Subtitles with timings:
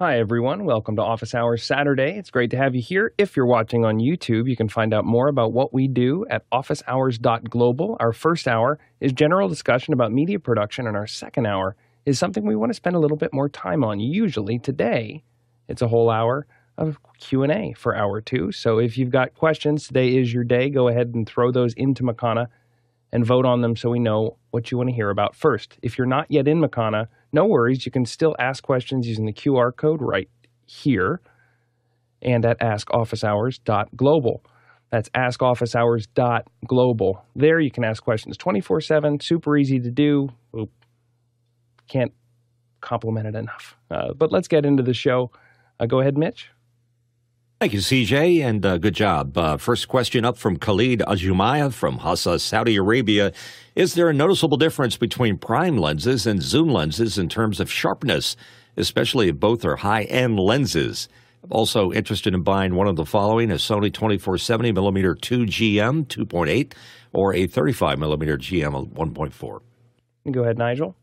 [0.00, 0.64] Hi, everyone.
[0.64, 2.16] Welcome to Office Hours Saturday.
[2.16, 3.12] It's great to have you here.
[3.18, 6.48] If you're watching on YouTube, you can find out more about what we do at
[6.50, 7.96] officehours.global.
[7.98, 11.74] Our first hour is general discussion about media production, and our second hour
[12.06, 13.98] is something we want to spend a little bit more time on.
[13.98, 15.24] Usually today,
[15.66, 18.52] it's a whole hour of Q&A for hour 2.
[18.52, 20.70] So if you've got questions, today is your day.
[20.70, 22.46] Go ahead and throw those into Makana
[23.10, 25.76] and vote on them so we know what you want to hear about first.
[25.82, 27.86] If you're not yet in Makana, no worries.
[27.86, 30.28] You can still ask questions using the QR code right
[30.66, 31.20] here
[32.22, 34.44] and at askofficehours.global.
[34.90, 37.24] That's askofficehours.global.
[37.36, 40.28] There you can ask questions 24 7, super easy to do.
[40.58, 40.70] Oop.
[41.88, 42.12] Can't
[42.80, 43.76] compliment it enough.
[43.90, 45.30] Uh, but let's get into the show.
[45.78, 46.50] Uh, go ahead, Mitch.
[47.60, 49.36] Thank you, CJ, and uh, good job.
[49.36, 53.32] Uh, first question up from Khalid Ajumaya from Hassa, Saudi Arabia.
[53.74, 58.36] Is there a noticeable difference between prime lenses and zoom lenses in terms of sharpness,
[58.76, 61.08] especially if both are high end lenses?
[61.42, 66.06] I'm also interested in buying one of the following a Sony 2470 millimeter 2 GM
[66.06, 66.74] 2.8
[67.12, 69.60] or a 35 millimeter GM 1.4.
[70.30, 70.94] Go ahead, Nigel.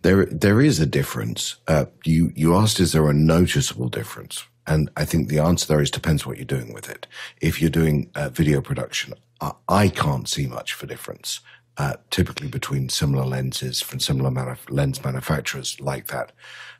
[0.00, 1.56] There, there is a difference.
[1.68, 4.46] Uh, you, you asked, is there a noticeable difference?
[4.66, 7.06] And I think the answer there is depends what you're doing with it.
[7.40, 11.40] If you're doing uh, video production, I, I, can't see much for difference.
[11.76, 16.30] Uh, typically between similar lenses from similar manuf- lens manufacturers like that.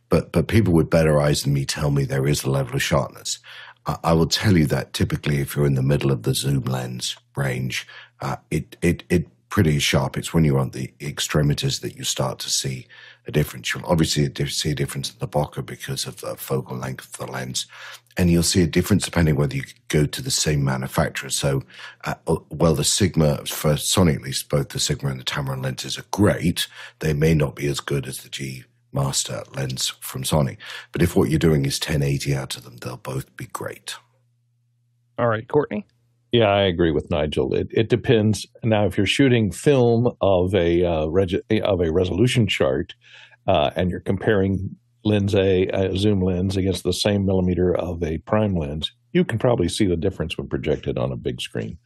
[0.09, 2.83] But but people with better eyes than me tell me there is a level of
[2.83, 3.41] sharpness.
[3.87, 6.63] I, I will tell you that typically if you're in the middle of the zoom
[6.63, 7.89] lens range,
[8.21, 10.17] uh, it it it pretty sharp.
[10.17, 12.87] It's when you're on the extremities that you start to see
[13.27, 13.73] a difference.
[13.73, 17.33] You'll obviously see a difference in the bokeh because of the focal length of the
[17.33, 17.67] lens.
[18.17, 21.31] And you'll see a difference depending whether you go to the same manufacturer.
[21.31, 21.63] So,
[22.05, 22.15] uh,
[22.51, 26.05] well, the Sigma, for Sony at least, both the Sigma and the Tamron lenses are
[26.11, 26.69] great.
[27.01, 30.57] They may not be as good as the G Master lens from Sony.
[30.93, 33.97] But if what you're doing is 1080 out of them, they'll both be great.
[35.19, 35.87] All right, Courtney.
[36.35, 37.55] Yeah, I agree with Nigel.
[37.55, 38.45] It, it depends.
[38.65, 42.93] Now, if you're shooting film of a uh, of a resolution chart,
[43.47, 48.19] uh, and you're comparing lens A, a zoom lens against the same millimeter of a
[48.19, 51.79] prime lens, you can probably see the difference when projected on a big screen.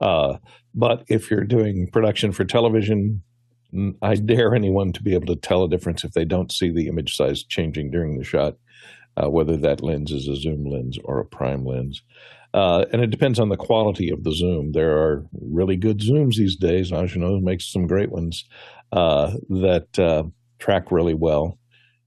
[0.00, 0.38] Uh,
[0.74, 3.22] but if you're doing production for television,
[4.00, 6.88] I dare anyone to be able to tell a difference if they don't see the
[6.88, 8.56] image size changing during the shot,
[9.18, 12.02] uh, whether that lens is a zoom lens or a prime lens.
[12.52, 14.72] Uh, and it depends on the quality of the zoom.
[14.72, 16.90] There are really good zooms these days.
[16.90, 18.44] Angenieux makes some great ones
[18.92, 20.24] uh, that uh,
[20.58, 21.58] track really well,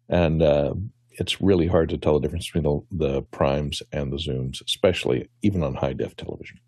[0.09, 0.73] and uh,
[1.11, 5.29] it's really hard to tell the difference between the, the, primes and the zooms, especially
[5.41, 6.59] even on high def television.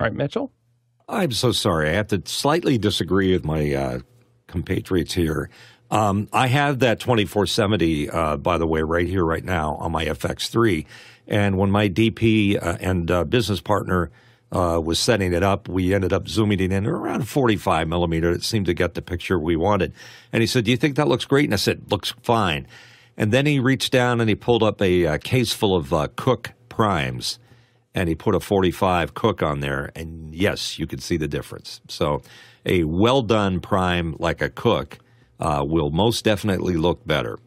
[0.00, 0.52] All right, Mitchell.
[1.08, 1.88] I'm so sorry.
[1.88, 3.98] I have to slightly disagree with my uh,
[4.48, 5.50] compatriots here.
[5.90, 10.04] Um, I have that 2470, uh, by the way, right here, right now on my
[10.04, 10.84] FX3
[11.28, 14.10] and when my DP uh, and uh, business partner
[14.50, 18.30] uh, was setting it up, we ended up zooming it in around 45 millimeter.
[18.30, 19.92] It seemed to get the picture we wanted.
[20.32, 21.44] And he said, Do you think that looks great?
[21.44, 22.66] And I said, Looks fine.
[23.16, 26.08] And then he reached down and he pulled up a, a case full of uh,
[26.16, 27.38] Cooke primes
[27.94, 29.90] and he put a 45 Cooke on there.
[29.96, 31.80] And yes, you could see the difference.
[31.88, 32.22] So
[32.64, 34.98] a well done prime like a Cooke
[35.40, 37.38] uh, will most definitely look better.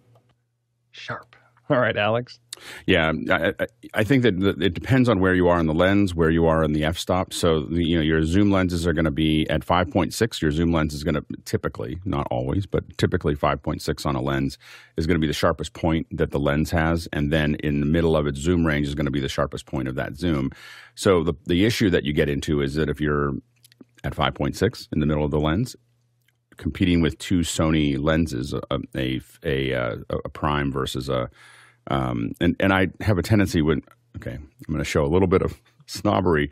[0.92, 1.38] Sharp.
[1.70, 2.41] All right, Alex.
[2.86, 3.54] Yeah, um, I,
[3.94, 6.64] I, think that it depends on where you are in the lens, where you are
[6.64, 7.34] in the f-stop.
[7.34, 10.42] So, you know, your zoom lenses are going to be at 5.6.
[10.42, 14.58] Your zoom lens is going to typically, not always, but typically 5.6 on a lens
[14.98, 17.86] is going to be the sharpest point that the lens has, and then in the
[17.86, 20.52] middle of its zoom range is going to be the sharpest point of that zoom.
[20.96, 23.34] So, the the issue that you get into is that if you're
[24.04, 25.76] at 5.6 in the middle of the lens,
[26.58, 28.62] competing with two Sony lenses, a
[28.96, 31.30] a, a, a prime versus a
[31.88, 33.82] um, and and I have a tendency when
[34.18, 36.52] okay, I'm going to show a little bit of snobbery.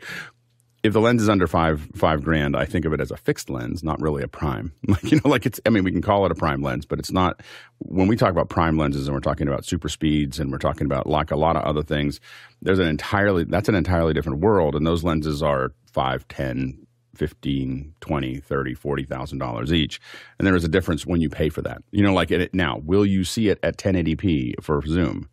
[0.82, 3.50] If the lens is under five five grand, I think of it as a fixed
[3.50, 4.72] lens, not really a prime.
[4.88, 5.60] Like you know, like it's.
[5.66, 7.42] I mean, we can call it a prime lens, but it's not.
[7.78, 10.86] When we talk about prime lenses, and we're talking about super speeds, and we're talking
[10.86, 12.18] about like a lot of other things,
[12.62, 16.86] there's an entirely that's an entirely different world, and those lenses are five, ten,
[17.20, 20.00] 15 20 30 40 thousand dollars each.
[20.38, 21.82] And there is a difference when you pay for that.
[21.90, 25.28] You know like it now will you see it at 1080p for zoom?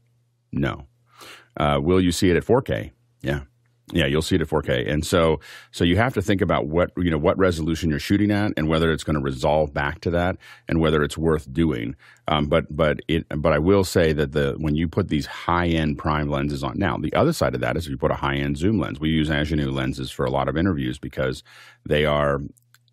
[0.51, 0.85] No.
[1.55, 2.91] Uh, will you see it at 4k
[3.21, 3.41] yeah
[3.93, 5.39] yeah, you'll see it at 4K, and so
[5.71, 8.67] so you have to think about what you know what resolution you're shooting at, and
[8.67, 10.35] whether it's going to resolve back to that,
[10.67, 11.95] and whether it's worth doing.
[12.27, 15.67] Um, but but it but I will say that the when you put these high
[15.67, 18.15] end prime lenses on, now the other side of that is if you put a
[18.15, 18.99] high end zoom lens.
[18.99, 21.41] We use Angenieux lenses for a lot of interviews because
[21.85, 22.41] they are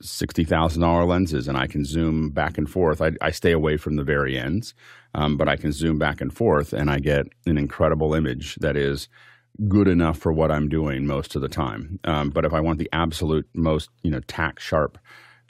[0.01, 3.03] sixty thousand dollar lenses, and I can zoom back and forth.
[3.03, 4.75] I, I stay away from the very ends,
[5.15, 8.77] um, but I can zoom back and forth, and I get an incredible image that
[8.77, 9.09] is
[9.69, 12.01] good enough for what I'm doing most of the time.
[12.05, 14.99] Um, but if I want the absolute most, you know, tack sharp,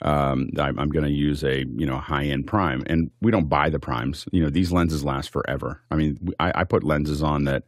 [0.01, 3.47] um, I'm, I'm going to use a you know high end prime, and we don't
[3.47, 4.25] buy the primes.
[4.31, 5.81] You know, these lenses last forever.
[5.89, 7.63] I mean, I, I put lenses on that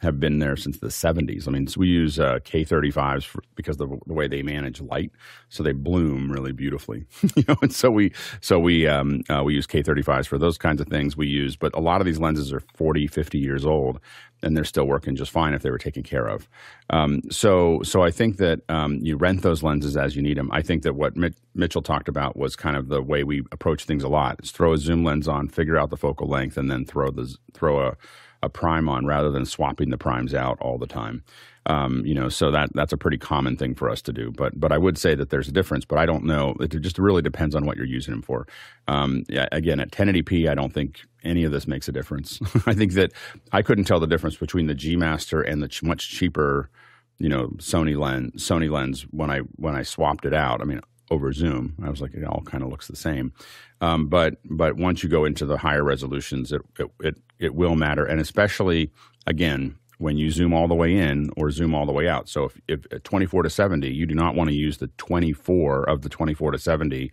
[0.00, 1.48] have been there since the 70s.
[1.48, 5.10] I mean, so we use uh, K35s for, because of the, way they manage light,
[5.48, 7.04] so they bloom really beautifully.
[7.36, 10.80] you know, and so we so we um, uh, we use K35s for those kinds
[10.80, 11.16] of things.
[11.16, 14.00] We use, but a lot of these lenses are 40, 50 years old,
[14.42, 16.48] and they're still working just fine if they were taken care of.
[16.90, 20.50] Um, so so I think that um, you rent those lenses as you need them.
[20.52, 21.14] I think that what
[21.54, 24.72] Mitchell talked about was kind of the way we approach things a lot: is throw
[24.72, 27.96] a zoom lens on, figure out the focal length, and then throw the throw a
[28.42, 31.22] a prime on rather than swapping the primes out all the time.
[31.66, 34.30] Um, you know, so that that's a pretty common thing for us to do.
[34.30, 35.84] But but I would say that there's a difference.
[35.84, 36.56] But I don't know.
[36.60, 38.46] It just really depends on what you're using them for.
[38.86, 42.40] Um, yeah, again, at 1080p, I don't think any of this makes a difference.
[42.66, 43.12] I think that
[43.52, 46.70] I couldn't tell the difference between the G Master and the ch- much cheaper,
[47.18, 50.62] you know, Sony lens Sony lens when I when I swapped it out.
[50.62, 51.74] I mean, over Zoom.
[51.82, 53.32] I was like, it all kind of looks the same.
[53.80, 57.76] Um, but but once you go into the higher resolutions, it, it, it it will
[57.76, 58.90] matter, and especially
[59.26, 62.28] again when you zoom all the way in or zoom all the way out.
[62.28, 66.02] So if, if 24 to 70, you do not want to use the 24 of
[66.02, 67.10] the 24 to 70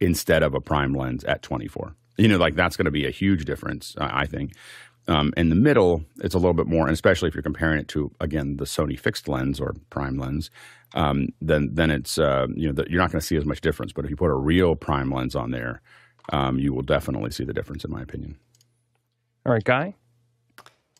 [0.00, 1.94] instead of a prime lens at 24.
[2.16, 4.52] You know, like that's going to be a huge difference, I think.
[5.08, 7.88] Um, in the middle, it's a little bit more, and especially if you're comparing it
[7.88, 10.50] to again the Sony fixed lens or prime lens,
[10.94, 13.60] um, then then it's uh, you know the, you're not going to see as much
[13.60, 13.92] difference.
[13.92, 15.80] But if you put a real prime lens on there,
[16.32, 18.36] um, you will definitely see the difference, in my opinion.
[19.44, 19.94] All right, Guy.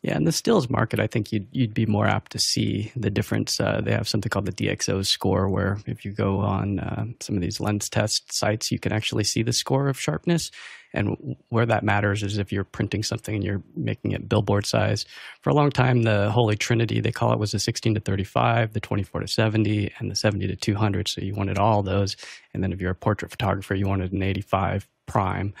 [0.01, 3.09] Yeah, in the stills market, I think you'd you'd be more apt to see the
[3.09, 3.59] difference.
[3.59, 7.35] Uh, they have something called the DxO score, where if you go on uh, some
[7.35, 10.51] of these lens test sites, you can actually see the score of sharpness.
[10.93, 15.05] And where that matters is if you're printing something and you're making it billboard size.
[15.41, 18.73] For a long time, the Holy Trinity, they call it, was the 16 to 35,
[18.73, 21.07] the 24 to 70, and the 70 to 200.
[21.07, 22.17] So you wanted all those.
[22.53, 25.53] And then if you're a portrait photographer, you wanted an 85 prime.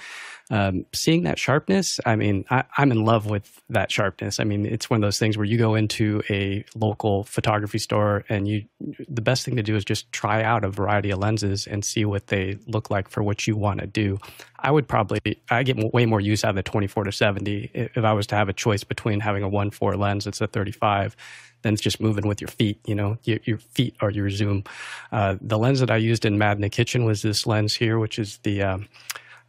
[0.51, 4.39] Um, seeing that sharpness, I mean, I, am in love with that sharpness.
[4.39, 8.25] I mean, it's one of those things where you go into a local photography store
[8.29, 8.65] and you,
[9.07, 12.03] the best thing to do is just try out a variety of lenses and see
[12.03, 14.17] what they look like for what you want to do.
[14.57, 15.19] I would probably,
[15.51, 18.35] I get way more use out of the 24 to 70 if I was to
[18.35, 21.15] have a choice between having a 1.4 lens that's a 35
[21.61, 22.79] than just moving with your feet.
[22.87, 24.63] You know, your, your feet are your zoom.
[25.11, 27.99] Uh, the lens that I used in Mad in the Kitchen was this lens here,
[27.99, 28.87] which is the um,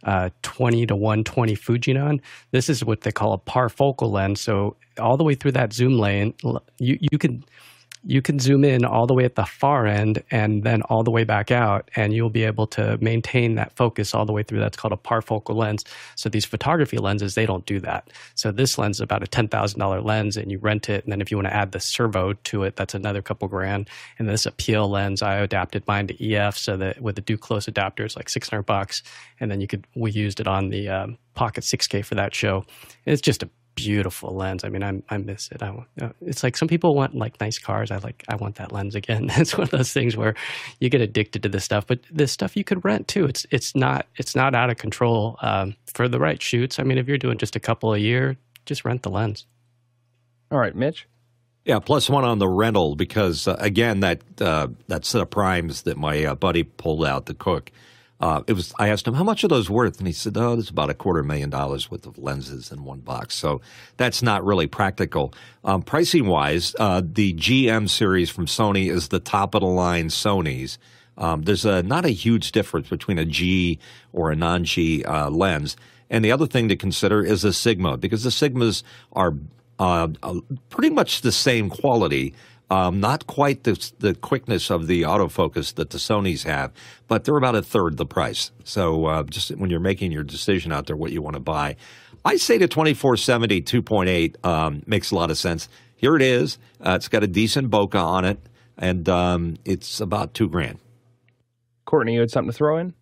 [0.03, 2.21] uh, 20 to 120 Fujinon.
[2.51, 4.41] This is what they call a parfocal lens.
[4.41, 6.33] So all the way through that zoom lane,
[6.79, 7.43] you you can
[8.03, 11.11] you can zoom in all the way at the far end and then all the
[11.11, 14.59] way back out, and you'll be able to maintain that focus all the way through.
[14.59, 15.83] That's called a parfocal lens.
[16.15, 18.09] So these photography lenses, they don't do that.
[18.35, 21.11] So this lens is about a ten thousand dollar lens, and you rent it, and
[21.11, 23.89] then if you want to add the servo to it, that's another couple grand.
[24.17, 28.03] And this appeal lens, I adapted mine to EF, so that with the Duclos adapter,
[28.03, 29.03] it's like six hundred bucks,
[29.39, 32.65] and then you could we used it on the um, Pocket 6K for that show.
[33.05, 34.63] It's just a beautiful lens.
[34.63, 35.61] I mean, I I miss it.
[35.61, 35.69] I
[36.01, 37.91] uh, it's like some people want like nice cars.
[37.91, 39.29] I like I want that lens again.
[39.35, 40.35] it's one of those things where
[40.79, 43.25] you get addicted to this stuff, but this stuff you could rent too.
[43.25, 46.79] It's it's not it's not out of control um, for the right shoots.
[46.79, 49.45] I mean, if you're doing just a couple a year, just rent the lens.
[50.51, 51.07] All right, Mitch.
[51.63, 55.83] Yeah, plus one on the rental because uh, again that uh, that set of primes
[55.83, 57.71] that my uh, buddy pulled out the Cooke
[58.21, 58.71] uh, it was.
[58.77, 60.93] I asked him how much are those worth, and he said, "Oh, there's about a
[60.93, 63.61] quarter million dollars worth of lenses in one box." So
[63.97, 65.33] that's not really practical.
[65.63, 70.09] Um, pricing wise, uh, the GM series from Sony is the top of the line
[70.09, 70.77] Sony's.
[71.17, 73.79] Um, there's a, not a huge difference between a G
[74.13, 75.75] or a non G uh, lens.
[76.11, 79.33] And the other thing to consider is the Sigma, because the Sigmas are
[79.79, 80.09] uh,
[80.69, 82.35] pretty much the same quality,
[82.71, 86.71] um, not quite the, the quickness of the autofocus that the Sony's have,
[87.09, 88.51] but they're about a third the price.
[88.63, 91.75] So uh, just when you're making your decision out there, what you want to buy,
[92.23, 95.67] I say the 2470 2.8 um, makes a lot of sense.
[95.97, 96.59] Here it is.
[96.79, 98.39] Uh, it's got a decent bokeh on it,
[98.77, 100.79] and um, it's about two grand.
[101.83, 102.93] Courtney, you had something to throw in?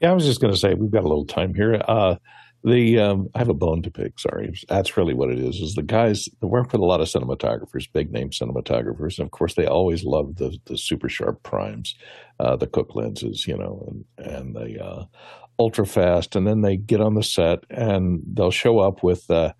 [0.00, 1.80] Yeah, I was just going to say we've got a little time here.
[1.86, 2.16] Uh,
[2.64, 4.18] the um, I have a bone to pick.
[4.18, 5.56] Sorry, that's really what it is.
[5.56, 9.30] Is the guys that work with a lot of cinematographers, big name cinematographers, and of
[9.30, 11.94] course they always love the the super sharp primes,
[12.40, 15.04] uh, the Cooke lenses, you know, and and the uh,
[15.58, 19.30] ultra fast, and then they get on the set and they'll show up with.
[19.30, 19.52] Uh,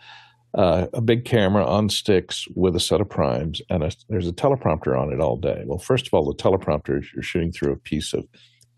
[0.56, 4.32] uh, a big camera on sticks with a set of primes, and a, there's a
[4.32, 5.64] teleprompter on it all day.
[5.66, 8.25] Well, first of all, the teleprompter, you're shooting through a piece of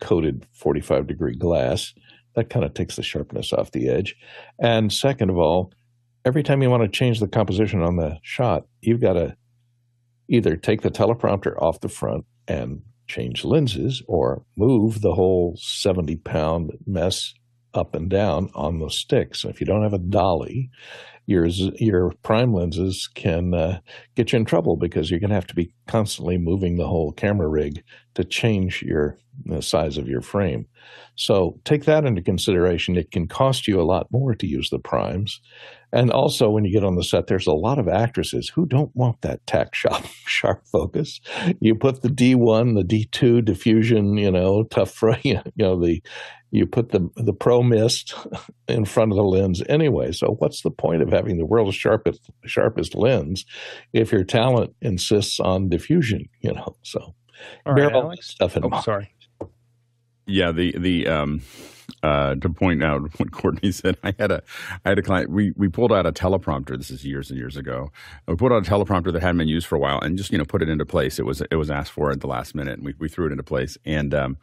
[0.01, 1.93] coated 45 degree glass.
[2.37, 4.15] That kind of takes the sharpness off the edge.
[4.59, 5.73] And second of all,
[6.23, 9.35] every time you want to change the composition on the shot, you've got to
[10.29, 16.17] either take the teleprompter off the front and change lenses or move the whole 70
[16.17, 17.33] pound mess
[17.73, 19.33] up and down on the stick.
[19.33, 20.69] So if you don't have a dolly,
[21.25, 23.79] your your prime lenses can uh,
[24.15, 27.11] get you in trouble because you're going to have to be constantly moving the whole
[27.11, 30.67] camera rig to change your the size of your frame.
[31.15, 32.95] So take that into consideration.
[32.95, 35.41] It can cost you a lot more to use the primes.
[35.93, 38.93] And also, when you get on the set, there's a lot of actresses who don't
[38.93, 41.19] want that tack sharp, sharp focus.
[41.59, 46.01] You put the D1, the D2 diffusion, you know, tough, for you know, the
[46.51, 48.13] you put the the pro mist
[48.67, 50.11] in front of the lens anyway.
[50.11, 53.45] So what's the point of having the world's sharpest sharpest lens
[53.93, 56.25] if your talent insists on diffusion?
[56.41, 57.15] You know, so
[57.65, 58.27] all right, Alex.
[58.27, 58.83] Stuff in oh, mind.
[58.83, 59.13] sorry.
[60.27, 61.41] Yeah, the the um,
[62.03, 64.43] uh, to point out what Courtney said, I had a
[64.85, 65.29] I had a client.
[65.29, 66.77] We we pulled out a teleprompter.
[66.77, 67.91] This is years and years ago.
[68.27, 70.37] We pulled out a teleprompter that hadn't been used for a while, and just you
[70.37, 71.17] know put it into place.
[71.19, 73.31] It was it was asked for at the last minute, and we we threw it
[73.31, 73.77] into place.
[73.85, 74.37] And um,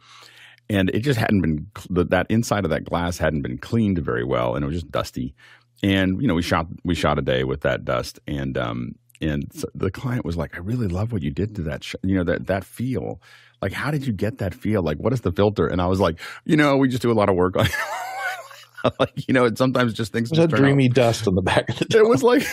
[0.69, 4.55] and it just hadn't been that inside of that glass hadn't been cleaned very well,
[4.55, 5.35] and it was just dusty.
[5.83, 9.51] And you know, we shot we shot a day with that dust, and um, and
[9.53, 12.15] so the client was like, "I really love what you did to that, sh- you
[12.15, 13.21] know, that that feel.
[13.61, 14.83] Like, how did you get that feel?
[14.83, 17.13] Like, what is the filter?" And I was like, "You know, we just do a
[17.13, 17.67] lot of work on."
[18.99, 20.31] like you know, it sometimes just things.
[20.31, 20.95] It was a dreamy out.
[20.95, 21.97] dust on the back of the.
[21.97, 22.45] It was like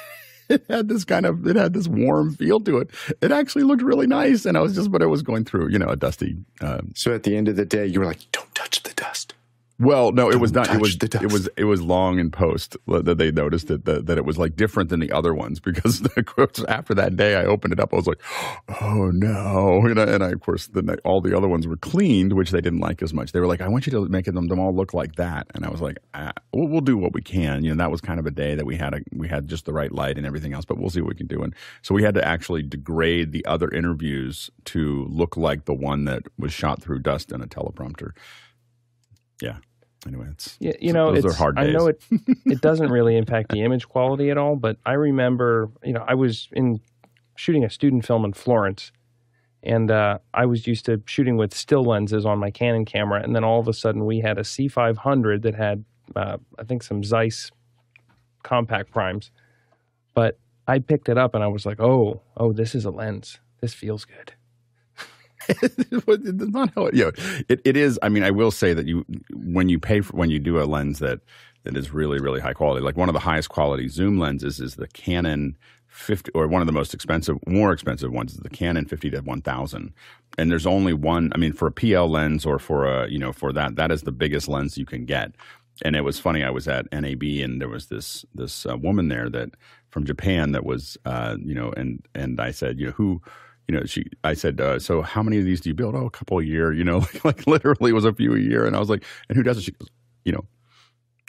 [0.48, 2.90] it had this kind of it had this warm feel to it.
[3.20, 5.78] It actually looked really nice, and I was just, but it was going through, you
[5.78, 6.36] know, a dusty.
[6.60, 9.29] Um, so at the end of the day, you were like, "Don't touch the dust."
[9.80, 10.68] Well, no, it was not.
[10.68, 14.18] It was it was it was long in post that they noticed it that, that
[14.18, 17.46] it was like different than the other ones because the quotes after that day I
[17.46, 18.20] opened it up I was like,
[18.82, 22.34] oh no, and I, and I of course the, all the other ones were cleaned
[22.34, 23.32] which they didn't like as much.
[23.32, 25.64] They were like, I want you to make them them all look like that, and
[25.64, 27.64] I was like, ah, we'll, we'll, do what we can.
[27.64, 29.64] You know, that was kind of a day that we had a we had just
[29.64, 31.42] the right light and everything else, but we'll see what we can do.
[31.42, 36.04] And so we had to actually degrade the other interviews to look like the one
[36.04, 38.10] that was shot through dust in a teleprompter.
[39.40, 39.56] Yeah
[40.06, 41.68] anyway, it's yeah, you know, those it's, are hard days.
[41.68, 42.02] I know it
[42.46, 46.14] it doesn't really impact the image quality at all, but I remember, you know, I
[46.14, 46.80] was in
[47.36, 48.92] shooting a student film in Florence,
[49.62, 53.34] and uh, I was used to shooting with still lenses on my Canon camera, and
[53.34, 55.84] then all of a sudden we had a C500 that had,
[56.16, 57.50] uh, I think, some Zeiss
[58.42, 59.30] compact primes,
[60.14, 63.38] but I picked it up and I was like, oh, oh, this is a lens.
[63.60, 64.34] This feels good.
[65.62, 67.12] it's not how it, you know,
[67.48, 67.98] it, it is.
[68.02, 70.64] I mean, I will say that you, when you pay for, when you do a
[70.64, 71.20] lens that,
[71.64, 74.76] that is really, really high quality, like one of the highest quality zoom lenses is
[74.76, 75.56] the Canon
[75.88, 79.20] 50, or one of the most expensive, more expensive ones is the Canon 50 to
[79.20, 79.92] 1000.
[80.38, 83.32] And there's only one, I mean, for a PL lens or for a, you know,
[83.32, 85.32] for that, that is the biggest lens you can get.
[85.84, 86.44] And it was funny.
[86.44, 89.50] I was at NAB and there was this, this uh, woman there that
[89.90, 93.20] from Japan that was, uh, you know, and, and I said, you know, who,
[93.70, 95.94] you know, she, I said, uh, so how many of these do you build?
[95.94, 98.38] Oh, a couple a year, you know, like, like literally it was a few a
[98.38, 98.66] year.
[98.66, 99.62] And I was like, and who does it?
[99.62, 99.86] She goes,
[100.24, 100.44] you know,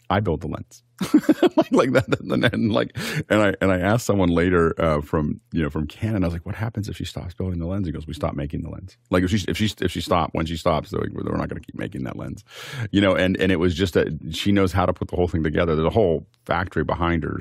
[0.10, 0.82] I build the lens
[1.56, 2.20] like, like that.
[2.20, 2.98] And, and, like,
[3.30, 6.34] and I, and I asked someone later, uh, from, you know, from Canon, I was
[6.34, 7.86] like, what happens if she stops building the lens?
[7.86, 8.98] He goes, we stop making the lens.
[9.12, 11.62] Like if she, if she, if she stopped, when she stops, like, we're not going
[11.62, 12.44] to keep making that lens,
[12.90, 15.28] you know, and, and it was just that she knows how to put the whole
[15.28, 15.76] thing together.
[15.76, 17.40] There's a whole factory behind her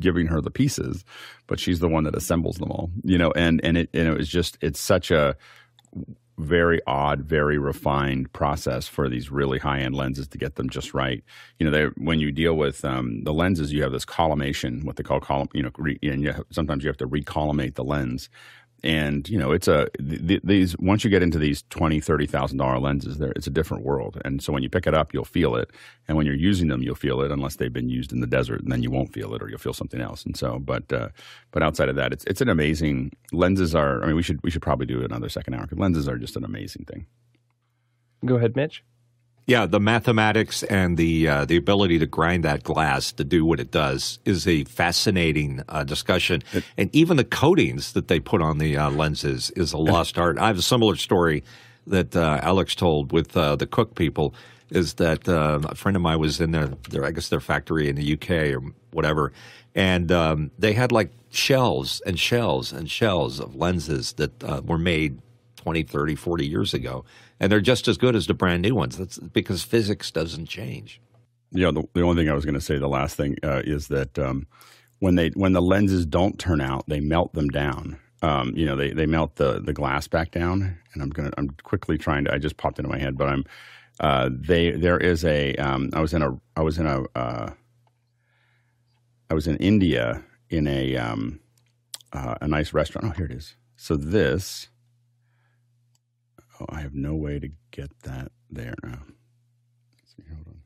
[0.00, 1.04] giving her the pieces,
[1.46, 2.90] but she's the one that assembles them all.
[3.04, 5.36] You know, and and it and it was just it's such a
[6.38, 10.92] very odd, very refined process for these really high end lenses to get them just
[10.92, 11.24] right.
[11.58, 14.96] You know, they when you deal with um, the lenses, you have this collimation, what
[14.96, 15.48] they call column.
[15.54, 18.28] You know, re, and you have, sometimes you have to recollimate the lens
[18.84, 22.58] and you know it's a th- these once you get into these twenty thirty thousand
[22.58, 24.20] dollar lenses there it's a different world.
[24.24, 25.70] And so when you pick it up you'll feel it.
[26.08, 28.62] And when you're using them you'll feel it unless they've been used in the desert
[28.62, 30.24] and then you won't feel it or you'll feel something else.
[30.24, 31.08] And so but uh,
[31.50, 34.50] but outside of that it's it's an amazing lenses are i mean we should we
[34.50, 37.06] should probably do another second hour because lenses are just an amazing thing.
[38.24, 38.82] Go ahead mitch
[39.46, 43.60] yeah, the mathematics and the uh, the ability to grind that glass to do what
[43.60, 46.42] it does is a fascinating uh, discussion.
[46.52, 50.18] It, and even the coatings that they put on the uh, lenses is a lost
[50.18, 50.36] art.
[50.38, 51.44] I have a similar story
[51.86, 54.34] that uh, Alex told with uh, the Cooke people.
[54.68, 57.88] Is that uh, a friend of mine was in their, their, I guess their factory
[57.88, 58.60] in the UK or
[58.90, 59.32] whatever,
[59.76, 65.20] and um, they had like shells and shells and shells of lenses that were made
[65.58, 67.04] 20, 30, 40 years ago
[67.38, 68.96] and they're just as good as the brand new ones.
[68.96, 71.00] That's because physics doesn't change.
[71.52, 73.88] Yeah, the, the only thing I was going to say, the last thing uh, is
[73.88, 74.46] that um,
[74.98, 78.76] when they when the lenses don't turn out, they melt them down, Um, you know,
[78.76, 82.34] they, they melt the, the glass back down, and I'm gonna I'm quickly trying to.
[82.34, 83.44] I just popped into my head, but I'm
[84.00, 87.52] uh, they there is a um, I was in a I was in a uh,
[89.30, 91.40] I was in India in a um,
[92.12, 93.06] uh, a nice restaurant.
[93.06, 93.56] Oh, here it is.
[93.76, 94.68] So this.
[96.60, 99.00] Oh, I have no way to get that there now.
[100.06, 100.60] See, hold on.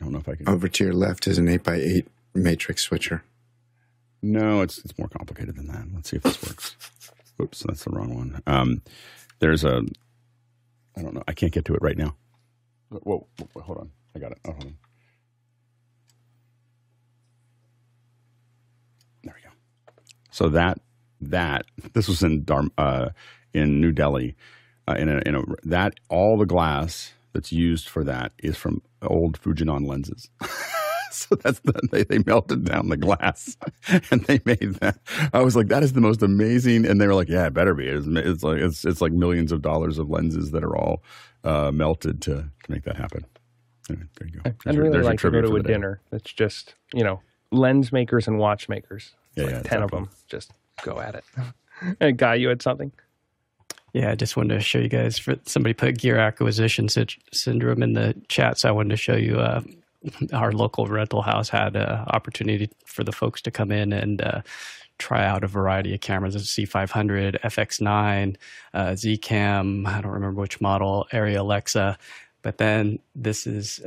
[0.00, 0.48] I don't know if I can.
[0.48, 3.24] Over to your left is an 8x8 matrix switcher.
[4.22, 5.86] No, it's it's more complicated than that.
[5.94, 6.76] Let's see if this works.
[7.40, 8.42] Oops, that's the wrong one.
[8.46, 8.82] Um,
[9.40, 9.82] there's a,
[10.96, 11.22] I don't know.
[11.28, 12.16] I can't get to it right now.
[12.88, 13.90] Whoa, whoa, hold on.
[14.14, 14.38] I got it.
[14.46, 14.76] Oh, hold on.
[19.24, 19.54] There we go.
[20.30, 20.80] So that
[21.20, 23.10] that this was in Dhar, uh,
[23.52, 24.36] in New Delhi,
[24.88, 28.82] uh, in a, in a that all the glass that's used for that is from
[29.02, 30.30] old Fujinon lenses.
[31.10, 33.56] so that's the, they, they melted down the glass
[34.10, 34.98] and they made that.
[35.32, 36.86] I was like, that is the most amazing.
[36.86, 37.86] And they were like, yeah, it better be.
[37.86, 41.02] It's, it's like it's it's like millions of dollars of lenses that are all
[41.44, 43.24] uh, melted to to make that happen.
[43.88, 44.50] Anyway, there you go.
[44.66, 47.20] I'd your- really there's like to go to a dinner that's just, you know,
[47.52, 49.12] lens makers and watchmakers.
[49.36, 50.08] Yeah, like yeah, 10 of them.
[50.28, 50.52] Just
[50.82, 51.24] go at it.
[52.00, 52.90] hey, Guy, you had something?
[53.96, 55.18] Yeah, I just wanted to show you guys.
[55.18, 59.16] For somebody put gear acquisition sy- syndrome in the chat, so I wanted to show
[59.16, 59.40] you.
[59.40, 59.62] Uh,
[60.34, 64.42] our local rental house had an opportunity for the folks to come in and uh,
[64.98, 68.36] try out a variety of cameras: a C500, FX9,
[68.74, 69.88] uh, Zcam.
[69.88, 71.98] I don't remember which model, ARRI Alexa.
[72.42, 73.80] But then this is.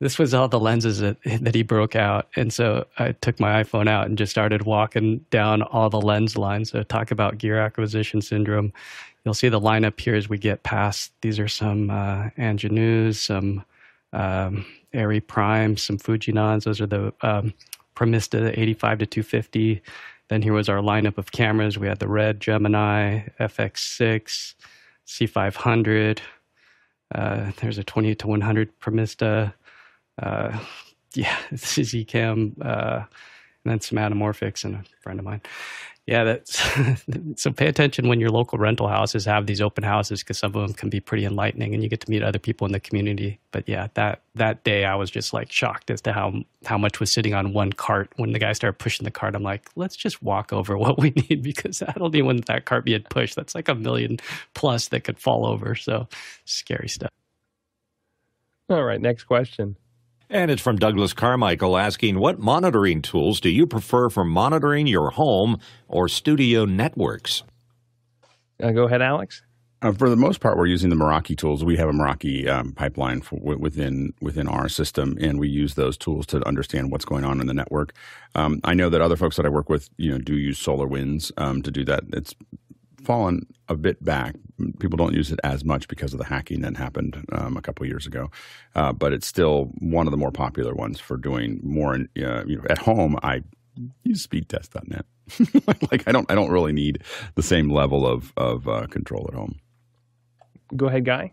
[0.00, 3.62] This was all the lenses that that he broke out, and so I took my
[3.62, 6.70] iPhone out and just started walking down all the lens lines.
[6.70, 8.72] So talk about gear acquisition syndrome.
[9.24, 11.12] You'll see the lineup here as we get past.
[11.20, 12.30] These are some uh,
[13.12, 13.64] some
[14.12, 16.64] um, ARRI Prime, some Fujinons.
[16.64, 17.52] Those are the um,
[17.94, 19.82] Premista 85 to 250.
[20.28, 21.76] Then here was our lineup of cameras.
[21.76, 24.54] We had the Red Gemini, FX6,
[25.06, 26.20] C500.
[27.12, 29.52] Uh, there's a 28 to 100 Premista
[30.20, 30.58] uh,
[31.14, 33.04] yeah, is Ecam, uh,
[33.64, 35.42] and then some anamorphics and a friend of mine.
[36.06, 36.60] Yeah, that's
[37.40, 37.52] so.
[37.52, 40.72] Pay attention when your local rental houses have these open houses because some of them
[40.72, 43.38] can be pretty enlightening, and you get to meet other people in the community.
[43.52, 46.32] But yeah, that that day I was just like shocked as to how
[46.64, 48.10] how much was sitting on one cart.
[48.16, 51.10] When the guy started pushing the cart, I'm like, let's just walk over what we
[51.10, 53.36] need because I don't even that cart being pushed.
[53.36, 54.18] That's like a million
[54.54, 55.76] plus that could fall over.
[55.76, 56.08] So
[56.44, 57.10] scary stuff.
[58.68, 59.76] All right, next question.
[60.32, 65.10] And it's from Douglas Carmichael asking, What monitoring tools do you prefer for monitoring your
[65.10, 67.42] home or studio networks?
[68.62, 69.42] Uh, go ahead, Alex.
[69.82, 71.64] Uh, for the most part, we're using the Meraki tools.
[71.64, 75.74] We have a Meraki um, pipeline for, wi- within within our system, and we use
[75.74, 77.92] those tools to understand what's going on in the network.
[78.36, 81.32] Um, I know that other folks that I work with, you know, do use SolarWinds
[81.38, 82.04] um, to do that.
[82.12, 82.36] It's
[83.04, 84.34] fallen a bit back.
[84.78, 87.86] People don't use it as much because of the hacking that happened um, a couple
[87.86, 88.30] years ago,
[88.74, 91.94] uh, but it's still one of the more popular ones for doing more.
[91.94, 93.42] In, uh, you know, at home, I
[94.04, 95.06] use speedtest.net.
[95.90, 97.02] like I don't, I don't really need
[97.36, 99.60] the same level of of uh, control at home.
[100.76, 101.32] Go ahead, Guy.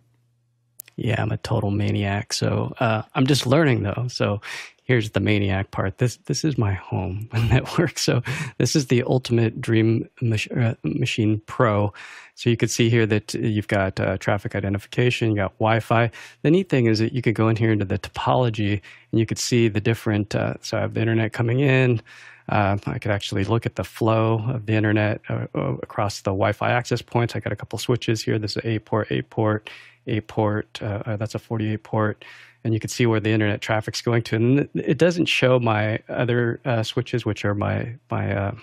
[0.98, 2.34] Yeah, I'm a total maniac.
[2.34, 4.08] So uh, I'm just learning though.
[4.10, 4.42] So
[4.84, 6.00] here's the maniac part.
[6.00, 8.00] This this is my home network.
[8.00, 8.24] So
[8.58, 11.94] this is the Ultimate Dream Mach- uh, Machine Pro.
[12.34, 16.12] So you could see here that you've got uh, traffic identification, you got Wi-Fi.
[16.44, 18.82] The neat thing is that you could go in here into the topology
[19.12, 20.36] and you could see the different.
[20.36, 22.02] Uh, so I have the internet coming in.
[22.50, 26.32] Um, I could actually look at the flow of the internet uh, uh, across the
[26.32, 27.36] Wi-Fi access points.
[27.36, 28.40] I got a couple switches here.
[28.40, 29.70] This is a port, a port,
[30.08, 30.80] a port.
[30.82, 32.26] Uh, uh, that's a 48 port,
[32.64, 34.36] and you can see where the internet traffic's going to.
[34.36, 38.56] And it- doesn't show my other uh, switches, which are my my uh,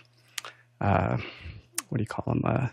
[0.80, 1.16] uh,
[1.88, 2.70] what do you call them?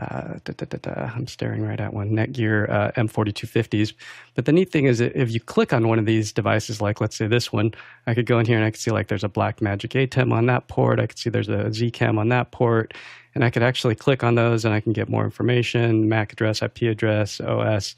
[0.00, 1.10] Uh, da, da, da.
[1.14, 3.92] I'm staring right at one Netgear uh, M4250s.
[4.34, 7.14] But the neat thing is if you click on one of these devices, like let's
[7.14, 7.74] say this one,
[8.06, 10.46] I could go in here and I could see like there's a Blackmagic ATEM on
[10.46, 10.98] that port.
[10.98, 12.94] I could see there's a Zcam on that port.
[13.34, 16.62] And I could actually click on those and I can get more information, MAC address,
[16.62, 17.94] IP address, OS.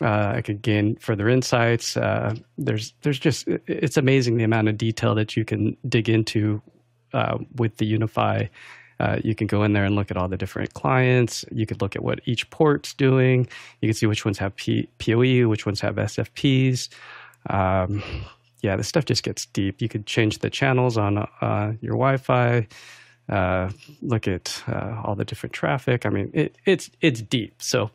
[0.00, 1.96] Uh, I could gain further insights.
[1.96, 6.62] Uh, there's there's just it's amazing the amount of detail that you can dig into
[7.12, 8.48] uh, with the UniFi.
[9.02, 11.44] Uh, you can go in there and look at all the different clients.
[11.50, 13.48] You could look at what each port's doing.
[13.80, 16.88] You can see which ones have P- PoE, which ones have SFPs.
[17.50, 18.00] Um,
[18.60, 19.82] yeah, this stuff just gets deep.
[19.82, 22.68] You could change the channels on uh, your Wi-Fi.
[23.28, 23.70] Uh,
[24.02, 26.06] look at uh, all the different traffic.
[26.06, 27.60] I mean, it, it's it's deep.
[27.60, 27.90] So,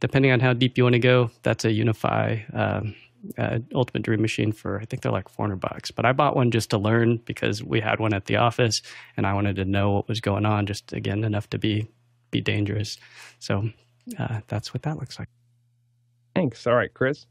[0.00, 2.94] depending on how deep you want to go, that's a UniFi um,
[3.38, 5.90] uh, Ultimate Dream Machine for I think they're like 400 bucks.
[5.90, 8.82] But I bought one just to learn because we had one at the office,
[9.16, 11.88] and I wanted to know what was going on, just again enough to be
[12.30, 12.96] be dangerous.
[13.38, 13.70] So
[14.18, 15.28] uh, that's what that looks like.
[16.34, 16.66] Thanks.
[16.66, 17.26] All right, Chris.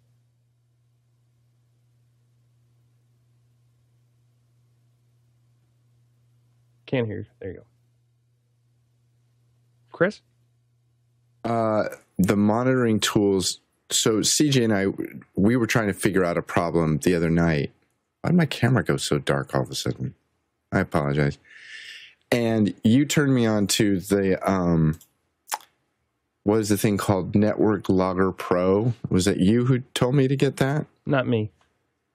[6.85, 7.25] Can't hear you.
[7.39, 7.63] There you go.
[9.91, 10.21] Chris?
[11.43, 11.83] Uh,
[12.17, 13.59] the monitoring tools.
[13.91, 14.87] So CJ and I,
[15.35, 17.71] we were trying to figure out a problem the other night.
[18.21, 20.13] Why did my camera go so dark all of a sudden?
[20.71, 21.37] I apologize.
[22.31, 24.99] And you turned me on to the um,
[26.43, 28.93] what is the thing called Network Logger Pro?
[29.09, 30.85] Was it you who told me to get that?
[31.05, 31.49] Not me.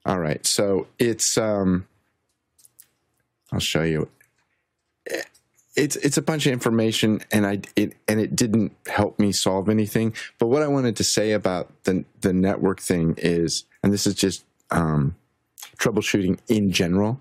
[0.06, 0.44] All right.
[0.46, 1.86] So it's um,
[3.52, 4.08] I'll show you
[5.76, 9.68] it's it's a bunch of information and I it and it didn't help me solve
[9.68, 10.14] anything.
[10.38, 14.14] But what I wanted to say about the the network thing is, and this is
[14.14, 15.16] just um,
[15.76, 17.20] troubleshooting in general.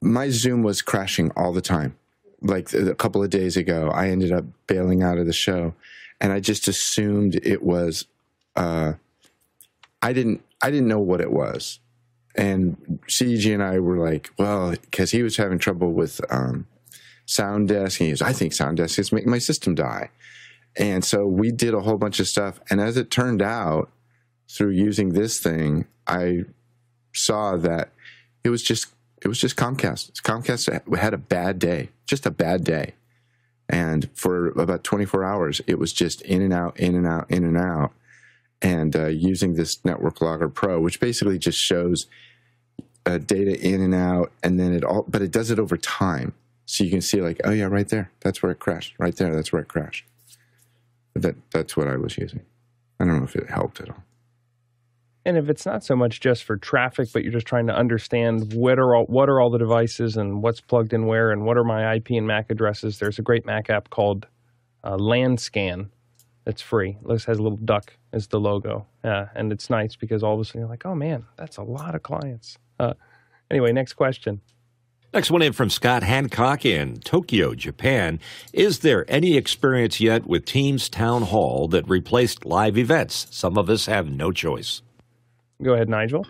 [0.00, 1.96] My Zoom was crashing all the time.
[2.40, 5.74] Like a couple of days ago, I ended up bailing out of the show,
[6.20, 8.06] and I just assumed it was.
[8.56, 8.94] Uh,
[10.00, 10.42] I didn't.
[10.62, 11.78] I didn't know what it was
[12.34, 16.66] and CJ and I were like, well, because he was having trouble with um,
[17.26, 18.00] SoundDesk.
[18.00, 20.10] And he was, I think SoundDesk is making my system die.
[20.76, 22.60] And so we did a whole bunch of stuff.
[22.70, 23.90] And as it turned out,
[24.52, 26.44] through using this thing, I
[27.14, 27.90] saw that
[28.44, 28.88] it was just
[29.22, 30.12] it was just Comcast.
[30.22, 32.94] Comcast had a bad day, just a bad day.
[33.68, 37.44] And for about 24 hours, it was just in and out, in and out, in
[37.44, 37.92] and out
[38.62, 42.06] and uh, using this Network Logger Pro, which basically just shows
[43.04, 46.32] uh, data in and out, and then it all, but it does it over time.
[46.64, 48.94] So you can see like, oh yeah, right there, that's where it crashed.
[48.98, 50.06] Right there, that's where it crashed.
[51.14, 52.42] That that's what I was using.
[53.00, 54.02] I don't know if it helped at all.
[55.24, 58.52] And if it's not so much just for traffic, but you're just trying to understand
[58.54, 61.56] what are all what are all the devices and what's plugged in where and what
[61.56, 64.26] are my IP and MAC addresses, there's a great Mac app called
[64.84, 65.88] uh, LANscan
[66.46, 66.98] it's free.
[67.08, 68.86] It has a little duck as the logo.
[69.04, 71.62] Yeah, and it's nice because all of a sudden you're like, oh man, that's a
[71.62, 72.58] lot of clients.
[72.78, 72.94] Uh,
[73.50, 74.40] anyway, next question.
[75.14, 78.18] Next one in from Scott Hancock in Tokyo, Japan.
[78.54, 83.26] Is there any experience yet with Teams Town Hall that replaced live events?
[83.30, 84.80] Some of us have no choice.
[85.62, 86.26] Go ahead, Nigel.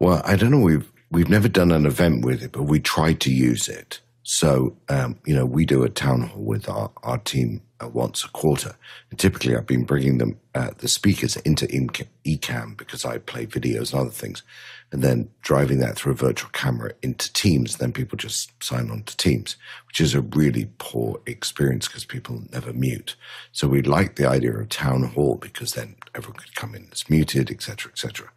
[0.00, 0.58] Well, I don't know.
[0.58, 4.00] We've we've never done an event with it, but we tried to use it.
[4.24, 8.28] So, um, you know, we do a town hall with our, our team once a
[8.28, 8.74] quarter.
[9.10, 13.92] And typically, I've been bringing them, uh, the speakers into Ecamm because I play videos
[13.92, 14.42] and other things,
[14.90, 17.76] and then driving that through a virtual camera into Teams.
[17.76, 22.42] Then people just sign on to Teams, which is a really poor experience because people
[22.50, 23.14] never mute.
[23.52, 27.08] So we like the idea of town hall because then everyone could come in that's
[27.08, 28.30] muted, etc., etc.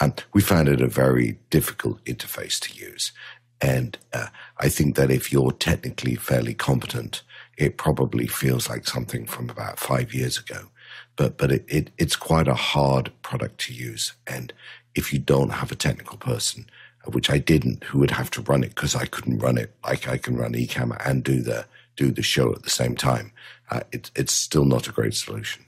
[0.00, 3.12] And we found it a very difficult interface to use.
[3.60, 4.28] And uh,
[4.58, 7.22] I think that if you're technically fairly competent,
[7.56, 10.68] it probably feels like something from about five years ago.
[11.16, 14.12] But but it, it it's quite a hard product to use.
[14.26, 14.52] And
[14.94, 16.66] if you don't have a technical person,
[17.06, 19.74] uh, which I didn't, who would have to run it because I couldn't run it
[19.84, 21.66] like I can run Ecamm and do the
[21.96, 23.32] do the show at the same time,
[23.70, 25.64] uh, it, it's still not a great solution.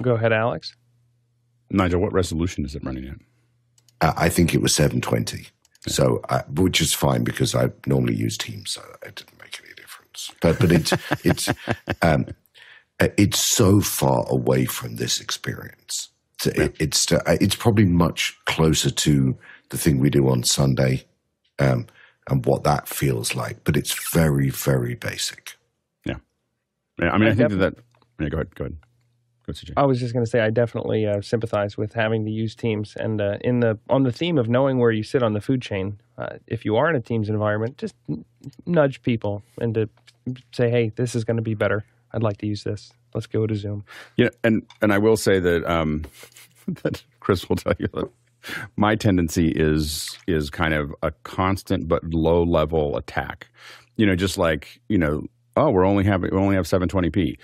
[0.00, 0.76] Go ahead, Alex.
[1.70, 3.16] Nigel, what resolution is it running at?
[4.00, 5.48] Uh, I think it was 720.
[5.88, 9.37] So, I, which is fine because I normally use Teams, so it didn't
[10.18, 10.40] make.
[10.40, 10.92] But but it's
[11.24, 11.48] it's
[12.02, 12.26] um,
[13.00, 16.10] it's so far away from this experience.
[16.40, 16.64] So yeah.
[16.64, 19.36] it, it's uh, it's probably much closer to
[19.70, 21.04] the thing we do on Sunday,
[21.58, 21.86] um,
[22.28, 23.64] and what that feels like.
[23.64, 25.56] But it's very very basic.
[26.04, 26.16] Yeah,
[27.00, 27.10] yeah.
[27.10, 27.74] I mean, I, I think that, that.
[28.20, 28.54] Yeah, go ahead.
[28.54, 28.76] Go ahead.
[29.76, 32.94] I was just going to say I definitely uh, sympathize with having to use Teams,
[32.96, 35.62] and uh, in the on the theme of knowing where you sit on the food
[35.62, 38.24] chain, uh, if you are in a Teams environment, just n-
[38.66, 39.88] nudge people and to
[40.52, 41.84] say, "Hey, this is going to be better.
[42.12, 42.92] I'd like to use this.
[43.14, 43.84] Let's go to Zoom."
[44.16, 46.04] Yeah, and and I will say that um,
[46.82, 48.10] that Chris will tell you that
[48.76, 53.48] my tendency is is kind of a constant but low level attack.
[53.96, 57.36] You know, just like you know, oh, we're only having we only have 720p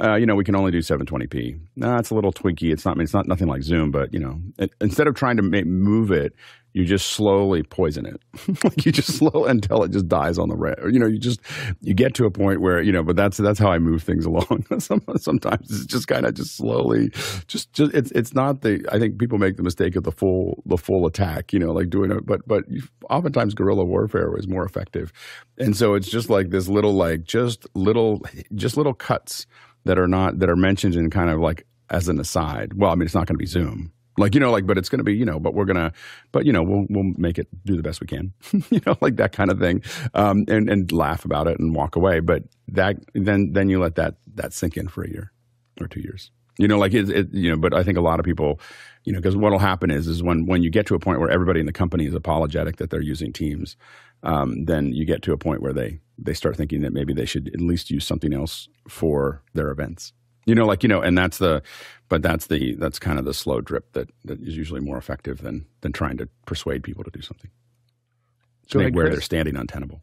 [0.00, 1.58] uh, you know, we can only do 720p.
[1.76, 2.72] Nah, it's a little twinky.
[2.72, 2.92] It's not.
[2.92, 5.42] I mean, it's not nothing like Zoom, but you know, it, instead of trying to
[5.42, 6.34] make, move it,
[6.72, 8.20] you just slowly poison it.
[8.64, 10.78] like you just slow until it just dies on the red.
[10.90, 11.40] You know, you just
[11.80, 13.02] you get to a point where you know.
[13.02, 14.66] But that's that's how I move things along.
[14.78, 17.10] Sometimes it's just kind of just slowly,
[17.48, 18.86] just just it's it's not the.
[18.92, 21.52] I think people make the mistake of the full the full attack.
[21.52, 22.64] You know, like doing it, but but
[23.10, 25.12] oftentimes guerrilla warfare is more effective,
[25.58, 28.22] and so it's just like this little like just little
[28.54, 29.46] just little cuts
[29.88, 32.74] that are not that are mentioned in kind of like as an aside.
[32.74, 33.90] Well, I mean, it's not going to be Zoom.
[34.18, 35.92] Like you know, like, but it's going to be you know, but we're gonna,
[36.32, 38.34] but you know, we'll we'll make it do the best we can,
[38.70, 41.96] you know, like that kind of thing, um, and and laugh about it and walk
[41.96, 42.20] away.
[42.20, 45.32] But that then then you let that that sink in for a year
[45.80, 47.56] or two years, you know, like it, it you know.
[47.56, 48.60] But I think a lot of people,
[49.04, 51.30] you know, because what'll happen is is when when you get to a point where
[51.30, 53.76] everybody in the company is apologetic that they're using Teams,
[54.24, 57.24] um, then you get to a point where they they start thinking that maybe they
[57.24, 60.12] should at least use something else for their events.
[60.46, 61.62] You know like you know and that's the
[62.08, 65.42] but that's the that's kind of the slow drip that that is usually more effective
[65.42, 67.50] than than trying to persuade people to do something.
[68.70, 70.02] To make where they're standing untenable.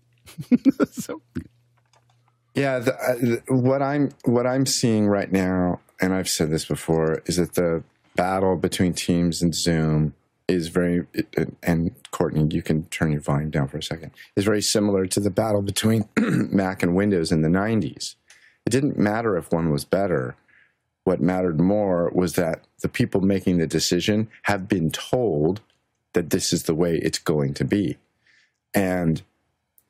[0.91, 1.21] So
[2.55, 6.65] yeah the, uh, the, what i'm what i'm seeing right now and i've said this
[6.65, 7.83] before is that the
[8.15, 10.15] battle between teams and zoom
[10.47, 11.05] is very
[11.63, 15.19] and courtney you can turn your volume down for a second is very similar to
[15.19, 18.15] the battle between mac and windows in the 90s
[18.65, 20.35] it didn't matter if one was better.
[21.03, 25.61] What mattered more was that the people making the decision have been told
[26.13, 27.97] that this is the way it's going to be.
[28.73, 29.21] And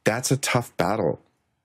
[0.03, 1.19] that's a tough battle.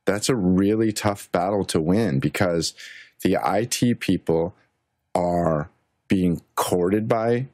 [0.05, 2.75] That's a really tough battle to win because
[3.23, 4.55] the IT people
[5.15, 5.69] are
[6.07, 7.49] being courted by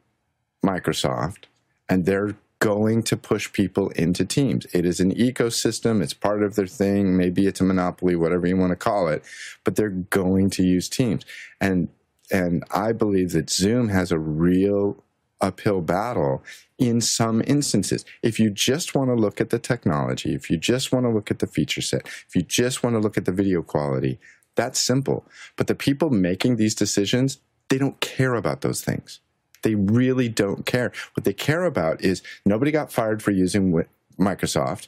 [0.67, 1.45] Microsoft
[1.89, 4.67] and they're going to push people into teams.
[4.73, 8.57] It is an ecosystem, it's part of their thing, maybe it's a monopoly, whatever you
[8.57, 9.23] want to call it,
[9.63, 11.25] but they're going to use teams.
[11.61, 11.89] And
[12.33, 15.05] and I believe that Zoom has a real
[15.41, 16.43] uphill battle
[16.79, 18.05] in some instances.
[18.23, 21.31] If you just want to look at the technology, if you just want to look
[21.31, 24.19] at the feature set, if you just want to look at the video quality,
[24.57, 25.25] that's simple.
[25.57, 29.21] But the people making these decisions, they don't care about those things.
[29.67, 30.93] They really don't care.
[31.15, 33.83] What they care about is nobody got fired for using
[34.17, 34.87] Microsoft,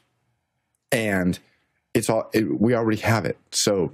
[0.93, 1.37] and
[1.95, 3.37] it's all it, we already have it.
[3.51, 3.93] So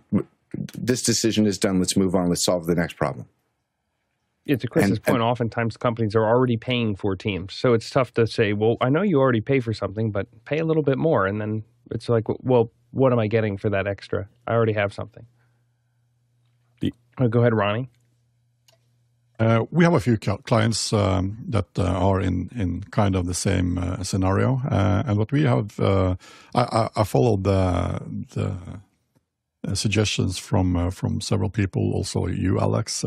[0.75, 1.79] this decision is done.
[1.79, 2.29] Let's move on.
[2.29, 3.27] Let's solve the next problem.
[4.44, 7.55] Yeah, to Chris's and, point, and, oftentimes companies are already paying for teams.
[7.55, 10.59] So it's tough to say, well, I know you already pay for something, but pay
[10.59, 11.27] a little bit more.
[11.27, 14.29] And then it's like, well, what am I getting for that extra?
[14.47, 15.25] I already have something.
[16.83, 17.88] The, oh, go ahead, Ronnie.
[19.38, 23.35] Uh, we have a few clients um, that uh, are in, in kind of the
[23.35, 24.61] same uh, scenario.
[24.70, 28.01] And what we have, I, followed the,
[28.35, 33.05] the suggestions from from several people, also you, Alex.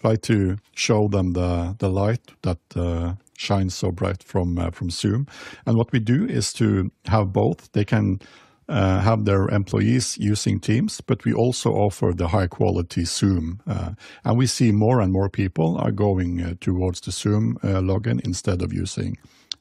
[0.00, 5.26] try to show them the, light that shines so bright from from Zoom.
[5.66, 7.70] And what we do is to have both.
[7.72, 8.20] They can
[8.70, 13.60] uh, have their employees using Teams, but we also offer the high quality Zoom.
[13.66, 13.90] Uh,
[14.24, 18.20] and we see more and more people are going uh, towards the Zoom uh, login
[18.24, 19.18] instead of using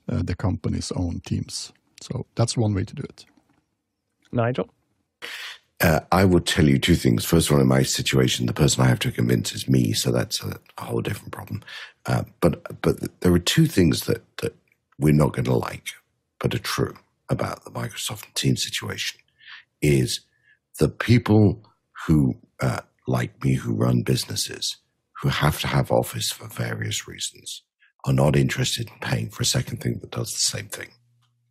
[0.07, 1.73] uh, the company's own Teams.
[2.01, 3.25] So that's one way to do it.
[4.31, 4.69] Nigel?
[5.81, 7.25] Uh, I would tell you two things.
[7.25, 10.11] First of all, in my situation, the person I have to convince is me, so
[10.11, 11.63] that's a, a whole different problem.
[12.41, 14.55] but but there are two things that, that
[14.99, 15.87] we're not going to like,
[16.39, 16.93] but are true
[17.29, 19.19] about the Microsoft and Teams situation
[19.81, 20.21] is
[20.79, 21.63] the people
[22.05, 24.77] who, uh, like me, who run businesses,
[25.21, 27.63] who have to have Office for various reasons,
[28.05, 30.89] are not interested in paying for a second thing that does the same thing.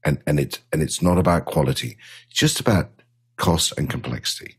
[0.04, 1.98] And, and it's, and it's not about quality.
[2.30, 2.90] It's just about
[3.36, 4.56] cost and complexity.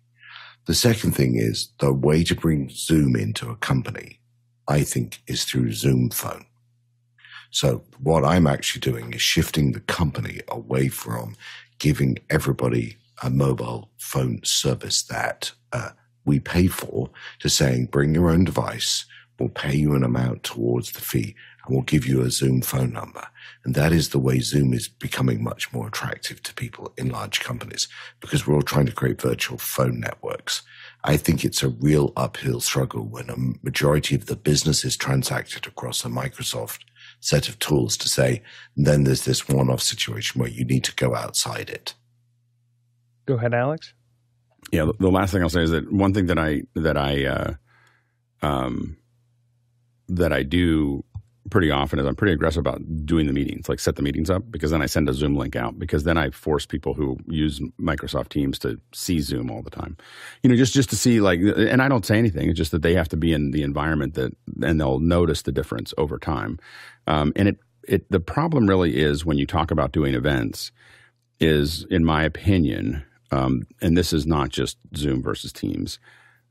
[0.68, 4.20] The second thing is the way to bring Zoom into a company,
[4.68, 6.46] I think, is through Zoom phone.
[7.52, 11.36] So what I'm actually doing is shifting the company away from
[11.80, 15.90] giving everybody a mobile phone service that uh,
[16.26, 17.10] we pay for
[17.40, 19.06] to saying, bring your own device.
[19.40, 21.36] We'll pay you an amount towards the fee
[21.66, 23.26] and we'll give you a Zoom phone number.
[23.64, 27.40] And that is the way Zoom is becoming much more attractive to people in large
[27.40, 27.88] companies
[28.20, 30.62] because we're all trying to create virtual phone networks.
[31.04, 35.68] I think it's a real uphill struggle when a majority of the business is transacted
[35.68, 36.80] across a Microsoft
[37.20, 38.42] set of tools to say,
[38.76, 41.94] then there's this one off situation where you need to go outside it.
[43.26, 43.94] Go ahead, Alex.
[44.72, 47.54] Yeah, the last thing I'll say is that one thing that I that I uh,
[48.42, 48.98] um,
[50.08, 51.04] that I do
[51.50, 54.44] pretty often is I'm pretty aggressive about doing the meetings, like set the meetings up,
[54.52, 57.60] because then I send a Zoom link out because then I force people who use
[57.80, 59.98] Microsoft Teams to see Zoom all the time.
[60.44, 62.50] You know, just just to see like, and I don't say anything.
[62.50, 65.52] It's just that they have to be in the environment that, and they'll notice the
[65.52, 66.60] difference over time.
[67.10, 70.72] Um, and it it the problem really is when you talk about doing events,
[71.42, 76.00] is in my opinion, um, and this is not just Zoom versus Teams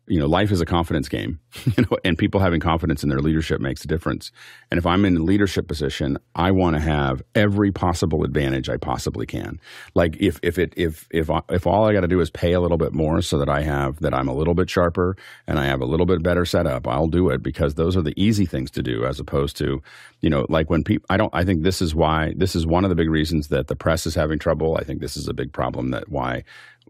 [0.08, 3.20] you know, life is a confidence game, you know, and people having confidence in their
[3.20, 4.32] leadership makes a difference.
[4.70, 8.76] And if I'm in a leadership position, I want to have every possible advantage I
[8.76, 9.60] possibly can.
[9.94, 12.60] Like if if it if if if all I got to do is pay a
[12.60, 15.16] little bit more so that I have that I'm a little bit sharper
[15.46, 18.14] and I have a little bit better setup, I'll do it because those are the
[18.20, 19.82] easy things to do as opposed to,
[20.20, 22.84] you know, like when people I don't I think this is why this is one
[22.84, 24.76] of the big reasons that the press is having trouble.
[24.78, 26.44] I think this is a big problem that why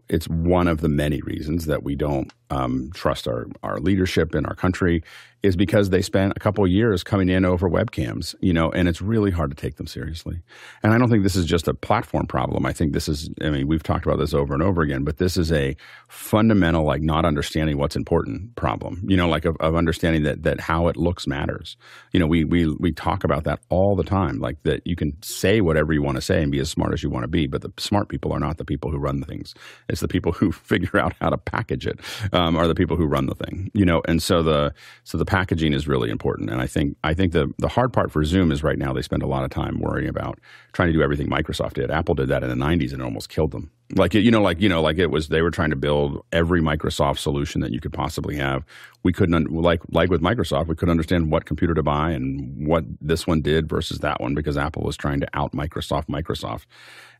[0.07, 4.45] it's one of the many reasons that we don't um, trust our, our leadership in
[4.45, 5.03] our country
[5.41, 9.01] is because they spent a couple years coming in over webcams, you know, and it's
[9.01, 10.41] really hard to take them seriously.
[10.83, 12.65] And I don't think this is just a platform problem.
[12.65, 15.17] I think this is, I mean, we've talked about this over and over again, but
[15.17, 15.77] this is a
[16.09, 20.59] fundamental, like not understanding what's important problem, you know, like of, of understanding that, that
[20.59, 21.77] how it looks matters.
[22.11, 25.15] You know, we, we, we talk about that all the time, like that you can
[25.23, 27.47] say whatever you want to say and be as smart as you want to be,
[27.47, 29.53] but the smart people are not the people who run things.
[29.87, 32.01] It's the people who figure out how to package it,
[32.39, 34.73] Um, are the people who run the thing, you know, and so the,
[35.03, 36.49] so the packaging is really important.
[36.49, 39.01] And I think I think the the hard part for Zoom is right now they
[39.01, 40.39] spend a lot of time worrying about
[40.71, 41.91] trying to do everything Microsoft did.
[41.91, 43.71] Apple did that in the 90s and it almost killed them.
[43.95, 46.23] Like it, you know like you know like it was they were trying to build
[46.31, 48.63] every Microsoft solution that you could possibly have.
[49.03, 52.85] We couldn't like like with Microsoft, we couldn't understand what computer to buy and what
[53.01, 56.65] this one did versus that one because Apple was trying to out Microsoft Microsoft.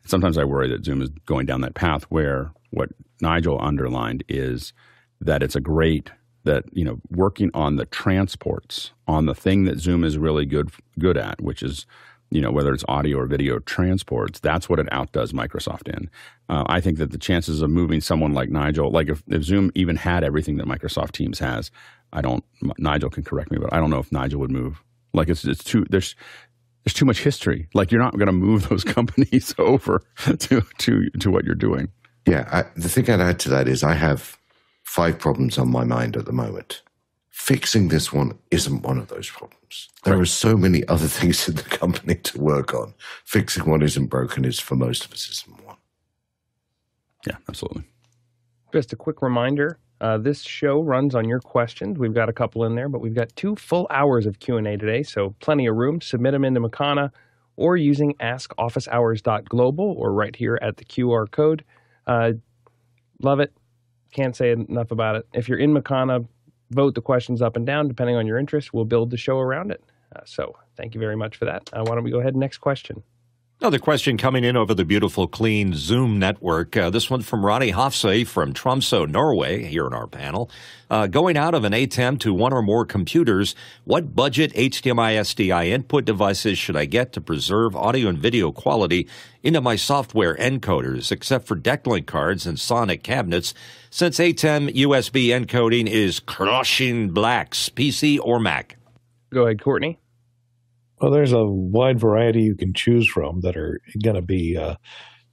[0.05, 2.89] Sometimes I worry that Zoom is going down that path where what
[3.21, 4.71] Nigel underlined is
[5.21, 6.11] that it's a great
[6.45, 10.71] that you know working on the transports on the thing that Zoom is really good
[10.97, 11.85] good at, which is
[12.31, 14.39] you know whether it's audio or video transports.
[14.39, 16.09] That's what it outdoes Microsoft in.
[16.47, 19.71] Uh, I think that the chances of moving someone like Nigel, like if, if Zoom
[19.75, 21.71] even had everything that Microsoft Teams has,
[22.13, 22.43] I don't.
[22.77, 24.81] Nigel can correct me, but I don't know if Nigel would move.
[25.13, 26.15] Like it's it's too there's
[26.83, 27.67] there's too much history.
[27.73, 31.89] Like you're not going to move those companies over to to to what you're doing.
[32.25, 34.38] Yeah, I, the thing I'd add to that is I have
[34.89, 36.81] five problems on my mind at the moment.
[37.29, 39.87] Fixing this one isn't one of those problems.
[40.03, 40.21] There right.
[40.23, 42.95] are so many other things in the company to work on.
[43.23, 45.77] Fixing what isn't broken is for most of us isn't one.
[47.27, 47.83] Yeah, absolutely.
[48.73, 51.99] Just a quick reminder: uh, this show runs on your questions.
[51.99, 54.67] We've got a couple in there, but we've got two full hours of Q and
[54.67, 56.01] A today, so plenty of room.
[56.01, 57.11] Submit them into Makana
[57.57, 61.63] or using AskOfficeHours.global or right here at the QR code.
[62.07, 62.33] Uh,
[63.21, 63.53] love it
[64.11, 65.27] can't say enough about it.
[65.33, 66.27] If you're in Makana,
[66.71, 68.73] vote the questions up and down depending on your interest.
[68.73, 69.83] We'll build the show around it.
[70.15, 71.69] Uh, so thank you very much for that.
[71.73, 72.35] Uh, why don't we go ahead?
[72.35, 73.03] Next question.
[73.61, 76.77] Another question coming in over the beautiful, clean Zoom network.
[76.77, 80.49] Uh, this one from Ronnie Hofse from Tromsø, Norway, here in our panel.
[80.89, 85.67] Uh, going out of an ATEM to one or more computers, what budget HDMI SDI
[85.67, 89.09] input devices should I get to preserve audio and video quality
[89.43, 93.53] into my software encoders, except for Decklink cards and Sonic cabinets,
[93.89, 98.77] since ATEM USB encoding is crushing blacks, PC or Mac?
[99.31, 99.99] Go ahead, Courtney.
[101.01, 104.75] Well, there's a wide variety you can choose from that are going to be uh,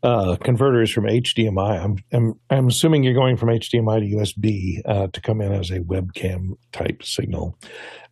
[0.03, 1.83] uh, converters from HDMI.
[1.83, 5.71] I'm, I'm, I'm assuming you're going from HDMI to USB uh, to come in as
[5.71, 7.59] a webcam type signal,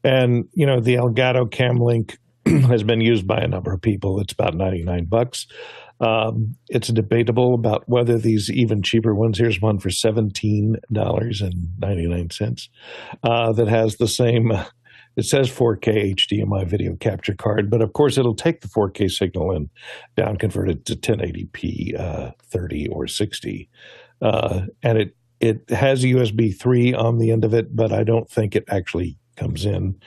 [0.02, 2.16] and you know the Elgato Camlink
[2.68, 4.20] has been used by a number of people.
[4.20, 5.46] It's about 99 bucks.
[6.00, 9.38] Um, it's debatable about whether these even cheaper ones.
[9.38, 12.68] Here's one for seventeen dollars and ninety nine cents
[13.22, 14.52] uh, that has the same
[15.16, 19.53] it says 4K HDMI video capture card, but of course it'll take the 4K signal
[19.53, 19.68] and
[20.16, 23.68] down convert it to 1080p, uh, 30 or 60,
[24.22, 28.31] uh, and it it has USB 3 on the end of it, but I don't
[28.31, 30.00] think it actually comes in.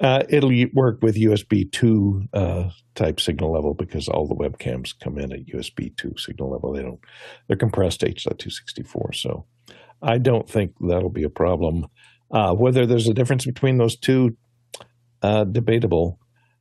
[0.00, 5.16] Uh, it'll work with USB 2 uh, type signal level because all the webcams come
[5.18, 6.72] in at USB 2 signal level.
[6.72, 7.00] They don't,
[7.46, 9.14] they're compressed H.264.
[9.14, 9.46] So
[10.02, 11.86] I don't think that'll be a problem.
[12.30, 14.36] Uh, whether there's a difference between those two,
[15.22, 16.18] uh, debatable.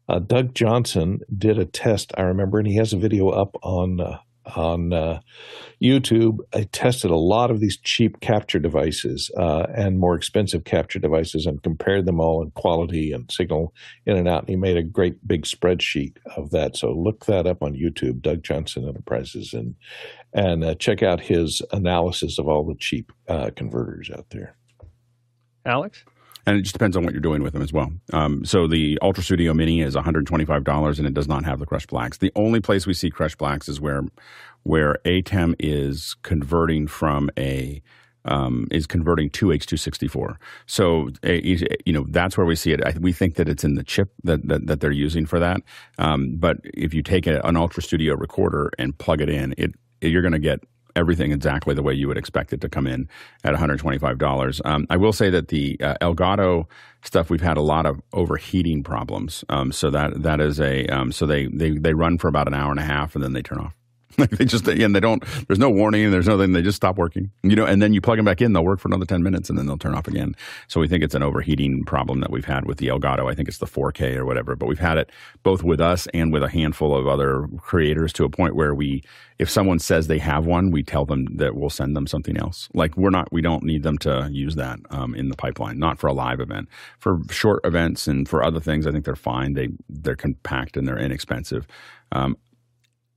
[0.08, 4.00] Uh, Doug Johnson did a test, I remember, and he has a video up on
[4.00, 4.20] uh,
[4.56, 5.20] on uh,
[5.82, 6.38] YouTube.
[6.54, 11.48] I tested a lot of these cheap capture devices uh, and more expensive capture devices
[11.48, 13.74] and compared them all in quality and signal
[14.06, 14.42] in and out.
[14.42, 16.78] And he made a great big spreadsheet of that.
[16.78, 19.76] So look that up on YouTube, Doug Johnson Enterprises, and
[20.34, 23.12] and check out his analysis of all the cheap
[23.56, 24.56] converters out there.
[25.66, 26.04] Alex?
[26.46, 27.92] And it just depends on what you're doing with them as well.
[28.14, 31.90] Um, so the Ultra Studio Mini is $125 and it does not have the crushed
[31.90, 32.20] blacks.
[32.20, 34.04] The only place we see crushed blacks is where
[34.64, 37.82] where ATEM is converting from a
[38.26, 40.38] um, is converting to H264.
[40.66, 43.00] So you know that's where we see it.
[43.00, 45.62] we think that it's in the chip that that, that they're using for that.
[45.98, 49.76] Um, but if you take a, an Ultra Studio recorder and plug it in, it
[50.02, 50.62] you're going to get
[50.96, 53.08] everything exactly the way you would expect it to come in
[53.44, 54.62] at $125.
[54.66, 56.66] Um, I will say that the uh, Elgato
[57.04, 59.44] stuff we've had a lot of overheating problems.
[59.50, 62.54] Um, so that that is a um, so they, they they run for about an
[62.54, 63.76] hour and a half and then they turn off.
[64.26, 65.24] Like they just and they don't.
[65.48, 66.10] There's no warning.
[66.10, 66.54] There's nothing.
[66.54, 67.32] They just stop working.
[67.44, 68.54] You know, and then you plug them back in.
[68.54, 70.36] They'll work for another ten minutes, and then they'll turn off again.
[70.68, 73.30] So we think it's an overheating problem that we've had with the Elgato.
[73.30, 74.56] I think it's the 4K or whatever.
[74.56, 75.12] But we've had it
[75.44, 79.04] both with us and with a handful of other creators to a point where we,
[79.40, 82.70] if someone says they have one, we tell them that we'll send them something else.
[82.74, 83.32] Like we're not.
[83.32, 85.78] We don't need them to use that um, in the pipeline.
[85.78, 86.70] Not for a live event.
[87.00, 89.54] For short events and for other things, I think they're fine.
[89.54, 91.68] They they're compact and they're inexpensive.
[92.12, 92.38] Um,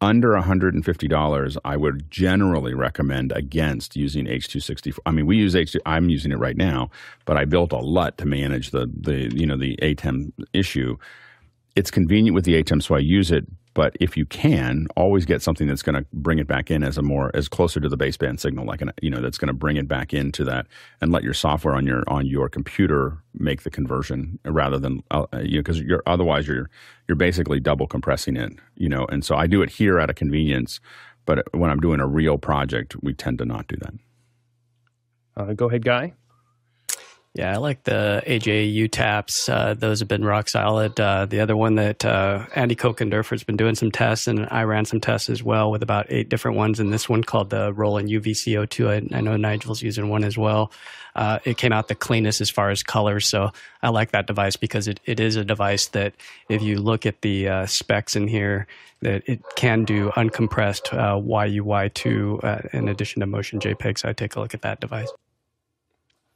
[0.00, 4.98] under $150, I would generally recommend against using H264.
[5.06, 6.90] I mean, we use H2, I'm using it right now,
[7.24, 10.96] but I built a LUT to manage the, the you know, the ATEM issue.
[11.74, 15.42] It's convenient with the ATEM, so I use it, but if you can, always get
[15.42, 17.96] something that's going to bring it back in as a more as closer to the
[17.96, 20.66] baseband signal, like an you know that's going to bring it back into that,
[21.00, 25.26] and let your software on your on your computer make the conversion rather than uh,
[25.42, 26.70] you know because you're otherwise you're
[27.06, 29.06] you're basically double compressing it, you know.
[29.06, 30.80] And so I do it here at a convenience,
[31.24, 33.94] but when I'm doing a real project, we tend to not do that.
[35.36, 36.14] Uh, go ahead, Guy.
[37.38, 39.48] Yeah, I like the AJA U-TAPs.
[39.48, 40.98] Uh, those have been rock solid.
[40.98, 44.84] Uh, the other one that uh, Andy Kokendorfer's been doing some tests, and I ran
[44.86, 46.80] some tests as well with about eight different ones.
[46.80, 49.12] And this one called the Roland UVC-02.
[49.12, 50.72] I, I know Nigel's using one as well.
[51.14, 53.52] Uh, it came out the cleanest as far as colors, so
[53.84, 56.14] I like that device because it, it is a device that,
[56.48, 58.66] if you look at the uh, specs in here,
[59.02, 63.98] that it can do uncompressed YUY2 uh, in addition to motion JPEG.
[63.98, 65.12] So I take a look at that device.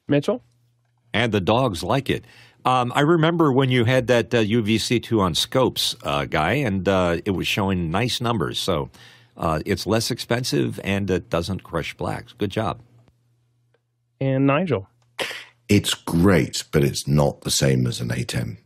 [0.06, 0.44] Mitchell
[1.12, 2.24] and the dogs like it.
[2.64, 7.18] Um, I remember when you had that uh, UVC2 on scopes, uh, guy, and uh,
[7.24, 8.58] it was showing nice numbers.
[8.58, 8.90] So
[9.36, 12.32] uh, it's less expensive and it doesn't crush blacks.
[12.32, 12.80] Good job.
[14.20, 14.88] And Nigel.
[15.68, 18.58] It's great, but it's not the same as an ATEM.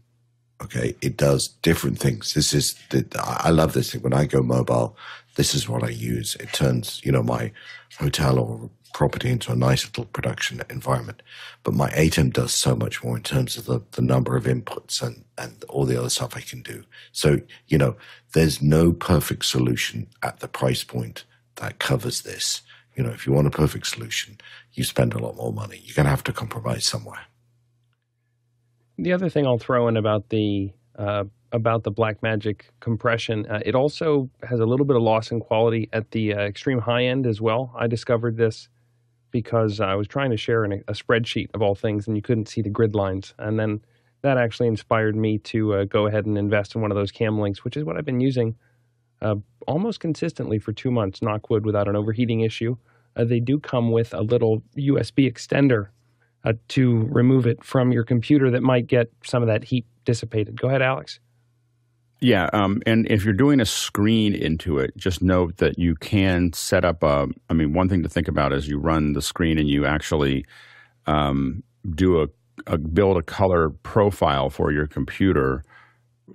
[0.63, 2.35] Okay, it does different things.
[2.35, 4.03] This is the, I love this thing.
[4.03, 4.97] When I go mobile,
[5.37, 6.35] this is what I use.
[6.41, 7.53] It turns you know my
[7.99, 11.21] hotel or property into a nice little production environment.
[11.65, 15.03] But my ATEM does so much more in terms of the, the number of inputs
[15.03, 16.83] and, and all the other stuff I can do.
[17.13, 17.97] So, you know,
[18.33, 21.27] there's no perfect solution at the price point
[21.57, 22.63] that covers this.
[22.95, 24.39] You know, if you want a perfect solution,
[24.73, 25.79] you spend a lot more money.
[25.85, 27.21] You're going to have to compromise somewhere.
[28.97, 33.75] The other thing I'll throw in about the uh, about the Blackmagic compression, uh, it
[33.75, 37.27] also has a little bit of loss in quality at the uh, extreme high end
[37.27, 37.75] as well.
[37.79, 38.71] I discovered this
[39.31, 42.63] because I was trying to share a, spreadsheet of all things and you couldn't see
[42.63, 43.35] the grid lines.
[43.39, 43.81] And then
[44.23, 47.39] that actually inspired me to uh, go ahead and invest in one of those cam
[47.39, 48.57] links, which is what I've been using
[49.23, 52.77] uh, almost consistently for two months, knock wood, without an overheating issue.
[53.17, 55.89] Uh, they do come with a little USB extender
[56.45, 60.61] uh, to remove it from your computer that might get some of that heat dissipated.
[60.61, 61.19] Go ahead, Alex.
[62.21, 66.53] Yeah, um, and if you're doing a screen into it, just note that you can
[66.55, 67.29] set up a.
[67.51, 70.47] I mean, one thing to think about is you run the screen and you actually
[71.07, 71.63] um,
[71.95, 72.29] do a,
[72.67, 75.63] a, build a color profile for your computer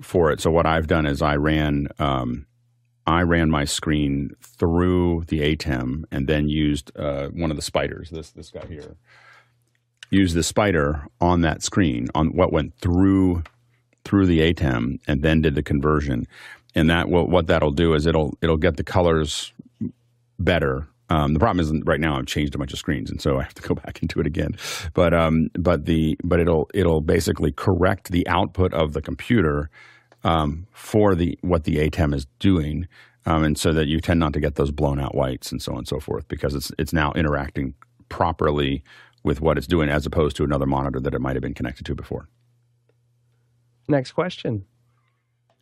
[0.01, 0.39] for it.
[0.39, 2.45] So what I've done is I ran um,
[3.07, 8.09] I ran my screen through the ATEM and then used uh, one of the Spyders.
[8.09, 8.97] This this guy here
[10.11, 13.43] used the Spyder on that screen on what went through
[14.05, 16.27] through the ATEM and then did the conversion.
[16.75, 19.53] And that will, what that'll do is it'll it'll get the colors
[20.39, 20.87] better.
[21.09, 23.43] Um, the problem is right now I've changed a bunch of screens, and so I
[23.43, 24.55] have to go back into it again.
[24.93, 29.69] But um, but the but it'll it'll basically correct the output of the computer
[30.23, 32.87] um, for the what the ATEM is doing,
[33.25, 35.73] um, and so that you tend not to get those blown out whites and so
[35.73, 37.73] on and so forth because it's it's now interacting
[38.07, 38.83] properly
[39.23, 41.85] with what it's doing as opposed to another monitor that it might have been connected
[41.85, 42.27] to before.
[43.91, 44.63] Next question.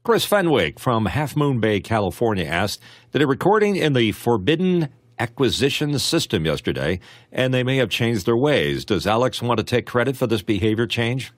[0.03, 2.79] Chris Fenwick from Half Moon Bay, California asked
[3.11, 6.99] Did a recording in the forbidden acquisition system yesterday,
[7.31, 8.85] and they may have changed their ways.
[8.85, 11.33] Does Alex want to take credit for this behavior change?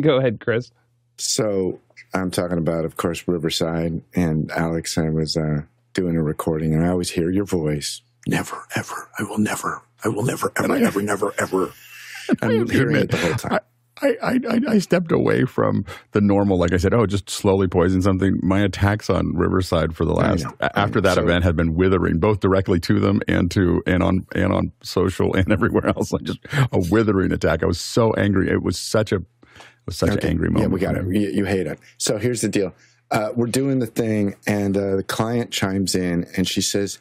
[0.00, 0.70] Go ahead, Chris.
[1.18, 1.78] So
[2.14, 4.96] I'm talking about, of course, Riverside, and Alex.
[4.96, 5.60] I was uh,
[5.92, 8.00] doing a recording, and I always hear your voice.
[8.26, 9.10] Never, ever.
[9.18, 9.82] I will never.
[10.02, 11.72] I will never, ever, ever, never, ever.
[12.42, 13.52] I'm hearing it the whole time.
[13.52, 13.60] I,
[14.02, 18.38] I, I stepped away from the normal, like I said, oh, just slowly poison something.
[18.42, 22.40] My attacks on Riverside for the last after that so, event had been withering, both
[22.40, 26.12] directly to them and to and on and on social and everywhere else.
[26.12, 26.40] Like just
[26.72, 27.62] a withering attack.
[27.62, 28.50] I was so angry.
[28.50, 30.26] It was such a it was such okay.
[30.26, 30.70] an angry moment.
[30.70, 31.06] Yeah, we got it.
[31.06, 31.78] You, you, hate it.
[31.96, 32.74] So here's the deal.
[33.10, 36.98] Uh, we're doing the thing, and uh, the client chimes in, and she says,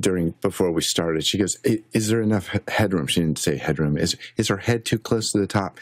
[0.00, 1.24] during before we started.
[1.24, 3.96] She goes, "Is there enough headroom?" She didn't say headroom.
[3.96, 5.78] Is is her head too close to the top?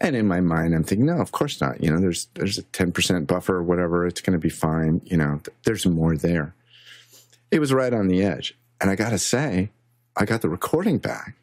[0.00, 1.82] And in my mind, I'm thinking, no, of course not.
[1.82, 4.06] You know, there's there's a 10% buffer or whatever.
[4.06, 5.00] It's going to be fine.
[5.04, 6.54] You know, there's more there.
[7.50, 9.70] It was right on the edge, and I got to say,
[10.16, 11.34] I got the recording back,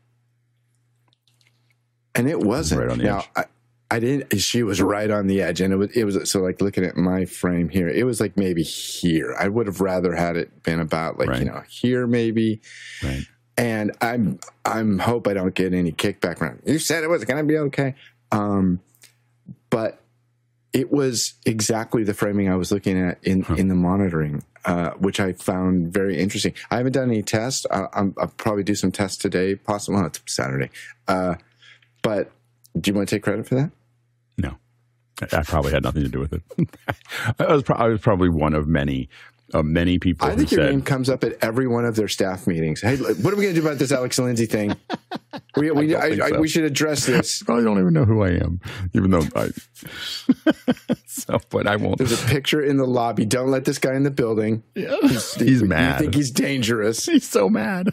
[2.14, 2.82] and it wasn't.
[2.82, 3.30] Right on the now, edge.
[3.36, 3.46] I,
[3.92, 4.40] I didn't.
[4.40, 5.96] She was right on the edge, and it was.
[5.96, 7.88] It was so like looking at my frame here.
[7.88, 9.36] It was like maybe here.
[9.40, 11.40] I would have rather had it been about like Right.
[11.40, 12.62] you know here maybe.
[13.04, 13.24] Right.
[13.58, 17.38] And I'm I'm hope I don't get any kickback from you said it was going
[17.38, 17.96] to be okay.
[18.32, 18.82] Um,
[19.70, 20.02] but
[20.74, 25.20] it was exactly the framing I was looking at in in the monitoring, uh, which
[25.22, 26.54] I found very interesting.
[26.72, 27.66] I haven't done any tests.
[27.72, 29.98] I, I'm, I'll probably do some tests today, possibly.
[30.00, 30.70] Well, it's Saturday.
[31.08, 31.36] Uh,
[32.02, 32.32] but
[32.80, 33.72] do you want to take credit for that?
[34.38, 34.58] No,
[35.22, 36.42] I I probably had nothing to do with it.
[37.40, 39.10] I was, pro- I was probably one of many,
[39.54, 42.08] of many people I think your said, name comes up at every one of their
[42.08, 42.82] staff meetings.
[42.82, 44.76] Hey, what are we going to do about this Alex Lindsay thing?
[45.58, 47.42] We, we, don't I, think I, we should address this.
[47.46, 48.60] probably don't even know who I am,
[48.94, 49.52] even though I.
[51.06, 51.98] so, but I won't.
[51.98, 53.26] There's a picture in the lobby.
[53.26, 54.64] Don't let this guy in the building.
[54.76, 54.98] Yeah.
[55.02, 56.00] He's You mad.
[56.00, 57.06] think he's dangerous?
[57.06, 57.90] He's so mad.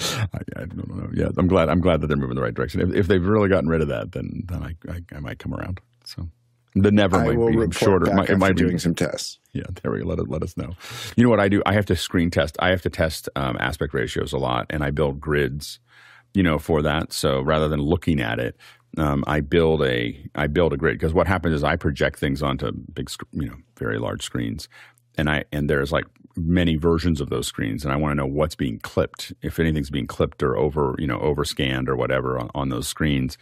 [0.32, 1.10] I, I don't know.
[1.12, 1.68] Yeah, I'm glad.
[1.68, 2.80] I'm glad that they're moving in the right direction.
[2.80, 5.54] If, if they've really gotten rid of that, then then I, I, I might come
[5.54, 5.80] around.
[6.04, 6.28] So
[6.74, 8.06] the never I might will be shorter.
[8.06, 9.38] back It might, after be doing some tests.
[9.52, 10.06] Yeah, there we go.
[10.06, 10.72] Let it, let us know.
[11.16, 11.62] You know what I do?
[11.66, 12.56] I have to screen test.
[12.60, 15.80] I have to test um, aspect ratios a lot, and I build grids,
[16.32, 17.12] you know, for that.
[17.12, 18.56] So rather than looking at it,
[18.98, 22.42] um, I build a I build a grid because what happens is I project things
[22.42, 24.68] onto big, you know, very large screens,
[25.20, 28.26] and I and there's like many versions of those screens, and I want to know
[28.26, 32.38] what's being clipped, if anything's being clipped or over, you know, over scanned or whatever
[32.38, 33.36] on, on those screens.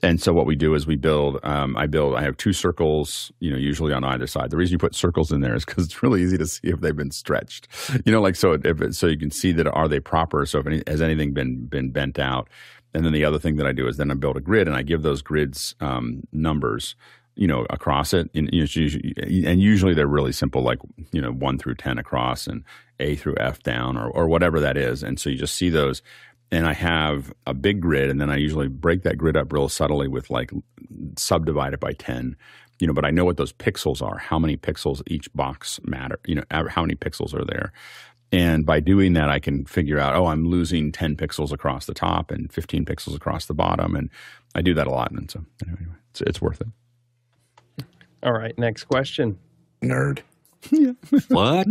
[0.00, 1.40] And so what we do is we build.
[1.42, 2.14] Um, I build.
[2.14, 4.50] I have two circles, you know, usually on either side.
[4.50, 6.80] The reason you put circles in there is because it's really easy to see if
[6.80, 7.68] they've been stretched.
[8.06, 8.52] You know, like so.
[8.52, 10.46] If it, so, you can see that are they proper.
[10.46, 12.48] So if any, has anything been been bent out,
[12.94, 14.76] and then the other thing that I do is then I build a grid and
[14.76, 16.94] I give those grids um, numbers,
[17.38, 18.28] you know, across it.
[18.34, 20.80] And, and usually they're really simple, like
[21.12, 22.64] you know, one through ten across and
[23.00, 25.02] A through F down or or whatever that is.
[25.02, 26.02] And so you just see those
[26.50, 29.68] and I have a big grid, and then I usually break that grid up real
[29.68, 30.50] subtly with like
[31.18, 32.36] subdivide it by ten,
[32.78, 32.94] you know.
[32.94, 36.44] But I know what those pixels are, how many pixels each box matter, you know,
[36.50, 37.72] how many pixels are there,
[38.32, 41.94] and by doing that, I can figure out, oh, I'm losing ten pixels across the
[41.94, 44.08] top and fifteen pixels across the bottom, and
[44.54, 46.68] I do that a lot, and so anyway, it's, it's worth it.
[48.22, 49.38] All right, next question.
[49.82, 50.20] Nerd.
[51.28, 51.68] What?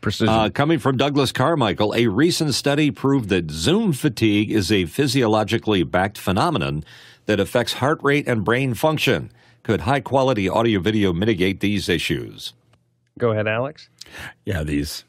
[0.00, 0.32] Precision.
[0.32, 5.82] Uh, coming from Douglas Carmichael, a recent study proved that Zoom fatigue is a physiologically
[5.82, 6.84] backed phenomenon
[7.26, 9.32] that affects heart rate and brain function.
[9.64, 12.52] Could high quality audio video mitigate these issues?
[13.18, 13.88] Go ahead, Alex.
[14.44, 15.04] yeah, these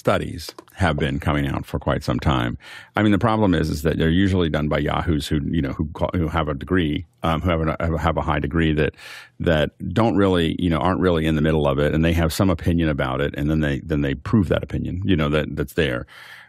[0.00, 2.56] studies have been coming out for quite some time.
[2.96, 5.72] I mean, the problem is, is that they're usually done by yahoos who, you know,
[5.72, 8.94] who call, who have a degree, um, who have a, have a high degree that
[9.40, 12.32] that don't really, you know, aren't really in the middle of it, and they have
[12.32, 15.54] some opinion about it, and then they then they prove that opinion, you know, that
[15.54, 16.06] that's there.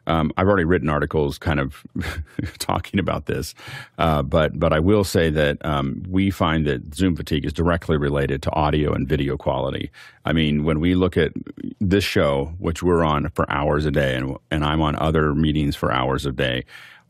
[0.07, 1.85] Um, I've already written articles kind of
[2.59, 3.53] talking about this,
[3.97, 7.97] uh, but but I will say that um, we find that Zoom fatigue is directly
[7.97, 9.91] related to audio and video quality.
[10.25, 11.33] I mean, when we look at
[11.79, 15.75] this show, which we're on for hours a day, and and I'm on other meetings
[15.75, 16.65] for hours a day,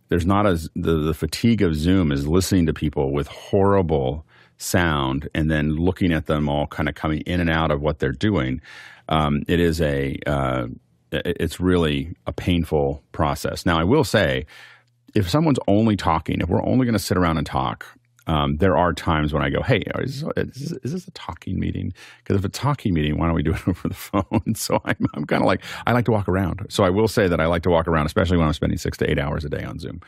[0.09, 4.25] there's not as the, the fatigue of Zoom is listening to people with horrible
[4.57, 7.99] sound and then looking at them all kind of coming in and out of what
[7.99, 8.61] they're doing.
[9.09, 10.67] Um, it is a uh,
[11.11, 13.65] it's really a painful process.
[13.65, 14.45] Now, I will say,
[15.13, 17.85] if someone's only talking, if we're only going to sit around and talk,
[18.27, 21.59] um, there are times when I go, "Hey, is this, is is this a talking
[21.59, 24.55] meeting?" Because if it's a talking meeting, why don't we do it over the phone?
[24.55, 26.65] So I'm, I'm kind of like, I like to walk around.
[26.69, 28.97] So I will say that I like to walk around, especially when I'm spending six
[28.99, 30.01] to eight hours a day on Zoom.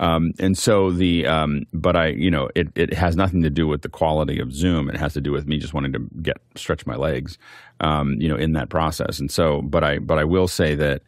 [0.00, 3.66] Um, and so the, um, but I, you know, it, it has nothing to do
[3.66, 4.88] with the quality of Zoom.
[4.88, 7.36] It has to do with me just wanting to get stretch my legs,
[7.80, 9.18] um, you know, in that process.
[9.18, 11.02] And so, but I, but I will say that.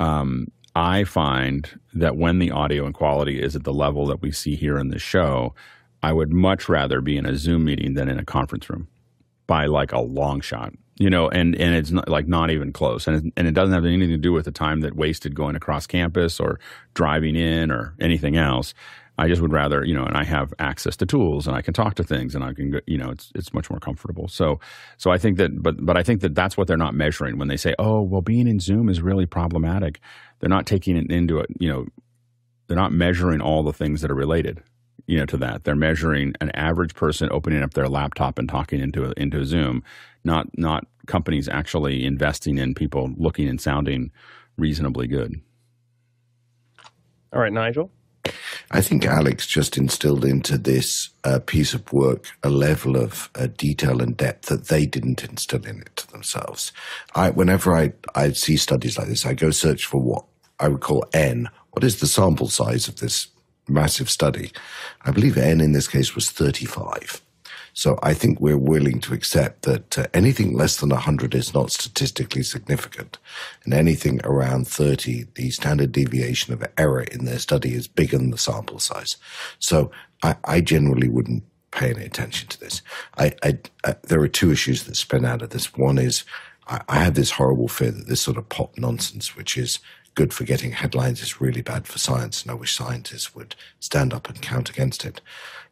[0.00, 4.32] Um, I find that when the audio and quality is at the level that we
[4.32, 5.54] see here in the show,
[6.02, 8.88] I would much rather be in a Zoom meeting than in a conference room
[9.46, 10.72] by like a long shot.
[10.96, 13.74] You know, and, and it's not like not even close, and it, and it doesn't
[13.74, 16.60] have anything to do with the time that wasted going across campus or
[16.94, 18.74] driving in or anything else.
[19.16, 21.72] I just would rather, you know, and I have access to tools and I can
[21.72, 24.28] talk to things and I can, you know, it's it's much more comfortable.
[24.28, 24.58] So,
[24.96, 27.48] so I think that, but but I think that that's what they're not measuring when
[27.48, 30.00] they say, oh, well, being in Zoom is really problematic.
[30.40, 31.86] They're not taking it into it, you know,
[32.66, 34.62] they're not measuring all the things that are related
[35.06, 38.80] you know to that they're measuring an average person opening up their laptop and talking
[38.80, 39.82] into into zoom
[40.24, 44.10] not not companies actually investing in people looking and sounding
[44.56, 45.40] reasonably good.
[47.32, 47.90] All right, Nigel.
[48.70, 53.48] I think Alex just instilled into this uh, piece of work a level of uh,
[53.56, 56.72] detail and depth that they didn't instill in it themselves.
[57.14, 60.24] I, whenever I, I see studies like this, I go search for what
[60.58, 61.48] I would call N.
[61.72, 63.28] What is the sample size of this
[63.68, 64.52] massive study?
[65.02, 67.23] I believe N in this case was 35.
[67.74, 71.72] So I think we're willing to accept that uh, anything less than 100 is not
[71.72, 73.18] statistically significant.
[73.64, 78.30] And anything around 30, the standard deviation of error in their study is bigger than
[78.30, 79.16] the sample size.
[79.58, 79.90] So
[80.22, 82.80] I, I generally wouldn't pay any attention to this.
[83.18, 83.58] I, I,
[84.04, 85.74] there are two issues that spin out of this.
[85.74, 86.24] One is
[86.66, 89.80] I have this horrible fear that this sort of pop nonsense, which is
[90.14, 92.42] good for getting headlines, is really bad for science.
[92.42, 95.20] And I wish scientists would stand up and count against it.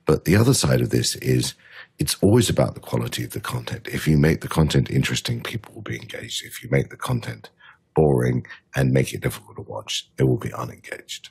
[0.05, 1.55] But the other side of this is
[1.99, 3.89] it's always about the quality of the content.
[3.89, 6.45] If you make the content interesting, people will be engaged.
[6.45, 7.51] If you make the content
[7.95, 11.31] boring and make it difficult to watch, they will be unengaged.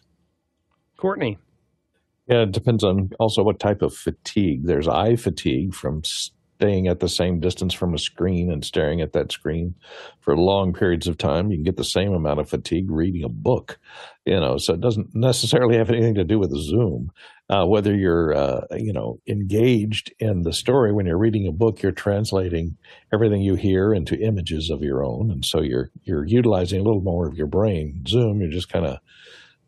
[0.98, 1.38] Courtney.
[2.28, 4.66] Yeah, it depends on also what type of fatigue.
[4.66, 6.04] There's eye fatigue from
[6.62, 9.74] staying at the same distance from a screen and staring at that screen
[10.20, 11.50] for long periods of time.
[11.50, 13.80] You can get the same amount of fatigue reading a book,
[14.26, 17.10] you know, so it doesn't necessarily have anything to do with Zoom.
[17.50, 21.82] Uh, whether you're, uh, you know, engaged in the story when you're reading a book,
[21.82, 22.78] you're translating
[23.12, 27.02] everything you hear into images of your own, and so you're you're utilizing a little
[27.02, 28.04] more of your brain.
[28.08, 29.00] Zoom, you're just kind of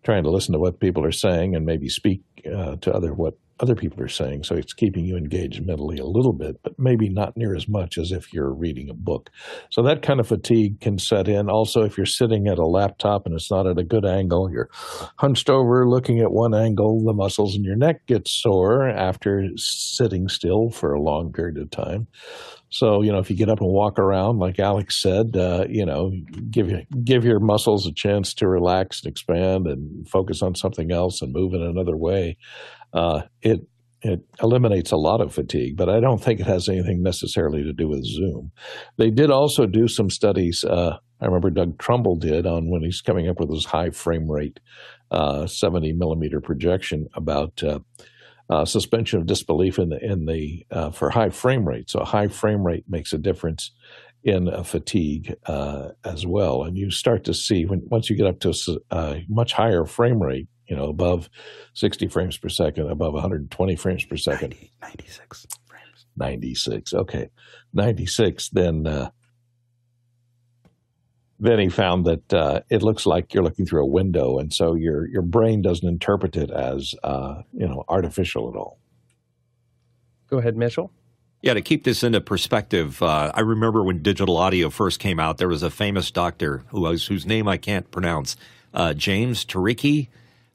[0.03, 3.37] trying to listen to what people are saying and maybe speak uh, to other what
[3.59, 4.43] other people are saying.
[4.43, 7.97] So it's keeping you engaged mentally a little bit, but maybe not near as much
[7.97, 9.29] as if you're reading a book.
[9.69, 11.49] So that kind of fatigue can set in.
[11.49, 14.69] Also, if you're sitting at a laptop and it's not at a good angle, you're
[15.17, 20.27] hunched over looking at one angle, the muscles in your neck get sore after sitting
[20.27, 22.07] still for a long period of time.
[22.73, 25.85] So you know, if you get up and walk around, like Alex said, uh, you
[25.85, 26.11] know,
[26.49, 26.71] give
[27.03, 31.31] give your muscles a chance to relax and expand, and focus on something else and
[31.31, 32.35] move in another way.
[32.93, 33.61] Uh, it
[34.03, 37.71] it eliminates a lot of fatigue, but I don't think it has anything necessarily to
[37.71, 38.51] do with Zoom.
[38.97, 40.63] They did also do some studies.
[40.63, 44.29] Uh, I remember Doug Trumbull did on when he's coming up with his high frame
[44.29, 44.59] rate,
[45.09, 47.79] uh, 70 millimeter projection about uh,
[48.49, 51.89] uh, suspension of disbelief in the in the uh, for high frame rate.
[51.89, 53.71] So high frame rate makes a difference
[54.23, 58.27] in uh, fatigue uh, as well, and you start to see when once you get
[58.27, 58.53] up to
[58.91, 61.29] a much higher frame rate, you know, above
[61.75, 66.93] 60 frames per second, above 120 frames per second, 90, 96 frames, 96.
[66.95, 67.29] Okay,
[67.73, 68.49] 96.
[68.49, 69.11] Then uh,
[71.39, 74.73] then he found that uh, it looks like you're looking through a window, and so
[74.73, 78.79] your your brain doesn't interpret it as uh, you know artificial at all.
[80.27, 80.89] Go ahead, Mitchell.
[81.43, 85.37] Yeah, to keep this into perspective, uh, I remember when digital audio first came out,
[85.37, 88.37] there was a famous doctor who was, whose name I can't pronounce,
[88.73, 90.07] uh, James Turicchi,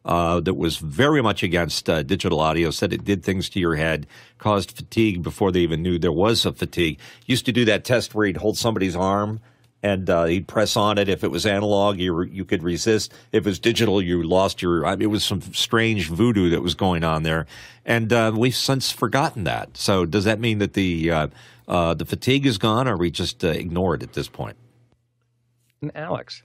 [0.05, 3.77] uh, that was very much against uh, digital audio, said it did things to your
[3.77, 4.07] head,
[4.39, 6.99] caused fatigue before they even knew there was a fatigue.
[7.27, 9.41] Used to do that test where he'd hold somebody's arm
[9.83, 11.09] and uh, he'd press on it.
[11.09, 13.13] If it was analog, you you could resist.
[13.33, 14.85] If it was digital, you lost your.
[14.87, 17.47] I mean, it was some strange voodoo that was going on there,
[17.85, 19.77] and uh, we've since forgotten that.
[19.77, 21.29] So, does that mean that the uh,
[21.69, 24.57] uh the fatigue is gone, or we just uh, ignore it at this point?
[25.81, 26.43] And Alex.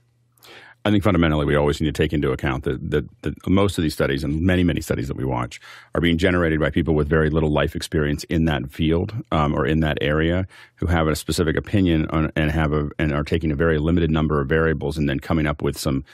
[0.86, 3.82] I think fundamentally we always need to take into account that, that, that, most of
[3.82, 5.58] these studies and many, many studies that we watch
[5.94, 9.66] are being generated by people with very little life experience in that field um, or
[9.66, 13.50] in that area who have a specific opinion on, and have a, and are taking
[13.50, 16.04] a very limited number of variables and then coming up with some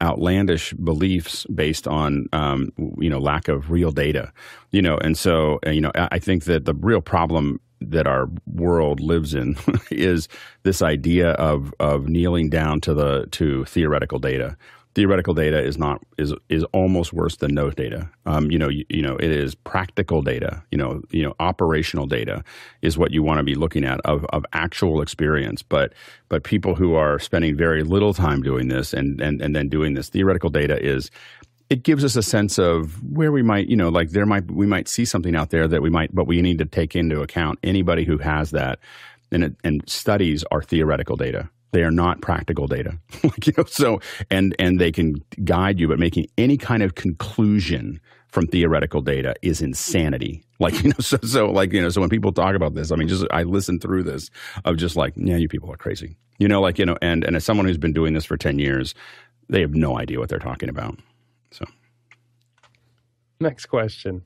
[0.00, 4.30] outlandish beliefs based on um, you know lack of real data
[4.70, 9.00] you know and so you know I think that the real problem that our world
[9.00, 9.56] lives in
[9.90, 10.28] is
[10.62, 14.56] this idea of of kneeling down to the to theoretical data.
[14.94, 18.08] Theoretical data is not is is almost worse than no data.
[18.24, 20.62] Um, you know, you, you, know, it is practical data.
[20.70, 22.42] You know, you know, operational data
[22.80, 25.62] is what you want to be looking at of of actual experience.
[25.62, 25.92] But
[26.30, 29.92] but people who are spending very little time doing this and and and then doing
[29.92, 31.10] this theoretical data is
[31.68, 34.66] it gives us a sense of where we might, you know, like there might we
[34.66, 37.58] might see something out there that we might, but we need to take into account
[37.62, 38.78] anybody who has that,
[39.32, 41.48] and it, and studies are theoretical data.
[41.72, 43.64] They are not practical data, like, you know.
[43.64, 44.00] So
[44.30, 49.34] and and they can guide you, but making any kind of conclusion from theoretical data
[49.42, 50.42] is insanity.
[50.58, 52.96] Like you know, so so like you know, so when people talk about this, I
[52.96, 54.30] mean, just I listen through this
[54.64, 57.36] of just like, yeah, you people are crazy, you know, like you know, and and
[57.36, 58.94] as someone who's been doing this for ten years,
[59.50, 60.98] they have no idea what they're talking about.
[61.50, 61.64] So,
[63.40, 64.22] next question.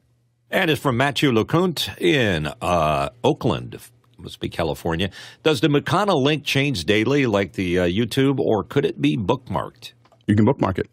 [0.51, 3.79] And it's from Matthew LeCount in uh, Oakland,
[4.19, 5.11] must be California.
[5.43, 9.93] Does the Makana link change daily like the uh, YouTube, or could it be bookmarked?
[10.27, 10.91] You can bookmark it.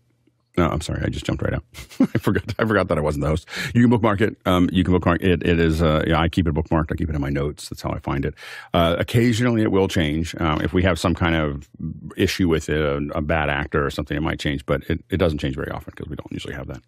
[0.57, 1.03] No, I'm sorry.
[1.05, 1.63] I just jumped right out.
[1.99, 2.55] I forgot.
[2.57, 3.47] I forgot that I wasn't the host.
[3.75, 4.37] You can bookmark it.
[4.47, 5.43] Um, you can bookmark it.
[5.43, 5.83] It is.
[5.83, 6.91] Uh, yeah, I keep it bookmarked.
[6.91, 7.69] I keep it in my notes.
[7.69, 8.33] That's how I find it.
[8.73, 10.35] Uh, occasionally, it will change.
[10.39, 11.69] Um, if we have some kind of
[12.17, 14.65] issue with it, a, a, bad actor or something, it might change.
[14.65, 16.81] But it, it doesn't change very often because we don't usually have that.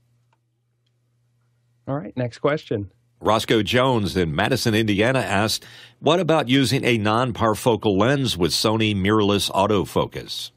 [1.88, 2.16] All right.
[2.18, 2.90] Next question.
[3.22, 5.64] Roscoe Jones in Madison, Indiana asked,
[6.00, 10.52] "What about using a non-parfocal lens with Sony mirrorless autofocus?"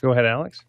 [0.00, 0.64] Go ahead, Alex.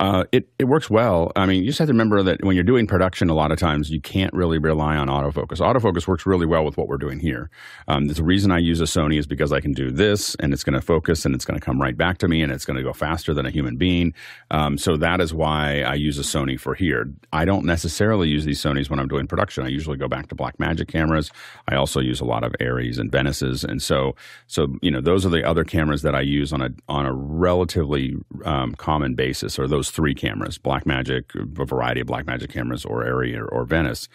[0.00, 1.32] Uh, it it works well.
[1.36, 3.58] I mean, you just have to remember that when you're doing production, a lot of
[3.58, 5.58] times you can't really rely on autofocus.
[5.58, 7.50] Autofocus works really well with what we're doing here.
[7.88, 10.64] Um, the reason I use a Sony is because I can do this, and it's
[10.64, 12.76] going to focus, and it's going to come right back to me, and it's going
[12.76, 14.14] to go faster than a human being.
[14.50, 17.12] Um, so that is why I use a Sony for here.
[17.32, 19.64] I don't necessarily use these Sonys when I'm doing production.
[19.64, 21.30] I usually go back to Blackmagic cameras.
[21.68, 24.14] I also use a lot of ARRIs and Venices, and so
[24.46, 27.12] so you know those are the other cameras that I use on a on a
[27.12, 33.04] relatively um, common basis, or those three cameras, Blackmagic, a variety of Blackmagic cameras, or
[33.04, 34.08] ARRI or, or Venice,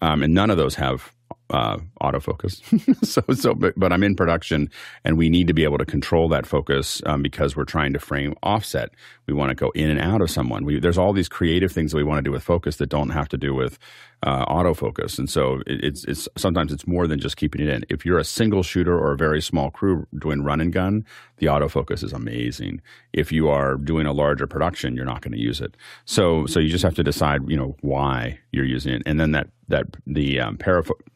[0.00, 1.12] um, and none of those have
[1.50, 2.60] uh, autofocus.
[3.04, 4.70] so, so, but, but, I'm in production,
[5.04, 7.98] and we need to be able to control that focus um, because we're trying to
[7.98, 8.90] frame offset.
[9.26, 10.64] We want to go in and out of someone.
[10.64, 13.10] We, there's all these creative things that we want to do with focus that don't
[13.10, 13.78] have to do with
[14.22, 17.84] uh, autofocus, and so it, it's it's sometimes it's more than just keeping it in.
[17.88, 21.06] If you're a single shooter or a very small crew doing run and gun,
[21.38, 22.82] the autofocus is amazing.
[23.12, 25.76] If you are doing a larger production, you're not going to use it.
[26.04, 29.32] So so you just have to decide, you know, why you're using it, and then
[29.32, 30.58] that that the um,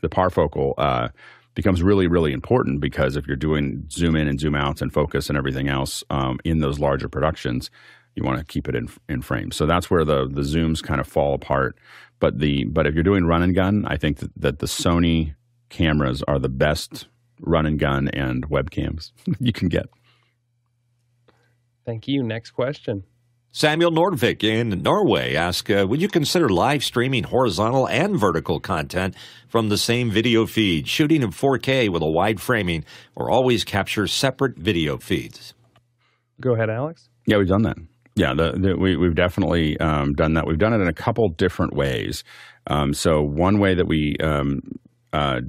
[0.01, 1.09] the parfocal uh,
[1.55, 5.29] becomes really really important because if you're doing zoom in and zoom outs and focus
[5.29, 7.70] and everything else um, in those larger productions,
[8.14, 9.51] you want to keep it in in frame.
[9.51, 11.77] So that's where the the zooms kind of fall apart.
[12.20, 15.35] But the but if you're doing run and gun, I think that, that the Sony
[15.68, 17.07] cameras are the best
[17.41, 19.87] run and gun and webcams you can get.
[21.85, 22.22] Thank you.
[22.22, 23.05] Next question.
[23.57, 29.14] Samuel Nordvik in Norway asks, uh, would you consider live streaming horizontal and vertical content
[29.46, 32.84] from the same video feed, shooting in 4K with a wide framing,
[33.14, 35.55] or always capture separate video feeds?
[36.40, 37.09] Go ahead, Alex.
[37.26, 37.76] Yeah, we've done that.
[38.16, 40.48] Yeah, the, the, we, have definitely um, done that.
[40.48, 42.24] We've done it in a couple different ways.
[42.66, 44.62] Um, so one way that we um,
[45.12, 45.42] uh,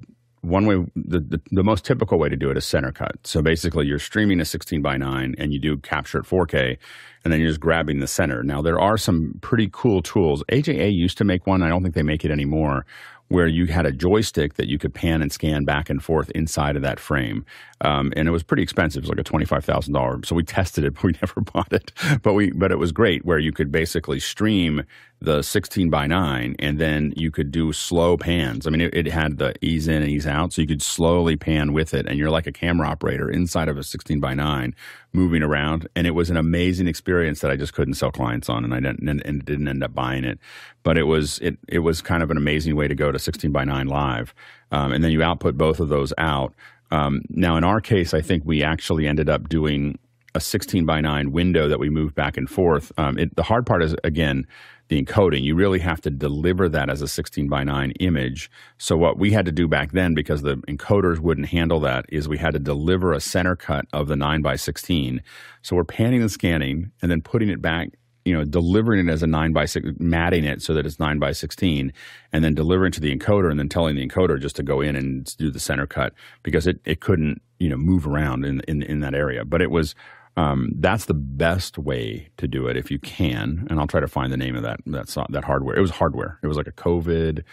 [0.45, 3.15] one way the, the, the, most typical way to do it is center cut.
[3.23, 6.77] So basically you're streaming a 16 by 9 and you do capture at 4k
[7.23, 8.43] and then you're just grabbing the center.
[8.43, 10.43] Now there are some pretty cool tools.
[10.51, 11.63] AJA used to make one.
[11.63, 12.85] I don't think they make it anymore
[13.27, 16.75] where you had a joystick that you could pan and scan back and forth inside
[16.75, 17.43] of that frame.
[17.81, 18.99] Um, and it was pretty expensive.
[18.99, 20.27] It was like a twenty-five thousand dollars.
[20.27, 21.91] So we tested it, but we never bought it.
[22.23, 24.83] But we, but it was great where you could basically stream
[25.19, 28.65] the sixteen by nine, and then you could do slow pans.
[28.65, 31.35] I mean, it, it, had the ease in and ease out, so you could slowly
[31.35, 34.73] pan with it, and you're like a camera operator inside of a sixteen by nine,
[35.11, 35.87] moving around.
[35.97, 38.79] And it was an amazing experience that I just couldn't sell clients on, and I
[38.79, 40.39] didn't and didn't end up buying it.
[40.83, 43.51] But it was it it was kind of an amazing way to go to sixteen
[43.51, 44.33] by nine live,
[44.71, 46.53] um, and then you output both of those out
[46.95, 49.99] um, now, in our case, I think we actually ended up doing
[50.33, 52.91] a 16 by 9 window that we moved back and forth.
[52.97, 54.47] Um, it, the hard part is, again,
[54.87, 55.43] the encoding.
[55.43, 58.49] You really have to deliver that as a 16 by 9 image.
[58.77, 62.29] So, what we had to do back then, because the encoders wouldn't handle that, is
[62.29, 65.21] we had to deliver a center cut of the 9 by 16.
[65.63, 67.89] So, we're panning and scanning and then putting it back
[68.25, 71.19] you know, delivering it as a nine by six, matting it so that it's nine
[71.19, 71.93] by sixteen,
[72.33, 74.95] and then delivering to the encoder, and then telling the encoder just to go in
[74.95, 76.13] and do the center cut
[76.43, 79.45] because it, it couldn't you know move around in in, in that area.
[79.45, 79.95] But it was
[80.37, 84.07] um, that's the best way to do it if you can, and I'll try to
[84.07, 85.75] find the name of that that that hardware.
[85.77, 86.39] It was hardware.
[86.43, 87.43] It was like a COVID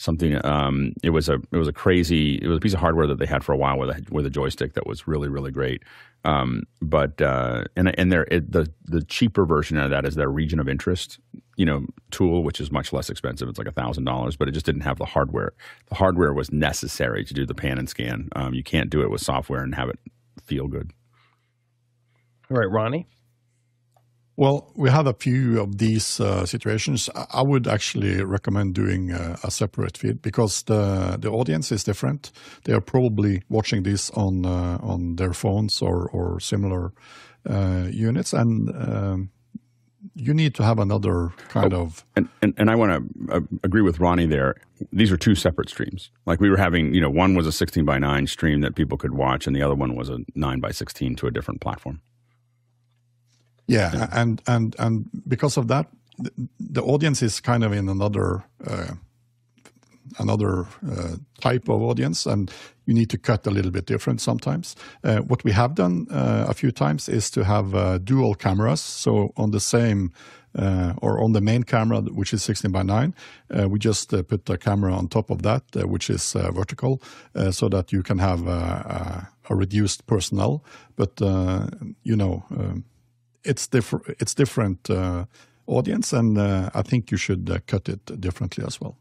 [0.00, 0.44] something.
[0.46, 2.38] Um, it was a it was a crazy.
[2.40, 4.26] It was a piece of hardware that they had for a while with a with
[4.26, 5.82] a joystick that was really really great.
[6.24, 10.60] Um, but uh, and and there the the cheaper version of that is their region
[10.60, 11.18] of interest,
[11.56, 13.48] you know, tool, which is much less expensive.
[13.48, 15.52] It's like a thousand dollars, but it just didn't have the hardware.
[15.88, 18.28] The hardware was necessary to do the pan and scan.
[18.36, 19.98] Um, you can't do it with software and have it
[20.44, 20.92] feel good.
[22.50, 23.06] All right, Ronnie.
[24.40, 27.10] Well, we have a few of these uh, situations.
[27.14, 32.32] I would actually recommend doing uh, a separate feed because the the audience is different.
[32.64, 36.92] They are probably watching this on uh, on their phones or or similar
[37.50, 39.30] uh, units, and um,
[40.14, 42.06] you need to have another kind oh, of.
[42.16, 44.54] And and, and I want to uh, agree with Ronnie there.
[44.90, 46.10] These are two separate streams.
[46.24, 48.96] Like we were having, you know, one was a 16 by 9 stream that people
[48.96, 52.00] could watch, and the other one was a 9 by 16 to a different platform.
[53.70, 54.08] Yeah, yeah.
[54.10, 55.86] and and and because of that,
[56.18, 58.94] the, the, audience is kind of in another uh,
[60.18, 62.50] another uh, type of audience, and
[62.86, 64.74] you need to cut a little bit different sometimes.
[65.04, 68.80] Uh, what we have done uh, a few times is to have uh, dual cameras.
[68.80, 70.12] So on the same
[70.58, 73.14] uh, or on the main camera, which is 16 by 9,
[73.56, 77.00] uh, we just put a camera on top of that, which is vertical,
[77.52, 80.64] so that you can have a reduced personnel.
[80.96, 81.20] But
[82.02, 82.84] you know, um,
[83.44, 84.16] it's different.
[84.20, 85.26] It's different uh,
[85.66, 88.96] audience, and uh, I think you should cut it differently as well.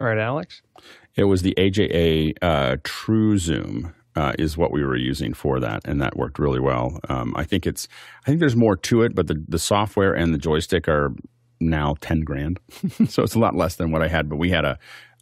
[0.00, 0.62] All right, Alex.
[1.16, 3.94] It was the AJA uh, TruZoom.
[4.16, 6.98] Uh, is what we were using for that, and that worked really well.
[7.08, 7.86] Um, I think it's,
[8.22, 11.14] I think there's more to it, but the the software and the joystick are
[11.60, 12.58] now ten grand,
[13.08, 14.28] so it's a lot less than what I had.
[14.28, 14.76] But we had a,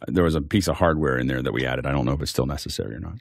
[0.07, 1.85] there was a piece of hardware in there that we added.
[1.85, 3.19] I don't know if it's still necessary or not.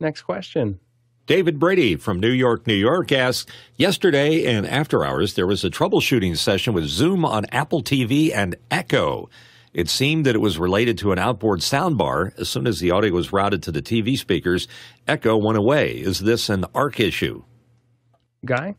[0.00, 0.80] Next question.
[1.26, 5.70] David Brady from New York, New York asks Yesterday and after hours, there was a
[5.70, 9.30] troubleshooting session with Zoom on Apple TV and Echo.
[9.72, 12.36] It seemed that it was related to an outboard soundbar.
[12.38, 14.66] As soon as the audio was routed to the TV speakers,
[15.06, 15.92] echo went away.
[15.92, 17.44] Is this an ARC issue?
[18.44, 18.74] Guy?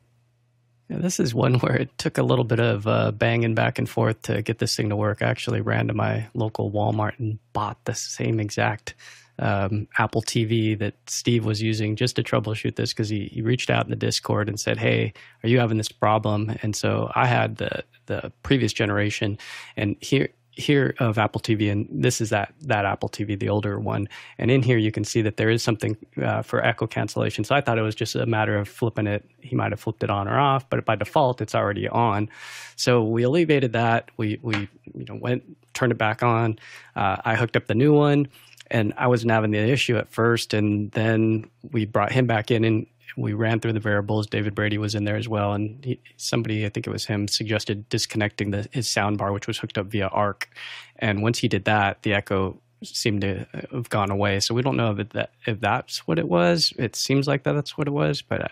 [0.90, 3.90] Yeah, this is one where it took a little bit of uh, banging back and
[3.90, 5.22] forth to get this thing to work.
[5.22, 8.94] I actually ran to my local Walmart and bought the same exact
[9.40, 13.70] um, Apple TV that Steve was using just to troubleshoot this because he, he reached
[13.70, 15.14] out in the Discord and said, "Hey,
[15.44, 19.38] are you having this problem?" And so I had the the previous generation,
[19.76, 23.80] and here here of Apple TV, and this is that that Apple TV, the older
[23.80, 24.08] one.
[24.38, 27.44] And in here, you can see that there is something uh, for echo cancellation.
[27.44, 29.28] So I thought it was just a matter of flipping it.
[29.42, 32.30] He might have flipped it on or off, but by default, it's already on.
[32.76, 34.12] So we alleviated that.
[34.18, 36.60] We we you know went turned it back on.
[36.96, 38.28] Uh, I hooked up the new one.
[38.74, 42.66] And I wasn't having the issue at first, and then we brought him back in,
[42.66, 44.28] and we ran through the variables.
[44.28, 47.28] David Brady was in there as well, and he, somebody, I think it was him,
[47.28, 50.50] suggested disconnecting the, his sound bar, which was hooked up via ARC.
[50.98, 54.40] And once he did that, the echo seemed to uh, have gone away.
[54.40, 56.74] So we don't know if that if that's what it was.
[56.78, 58.52] It seems like that that's what it was, but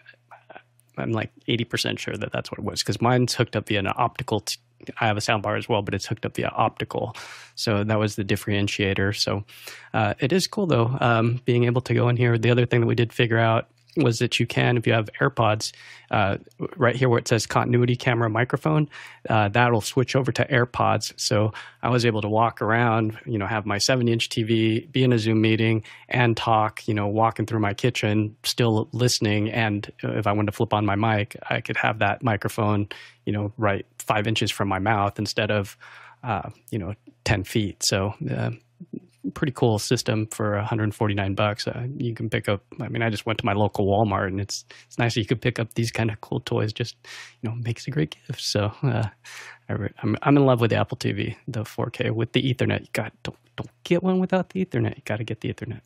[0.97, 3.79] I, am like 80% sure that that's what it was because mine's hooked up via
[3.79, 4.41] an optical.
[4.41, 4.57] T-
[4.99, 7.15] I have a soundbar as well, but it's hooked up via optical.
[7.55, 9.15] So that was the differentiator.
[9.15, 9.43] So
[9.93, 12.37] uh, it is cool though, um, being able to go in here.
[12.37, 13.67] The other thing that we did figure out
[13.97, 15.73] was that you can, if you have AirPods,
[16.11, 16.37] uh,
[16.77, 18.89] right here where it says continuity camera microphone,
[19.29, 21.13] uh, that'll switch over to AirPods.
[21.17, 25.03] So I was able to walk around, you know, have my 70 inch TV, be
[25.03, 29.49] in a Zoom meeting, and talk, you know, walking through my kitchen, still listening.
[29.51, 32.87] And if I wanted to flip on my mic, I could have that microphone,
[33.25, 35.77] you know, right five inches from my mouth instead of,
[36.23, 37.83] uh, you know, 10 feet.
[37.83, 38.51] So, uh,
[39.33, 41.67] pretty cool system for 149 bucks.
[41.67, 42.63] Uh, you can pick up.
[42.81, 45.25] I mean, I just went to my local Walmart, and it's it's nice that you
[45.27, 46.73] could pick up these kind of cool toys.
[46.73, 46.95] Just
[47.41, 48.41] you know, makes a great gift.
[48.41, 49.07] So uh,
[49.69, 52.81] I am I'm in love with the Apple TV, the 4K with the Ethernet.
[52.81, 54.95] You got don't don't get one without the Ethernet.
[54.95, 55.81] You got to get the Ethernet.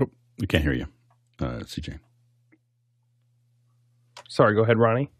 [0.00, 0.86] Oh, we can't hear you,
[1.40, 1.98] uh, CJ.
[4.28, 5.10] Sorry, go ahead, Ronnie.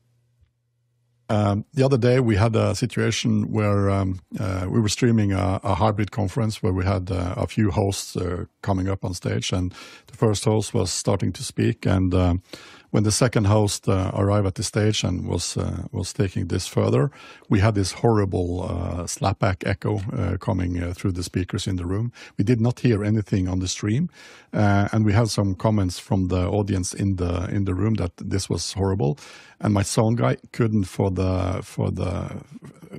[1.31, 5.61] Um, the other day, we had a situation where um, uh, we were streaming a,
[5.63, 9.53] a, hybrid conference where we had uh, a few hosts uh, coming up on stage,
[9.53, 9.73] and
[10.09, 12.43] the first host was starting to speak, and um,
[12.91, 16.67] when the second host uh, arrived at the stage and was uh, was taking this
[16.67, 17.11] further,
[17.49, 21.87] we had this horrible uh, slapback echo uh, coming uh, through the speakers in the
[21.87, 22.13] room.
[22.37, 24.09] We did not hear anything on the stream,
[24.53, 28.13] uh, and we had some comments from the audience in the in the room that
[28.17, 29.19] this was horrible.
[29.61, 32.43] And my sound guy couldn't for the for the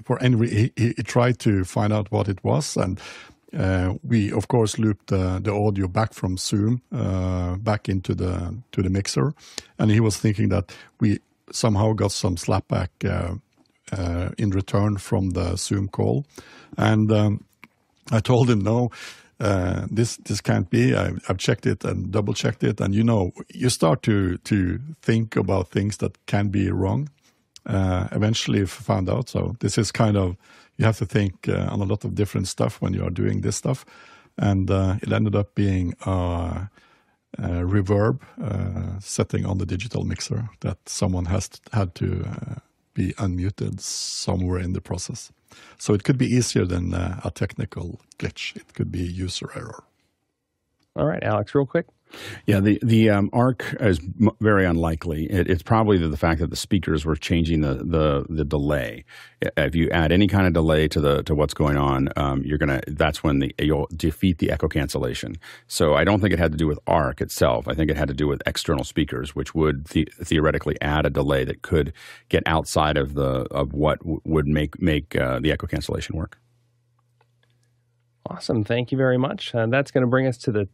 [0.03, 2.99] for any he, he tried to find out what it was and
[3.57, 8.55] uh, we of course looped the, the audio back from Zoom uh, back into the
[8.71, 9.33] to the mixer,
[9.77, 11.19] and he was thinking that we
[11.51, 13.35] somehow got some slapback uh,
[13.91, 16.25] uh in return from the Zoom call,
[16.77, 17.43] and um,
[18.11, 18.91] I told him no.
[19.39, 20.95] Uh, this this can't be.
[20.95, 24.79] I, have checked it and double checked it, and you know, you start to to
[25.01, 27.09] think about things that can be wrong.
[27.65, 29.29] Uh, eventually, found out.
[29.29, 30.37] So this is kind of
[30.81, 33.41] you have to think uh, on a lot of different stuff when you are doing
[33.41, 33.85] this stuff.
[34.37, 36.69] And uh, it ended up being a,
[37.37, 42.55] a reverb uh, setting on the digital mixer that someone has had to uh,
[42.95, 45.31] be unmuted somewhere in the process.
[45.77, 48.55] So it could be easier than uh, a technical glitch.
[48.55, 49.83] It could be user error.
[50.95, 51.85] All right, Alex, real quick.
[52.45, 53.99] Yeah, the the um, ARC is
[54.39, 55.25] very unlikely.
[55.25, 59.05] It, it's probably the, the, fact that the speakers were changing the, the the delay.
[59.41, 62.57] If you add any kind of delay to the to what's going on, um, you're
[62.57, 65.37] gonna that's when the you'll defeat the echo cancellation.
[65.67, 67.67] So I don't think it had to do with ARC itself.
[67.67, 71.09] I think it had to do with external speakers, which would the, theoretically add a
[71.09, 71.93] delay that could
[72.29, 76.37] get outside of the of what would make make uh, the echo cancellation work.
[78.29, 78.63] Awesome.
[78.63, 79.53] Thank you very much.
[79.53, 80.69] Uh, that's going to bring us to the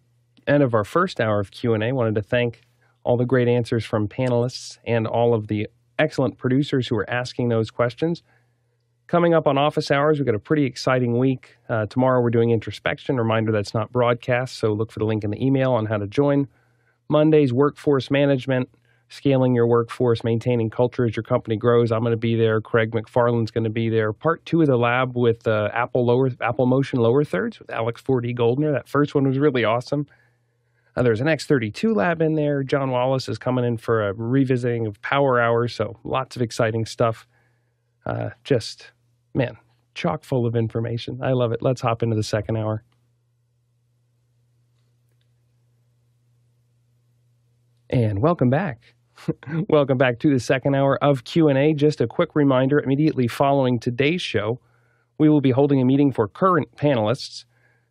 [0.47, 1.91] end of our first hour of Q&A.
[1.91, 2.61] Wanted to thank
[3.03, 5.67] all the great answers from panelists and all of the
[5.99, 8.23] excellent producers who were asking those questions.
[9.07, 11.55] Coming up on office hours, we've got a pretty exciting week.
[11.69, 13.17] Uh, tomorrow we're doing introspection.
[13.17, 16.07] Reminder that's not broadcast, so look for the link in the email on how to
[16.07, 16.47] join.
[17.09, 18.69] Monday's workforce management
[19.09, 21.91] scaling your workforce, maintaining culture as your company grows.
[21.91, 22.59] I'm going to be there.
[22.61, 24.13] Craig McFarland's going to be there.
[24.13, 28.01] Part two of the lab with uh, Apple lower Apple Motion lower thirds with Alex
[28.01, 28.71] 4D Gollner.
[28.71, 30.07] That first one was really awesome.
[30.97, 32.63] Uh, there's an X32 lab in there.
[32.63, 35.75] John Wallace is coming in for a revisiting of Power Hours.
[35.75, 37.27] So lots of exciting stuff.
[38.03, 38.89] Uh, just
[39.35, 39.57] man,
[39.93, 41.19] chock full of information.
[41.21, 41.61] I love it.
[41.61, 42.83] Let's hop into the second hour.
[47.91, 48.95] And welcome back.
[49.69, 51.73] Welcome back to the second hour of Q&A.
[51.73, 54.59] Just a quick reminder, immediately following today's show,
[55.17, 57.45] we will be holding a meeting for current panelists.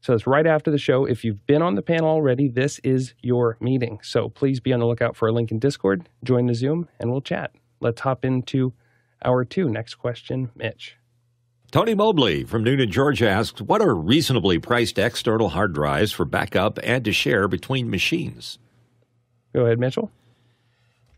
[0.07, 1.05] So it's right after the show.
[1.05, 3.99] If you've been on the panel already, this is your meeting.
[4.05, 7.11] So please be on the lookout for a link in Discord, join the Zoom, and
[7.11, 7.51] we'll chat.
[7.81, 8.73] Let's hop into
[9.25, 9.69] hour two.
[9.69, 10.95] Next question, Mitch.
[11.73, 16.79] Tony Mobley from Newnan, Georgia asks, What are reasonably priced external hard drives for backup
[16.85, 18.61] and to share between machines?
[19.53, 20.13] Go ahead, Mitchell.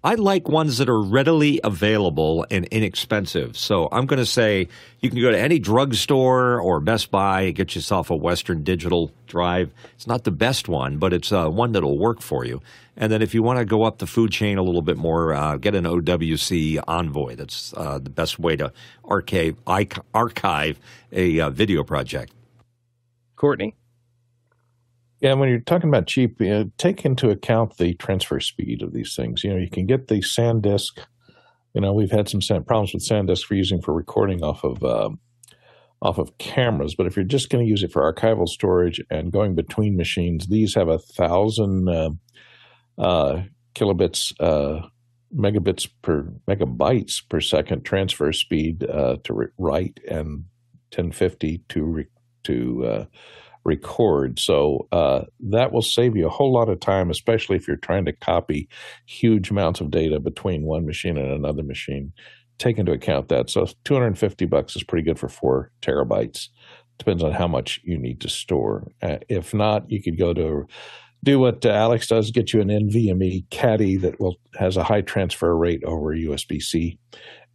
[0.05, 3.57] I like ones that are readily available and inexpensive.
[3.57, 4.69] So I'm going to say
[5.01, 9.11] you can go to any drugstore or Best Buy and get yourself a Western Digital
[9.27, 9.73] drive.
[9.95, 12.61] It's not the best one, but it's uh, one that'll work for you.
[12.97, 15.35] And then if you want to go up the food chain a little bit more,
[15.35, 17.35] uh, get an OWC Envoy.
[17.35, 18.73] That's uh, the best way to
[19.05, 19.57] archive,
[20.15, 20.79] archive
[21.11, 22.33] a uh, video project.
[23.35, 23.75] Courtney?
[25.21, 28.93] Yeah, when you're talking about cheap, you know, take into account the transfer speed of
[28.93, 29.43] these things.
[29.43, 31.01] You know, you can get the SanDisk.
[31.75, 35.11] You know, we've had some problems with SanDisk for using for recording off of uh,
[36.01, 39.33] off of cameras, but if you're just going to use it for archival storage and
[39.33, 42.11] going between machines, these have a thousand uh,
[42.97, 43.43] uh,
[43.75, 44.87] kilobits, uh,
[45.37, 50.45] megabits per megabytes per second transfer speed uh, to re- write and
[50.95, 52.07] 1050 to re-
[52.45, 53.05] to uh,
[53.65, 54.39] record.
[54.39, 58.05] So uh, that will save you a whole lot of time, especially if you're trying
[58.07, 58.69] to copy
[59.07, 62.13] huge amounts of data between one machine and another machine.
[62.59, 63.51] Take into account that.
[63.51, 66.49] So 250 bucks is pretty good for four terabytes.
[66.99, 68.91] Depends on how much you need to store.
[69.01, 70.67] Uh, if not, you could go to
[71.25, 75.01] do what uh, Alex does: get you an NVMe caddy that will has a high
[75.03, 76.99] transfer rate over USB C,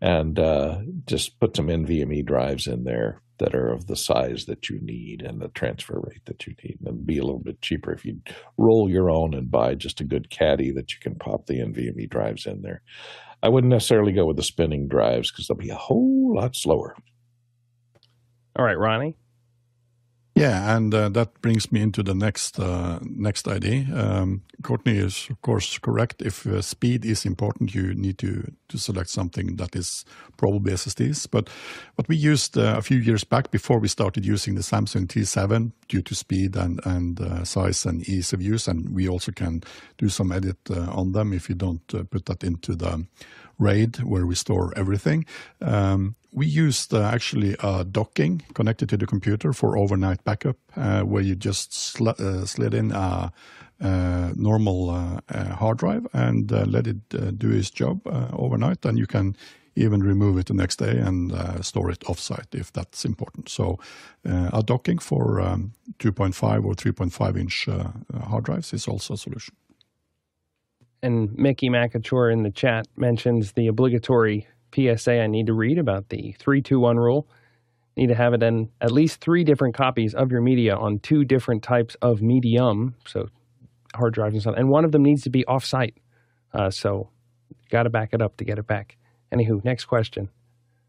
[0.02, 4.70] and uh, just put some NVMe drives in there that are of the size that
[4.70, 7.92] you need and the transfer rate that you need and be a little bit cheaper
[7.92, 8.20] if you
[8.58, 12.10] roll your own and buy just a good caddy that you can pop the NVMe
[12.10, 12.82] drives in there.
[13.42, 16.96] I wouldn't necessarily go with the spinning drives because they'll be a whole lot slower.
[18.56, 19.18] All right, Ronnie.
[20.36, 23.86] Yeah, and uh, that brings me into the next uh, next idea.
[23.94, 26.24] Um, Courtney is of course correct.
[26.24, 30.06] If uh, speed is important, you need to to select something that is
[30.38, 31.28] probably SSDs.
[31.30, 31.50] But
[31.96, 35.72] what we used uh, a few years back before we started using the Samsung T7
[35.88, 39.62] due to speed and and uh, size and ease of use, and we also can
[40.00, 43.06] do some edit uh, on them if you don't put that into the
[43.60, 45.26] RAID where we store everything.
[45.62, 51.02] Um, we used uh, actually uh, docking connected to the computer for overnight backup, uh,
[51.02, 53.32] where you just sl- uh, slid in a,
[53.80, 58.02] a normal uh, hard drive and uh, let it do its job
[58.34, 59.36] overnight, and you can
[59.76, 61.34] even remove it the next day and
[61.66, 63.50] store it offsite if that's important.
[63.50, 63.80] So,
[64.24, 67.68] a docking for um, 2.5 or 3.5 inch
[68.28, 69.56] hard drives is also a solution.
[71.04, 76.08] And Mickey McAchore in the chat mentions the obligatory PSA I need to read about
[76.08, 77.28] the 321 rule.
[77.98, 81.26] Need to have it in at least three different copies of your media on two
[81.26, 83.28] different types of medium, so
[83.94, 84.56] hard drives and stuff.
[84.58, 85.96] And one of them needs to be offsite.
[86.54, 87.10] Uh, so
[87.70, 88.98] got to back it up to get it back.
[89.34, 90.30] Anywho, next question.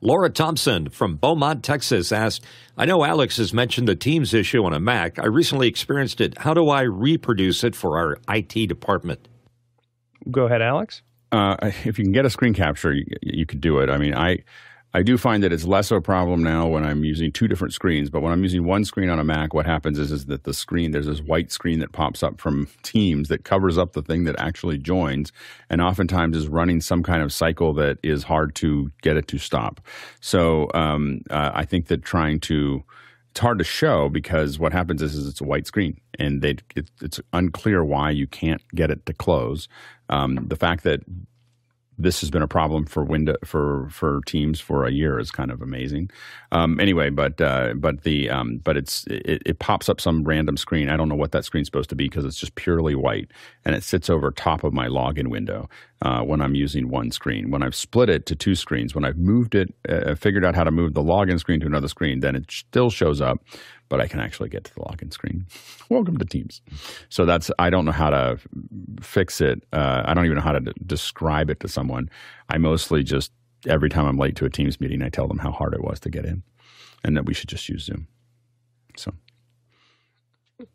[0.00, 2.44] Laura Thompson from Beaumont, Texas asked,
[2.76, 5.18] I know Alex has mentioned the Teams issue on a Mac.
[5.18, 6.38] I recently experienced it.
[6.38, 9.28] How do I reproduce it for our IT department?
[10.30, 11.02] Go ahead, Alex.
[11.32, 13.90] Uh, if you can get a screen capture, you, you could do it.
[13.90, 14.38] I mean, I
[14.96, 17.74] I do find that it's less of a problem now when I'm using two different
[17.74, 18.10] screens.
[18.10, 20.54] But when I'm using one screen on a Mac, what happens is, is that the
[20.54, 24.22] screen, there's this white screen that pops up from Teams that covers up the thing
[24.24, 25.32] that actually joins
[25.68, 29.38] and oftentimes is running some kind of cycle that is hard to get it to
[29.38, 29.80] stop.
[30.20, 32.84] So um, uh, I think that trying to,
[33.34, 36.56] it's hard to show because what happens is, is it's a white screen and they,
[36.76, 39.66] it, it's unclear why you can't get it to close.
[40.08, 41.00] Um, the fact that
[41.98, 45.50] this has been a problem for window for for teams for a year is kind
[45.50, 46.10] of amazing.
[46.52, 50.56] Um, anyway, but uh, but the um, but it's it, it, pops up some random
[50.56, 50.88] screen.
[50.88, 53.30] I don't know what that screen's supposed to be because it's just purely white
[53.64, 55.68] and it sits over top of my login window
[56.02, 57.50] uh, when I'm using one screen.
[57.50, 60.64] When I've split it to two screens, when I've moved it, uh, figured out how
[60.64, 63.40] to move the login screen to another screen, then it still shows up
[63.94, 65.46] but I can actually get to the login screen.
[65.88, 66.62] Welcome to Teams.
[67.10, 68.40] So that's I don't know how to
[69.00, 69.62] fix it.
[69.72, 72.10] Uh, I don't even know how to d- describe it to someone.
[72.48, 73.30] I mostly just
[73.68, 76.00] every time I'm late to a Teams meeting, I tell them how hard it was
[76.00, 76.42] to get in,
[77.04, 78.08] and that we should just use Zoom.
[78.96, 79.12] So,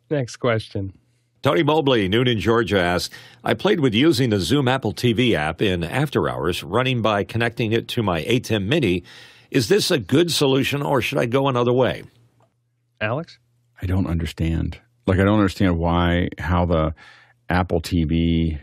[0.08, 0.94] next question.
[1.42, 3.14] Tony Mobley, Newnan, Georgia asks,
[3.44, 7.72] I played with using the Zoom Apple TV app in after hours, running by connecting
[7.72, 9.02] it to my ATEM Mini.
[9.50, 12.04] Is this a good solution or should I go another way?
[13.00, 13.38] Alex?
[13.80, 14.78] I don't understand.
[15.06, 16.94] Like, I don't understand why, how the
[17.48, 18.60] Apple TV,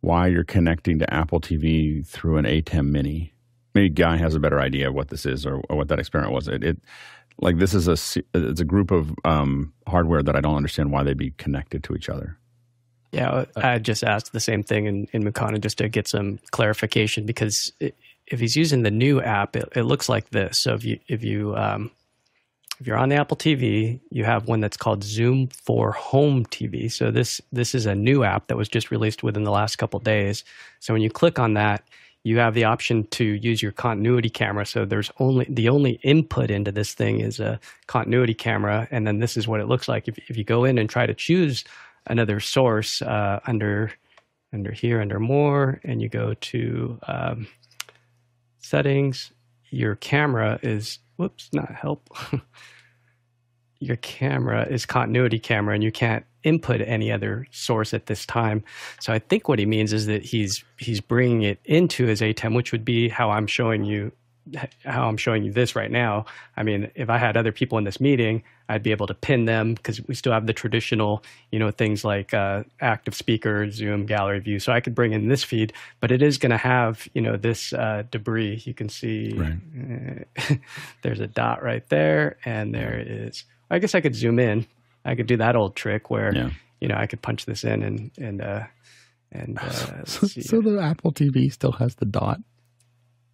[0.00, 3.32] why you're connecting to Apple TV through an ATEM Mini.
[3.74, 6.32] Maybe Guy has a better idea of what this is or, or what that experiment
[6.32, 6.48] was.
[6.48, 6.78] It, it,
[7.38, 11.02] like this is a it's a group of um, hardware that I don't understand why
[11.02, 12.38] they'd be connected to each other.
[13.12, 17.24] Yeah, I just asked the same thing in, in Makana just to get some clarification
[17.24, 17.94] because it,
[18.26, 20.62] if he's using the new app, it, it, looks like this.
[20.62, 21.90] So if you if you um,
[22.78, 26.90] if you're on the Apple TV, you have one that's called Zoom for Home TV.
[26.90, 29.98] So this this is a new app that was just released within the last couple
[30.00, 30.44] days.
[30.80, 31.84] So when you click on that,
[32.22, 34.66] you have the option to use your continuity camera.
[34.66, 39.20] So there's only the only input into this thing is a continuity camera, and then
[39.20, 40.08] this is what it looks like.
[40.08, 41.64] If if you go in and try to choose
[42.08, 43.92] another source uh, under
[44.52, 47.46] under here under more, and you go to um,
[48.58, 49.30] settings,
[49.70, 52.08] your camera is whoops, not help.
[53.80, 58.64] your camera is continuity camera and you can't input any other source at this time.
[59.00, 62.54] So I think what he means is that he's he's bringing it into his ATEM,
[62.54, 64.12] which would be how I'm showing you
[64.84, 66.26] how I'm showing you this right now.
[66.56, 69.44] I mean, if I had other people in this meeting, I'd be able to pin
[69.44, 71.22] them because we still have the traditional,
[71.52, 74.58] you know, things like uh, active speaker, Zoom, gallery view.
[74.58, 77.36] So I could bring in this feed, but it is going to have, you know,
[77.36, 78.62] this uh, debris.
[78.64, 80.24] You can see right.
[80.50, 80.54] uh,
[81.02, 83.44] there's a dot right there, and there is.
[83.70, 84.66] I guess I could zoom in.
[85.04, 86.50] I could do that old trick where, yeah.
[86.80, 88.64] you know, I could punch this in and and uh,
[89.30, 92.40] and uh, so, so the Apple TV still has the dot.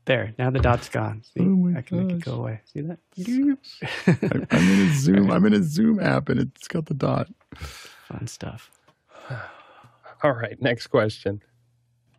[0.05, 1.23] There, now the dot's gone.
[1.23, 2.07] See, oh I can gosh.
[2.07, 2.61] make it go away.
[2.73, 2.99] See that?
[4.51, 5.31] I'm in a Zoom.
[5.31, 7.29] I'm in a Zoom app, and it's got the dot.
[7.55, 8.71] Fun stuff.
[10.25, 11.41] All right, next question.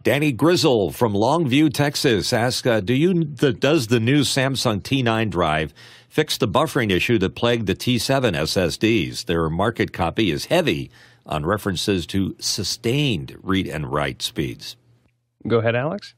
[0.01, 5.29] Danny Grizzle from Longview, Texas asks, uh, "Do you the, does the new Samsung T9
[5.29, 5.73] drive
[6.07, 9.25] fix the buffering issue that plagued the T7 SSDs?
[9.25, 10.89] Their market copy is heavy
[11.25, 14.77] on references to sustained read and write speeds."
[15.45, 16.15] Go ahead, Alex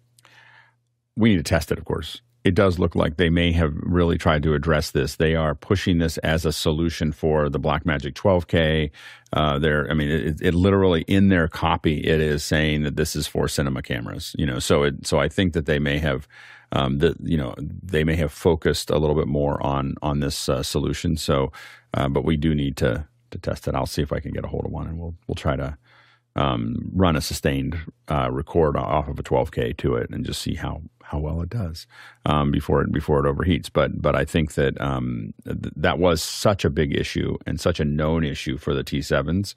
[1.16, 2.22] we need to test it, of course.
[2.44, 5.16] It does look like they may have really tried to address this.
[5.16, 8.92] They are pushing this as a solution for the Blackmagic 12K.
[9.34, 13.16] Uh, they're, I mean, it, it, literally in their copy, it is saying that this
[13.16, 14.36] is for cinema cameras.
[14.38, 16.28] You know, so it, so I think that they may have,
[16.72, 20.48] um, that you know, they may have focused a little bit more on on this
[20.48, 21.18] uh, solution.
[21.18, 21.52] So,
[21.96, 23.74] uh, but we do need to to test it.
[23.74, 25.80] I'll see if I can get a hold of one, and we'll we'll try to
[26.36, 27.78] um, run a sustained
[28.10, 31.50] uh, record off of a 12K to it and just see how how well it
[31.50, 31.86] does
[32.26, 33.70] um, before it before it overheats.
[33.72, 37.80] But but I think that um, th- that was such a big issue and such
[37.80, 39.54] a known issue for the T7s.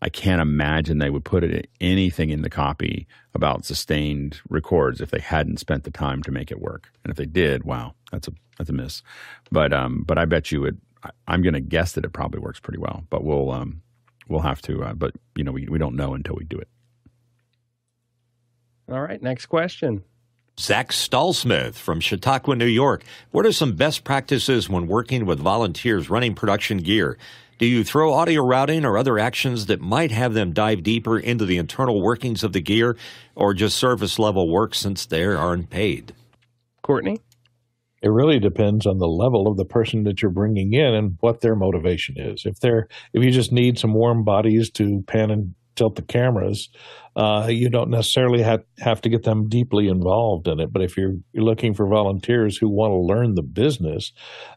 [0.00, 5.10] I can't imagine they would put it anything in the copy about sustained records if
[5.10, 6.90] they hadn't spent the time to make it work.
[7.04, 9.02] And if they did, wow, that's a that's a miss.
[9.50, 10.76] But um, but I bet you it.
[11.26, 13.04] I, am going to guess that it probably works pretty well.
[13.10, 13.82] But we'll um,
[14.28, 14.84] we'll have to.
[14.84, 16.68] Uh, but you know, we we don't know until we do it.
[18.88, 20.04] All right, next question.
[20.60, 23.04] Zach Stallsmith from Chautauqua, New York.
[23.30, 27.16] What are some best practices when working with volunteers running production gear?
[27.58, 31.46] Do you throw audio routing or other actions that might have them dive deeper into
[31.46, 32.96] the internal workings of the gear,
[33.34, 36.12] or just service level work since they aren't paid?
[36.82, 37.20] Courtney?
[38.02, 41.40] It really depends on the level of the person that you're bringing in and what
[41.40, 42.44] their motivation is.
[42.44, 46.68] If they're if you just need some warm bodies to pan and tilt the cameras,
[47.14, 50.72] uh, you don't necessarily have, have to get them deeply involved in it.
[50.72, 54.12] But if you're, you're looking for volunteers who want to learn the business,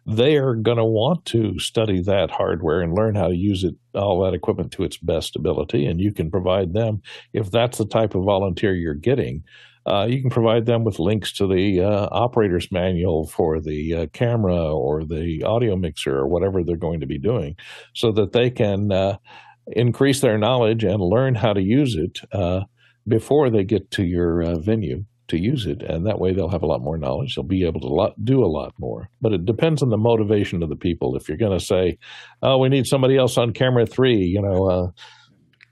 [0.05, 3.75] they are going to want to study that hardware and learn how to use it,
[3.93, 5.85] all that equipment to its best ability.
[5.85, 7.01] And you can provide them,
[7.33, 9.43] if that's the type of volunteer you're getting,
[9.85, 14.07] uh, you can provide them with links to the uh, operator's manual for the uh,
[14.13, 17.55] camera or the audio mixer or whatever they're going to be doing
[17.93, 19.17] so that they can uh,
[19.67, 22.61] increase their knowledge and learn how to use it uh,
[23.07, 25.81] before they get to your uh, venue to use it.
[25.81, 27.35] And that way they'll have a lot more knowledge.
[27.35, 29.09] They'll be able to lot, do a lot more.
[29.21, 31.15] But it depends on the motivation of the people.
[31.15, 31.97] If you're going to say,
[32.43, 34.93] oh, we need somebody else on camera three, you know,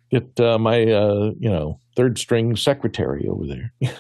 [0.10, 3.74] get my, you know, third string secretary over there.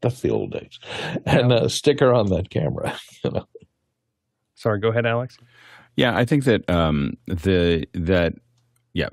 [0.00, 0.78] That's the old days.
[1.24, 2.96] And a uh, sticker on that camera.
[3.24, 3.48] You know?
[4.54, 5.36] Sorry, go ahead, Alex.
[5.96, 8.34] Yeah, I think that um, the that
[8.96, 9.08] yeah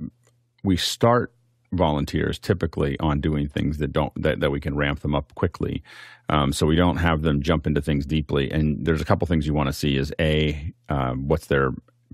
[0.63, 1.33] we start
[1.73, 5.83] volunteers typically on doing things that don't that, that we can ramp them up quickly.
[6.29, 8.49] Um, so we don't have them jump into things deeply.
[8.51, 11.71] And there's a couple things you want to see is a um, what's their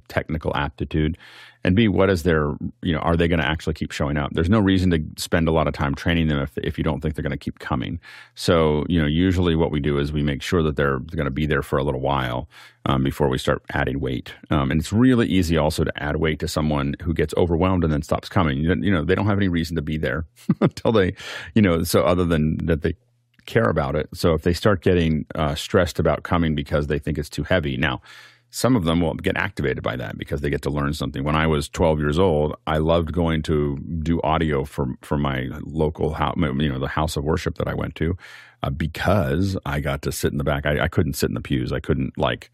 [0.10, 1.18] technical aptitude?
[1.64, 4.32] And b what is their you know are they going to actually keep showing up?
[4.34, 7.02] There's no reason to spend a lot of time training them if, if you don't
[7.02, 8.00] think they're going to keep coming.
[8.36, 11.32] So you know usually what we do is we make sure that they're going to
[11.32, 12.48] be there for a little while
[12.86, 14.34] um, before we start adding weight.
[14.50, 17.92] Um, and it's really easy also to add weight to someone who gets overwhelmed and
[17.92, 18.60] then stops coming.
[18.60, 20.26] You know, they don't have any reason to be there
[20.62, 21.14] until they
[21.56, 22.96] you know so other than that they
[23.46, 24.08] care about it.
[24.14, 27.76] So if they start getting uh, stressed about coming because they think it's too heavy
[27.76, 28.02] now
[28.52, 31.24] some of them will get activated by that because they get to learn something.
[31.24, 35.50] When I was 12 years old, I loved going to do audio for for my
[35.62, 38.18] local house, you know, the house of worship that I went to,
[38.64, 40.66] uh, because I got to sit in the back.
[40.66, 41.72] I, I couldn't sit in the pews.
[41.72, 42.50] I couldn't like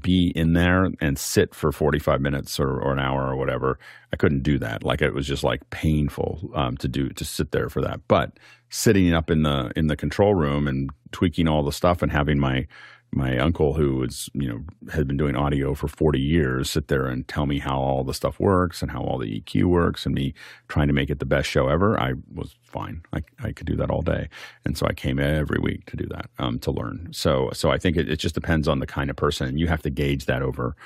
[0.00, 3.78] be in there and sit for 45 minutes or, or an hour or whatever.
[4.12, 4.84] I couldn't do that.
[4.84, 8.00] Like it was just like painful um, to do to sit there for that.
[8.08, 8.38] But
[8.68, 12.38] sitting up in the in the control room and tweaking all the stuff and having
[12.38, 12.66] my
[13.12, 14.60] my uncle who was you know
[14.92, 18.14] had been doing audio for 40 years sit there and tell me how all the
[18.14, 20.32] stuff works and how all the eq works and me
[20.68, 23.02] trying to make it the best show ever i was fine.
[23.12, 24.28] I, I could do that all day.
[24.64, 27.08] And so i came every week to do that um, to learn.
[27.12, 29.82] So so i think it, it just depends on the kind of person you have
[29.82, 30.76] to gauge that over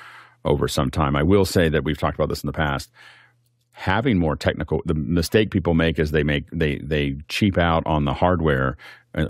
[0.43, 1.15] over some time.
[1.15, 2.91] I will say that we've talked about this in the past.
[3.71, 8.05] Having more technical the mistake people make is they make they they cheap out on
[8.05, 8.77] the hardware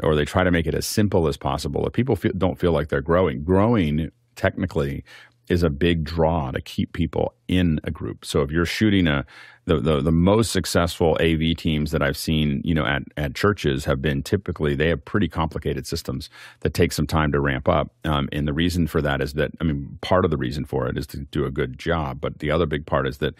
[0.04, 1.86] or they try to make it as simple as possible.
[1.86, 5.04] If people feel, don't feel like they're growing, growing technically
[5.48, 8.26] is a big draw to keep people in a group.
[8.26, 9.26] So if you're shooting a
[9.66, 13.86] the, the, the most successful AV teams that I've seen, you know, at, at churches
[13.86, 16.30] have been typically they have pretty complicated systems
[16.60, 17.92] that take some time to ramp up.
[18.04, 20.88] Um, and the reason for that is that I mean, part of the reason for
[20.88, 23.34] it is to do a good job, but the other big part is that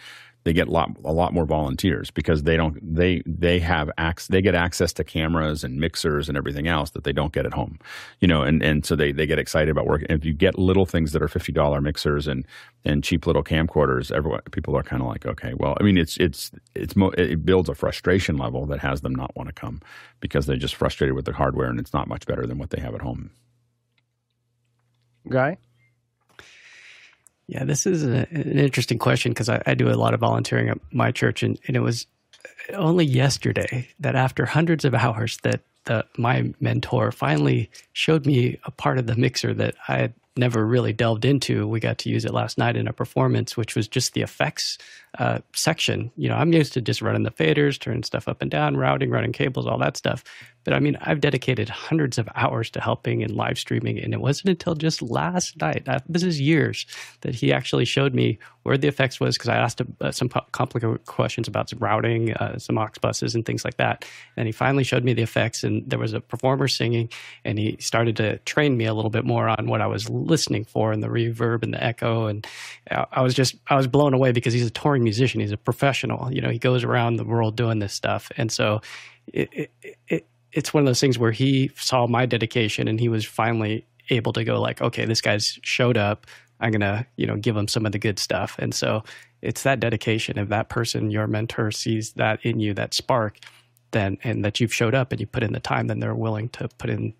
[0.46, 4.28] they get a lot, a lot more volunteers because they don't they they have access
[4.28, 7.52] they get access to cameras and mixers and everything else that they don't get at
[7.52, 7.80] home
[8.20, 10.06] you know and and so they they get excited about working.
[10.08, 12.46] If you get little things that are $50 mixers and
[12.84, 16.16] and cheap little camcorders everyone people are kind of like okay well i mean it's
[16.18, 19.80] it's it's mo- it builds a frustration level that has them not want to come
[20.20, 22.80] because they're just frustrated with the hardware and it's not much better than what they
[22.80, 23.30] have at home.
[25.28, 25.58] Guy
[27.48, 30.68] yeah, this is a, an interesting question because I, I, do a lot of volunteering
[30.68, 32.06] at my church, and, and, it was
[32.74, 38.70] only yesterday that after hundreds of hours that the, my mentor finally showed me a
[38.70, 41.66] part of the mixer that I had never really delved into.
[41.66, 44.78] We got to use it last night in a performance, which was just the effects
[45.18, 46.10] uh, section.
[46.16, 49.10] You know, I'm used to just running the faders, turning stuff up and down, routing,
[49.10, 50.24] running cables, all that stuff.
[50.66, 54.20] But I mean, I've dedicated hundreds of hours to helping and live streaming, and it
[54.20, 56.86] wasn't until just last night, this is years,
[57.20, 61.06] that he actually showed me where the effects was because I asked uh, some complicated
[61.06, 64.04] questions about some routing, uh, some aux buses, and things like that.
[64.36, 67.10] And he finally showed me the effects, and there was a performer singing,
[67.44, 70.64] and he started to train me a little bit more on what I was listening
[70.64, 72.26] for and the reverb and the echo.
[72.26, 72.44] And
[72.90, 76.32] I was just I was blown away because he's a touring musician, he's a professional.
[76.32, 78.80] You know, he goes around the world doing this stuff, and so
[79.32, 83.08] it, it, it it's one of those things where he saw my dedication and he
[83.08, 86.26] was finally able to go like, okay, this guy's showed up.
[86.60, 88.56] I'm gonna, you know, give him some of the good stuff.
[88.58, 89.04] And so
[89.42, 90.38] it's that dedication.
[90.38, 93.38] If that person, your mentor, sees that in you, that spark,
[93.90, 96.48] then and that you've showed up and you put in the time, then they're willing
[96.50, 97.14] to put in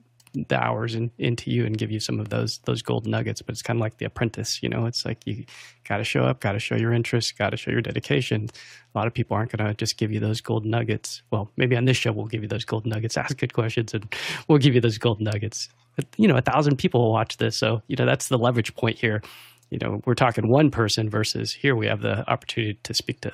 [0.48, 3.42] the hours in, into you and give you some of those those gold nuggets.
[3.42, 4.86] But it's kind of like the apprentice, you know.
[4.86, 5.44] It's like you
[5.88, 8.48] got to show up, got to show your interest, got to show your dedication.
[8.94, 11.22] A lot of people aren't going to just give you those gold nuggets.
[11.30, 13.16] Well, maybe on this show we'll give you those gold nuggets.
[13.26, 14.14] Ask good questions, and
[14.48, 15.68] we'll give you those gold nuggets.
[15.96, 18.74] But, you know, a thousand people will watch this, so you know that's the leverage
[18.74, 19.22] point here.
[19.70, 23.32] You know, we're talking one person versus here we have the opportunity to speak to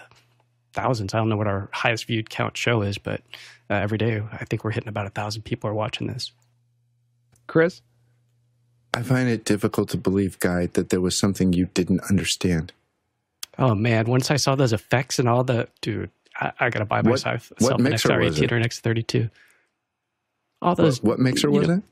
[0.72, 1.12] thousands.
[1.12, 3.20] I don't know what our highest viewed count show is, but
[3.68, 6.32] uh, every day I think we're hitting about a thousand people are watching this.
[7.46, 7.82] Chris?
[8.94, 12.72] I find it difficult to believe, Guy, that there was something you didn't understand.
[13.58, 16.96] Oh man, once I saw those effects and all the dude, I, I gotta buy
[16.96, 18.52] What- myself what an mixer was XR18 it?
[18.52, 19.30] or an X32.
[20.60, 21.02] All those.
[21.02, 21.82] What, what mixer was know, it?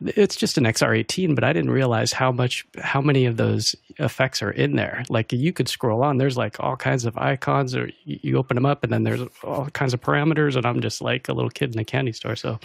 [0.00, 4.42] It's just an XR18, but I didn't realize how much, how many of those effects
[4.42, 5.02] are in there.
[5.08, 8.66] Like you could scroll on, there's like all kinds of icons, or you, open them
[8.66, 11.72] up, and then there's all kinds of parameters, and I'm just like a little kid
[11.74, 12.36] in a candy store.
[12.36, 12.60] So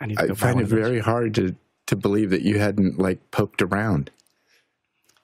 [0.00, 1.56] I need to I find it very hard to
[1.86, 4.10] to believe that you hadn't like poked around.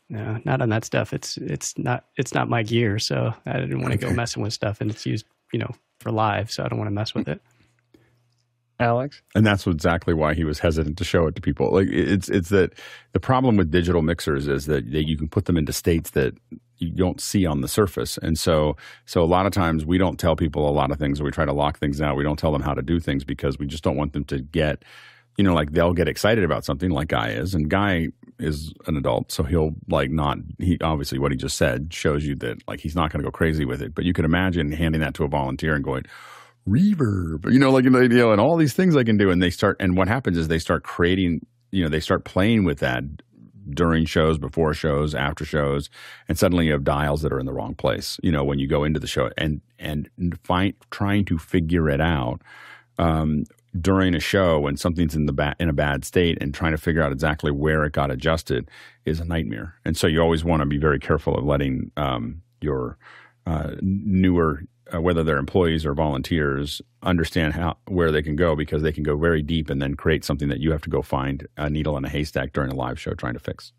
[0.08, 1.12] No, not on that stuff.
[1.12, 4.52] It's it's not it's not my gear, so I didn't want to go messing with
[4.52, 7.28] stuff, and it's used, you know, for live, so I don't want to mess with
[7.28, 7.40] it.
[8.82, 9.22] Alex?
[9.34, 11.72] and that's exactly why he was hesitant to show it to people.
[11.72, 12.72] Like it's it's that
[13.12, 16.34] the problem with digital mixers is that they, you can put them into states that
[16.78, 18.76] you don't see on the surface, and so
[19.06, 21.30] so a lot of times we don't tell people a lot of things, or we
[21.30, 22.16] try to lock things out.
[22.16, 24.40] We don't tell them how to do things because we just don't want them to
[24.40, 24.82] get.
[25.38, 28.98] You know, like they'll get excited about something like Guy is, and Guy is an
[28.98, 30.36] adult, so he'll like not.
[30.59, 33.30] He obviously what he just said shows you that like he's not going to go
[33.32, 33.94] crazy with it.
[33.94, 36.04] But you can imagine handing that to a volunteer and going,
[36.68, 39.30] reverb, you know, like you know, and all these things I can do.
[39.30, 42.64] And they start, and what happens is they start creating, you know, they start playing
[42.64, 43.05] with that
[43.70, 45.89] during shows, before shows, after shows,
[46.28, 48.18] and suddenly you have dials that are in the wrong place.
[48.22, 50.09] You know, when you go into the show and and
[50.44, 52.43] find trying to figure it out.
[52.98, 53.44] Um,
[53.80, 56.78] during a show when something's in the ba- in a bad state and trying to
[56.78, 58.70] figure out exactly where it got adjusted
[59.05, 59.74] is a nightmare.
[59.84, 62.98] And so you always want to be very careful of letting um, your
[63.47, 64.62] uh, newer,
[64.94, 69.02] uh, whether they're employees or volunteers, understand how where they can go because they can
[69.02, 71.97] go very deep and then create something that you have to go find a needle
[71.97, 73.73] in a haystack during a live show trying to fix.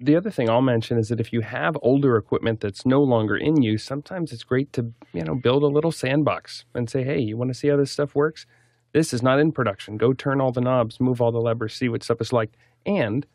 [0.00, 3.36] The other thing I'll mention is that if you have older equipment that's no longer
[3.36, 7.18] in use, sometimes it's great to, you know, build a little sandbox and say, hey,
[7.18, 8.46] you want to see how this stuff works?
[8.92, 9.96] This is not in production.
[9.96, 12.52] Go turn all the knobs, move all the levers, see what stuff is like.
[12.86, 13.26] And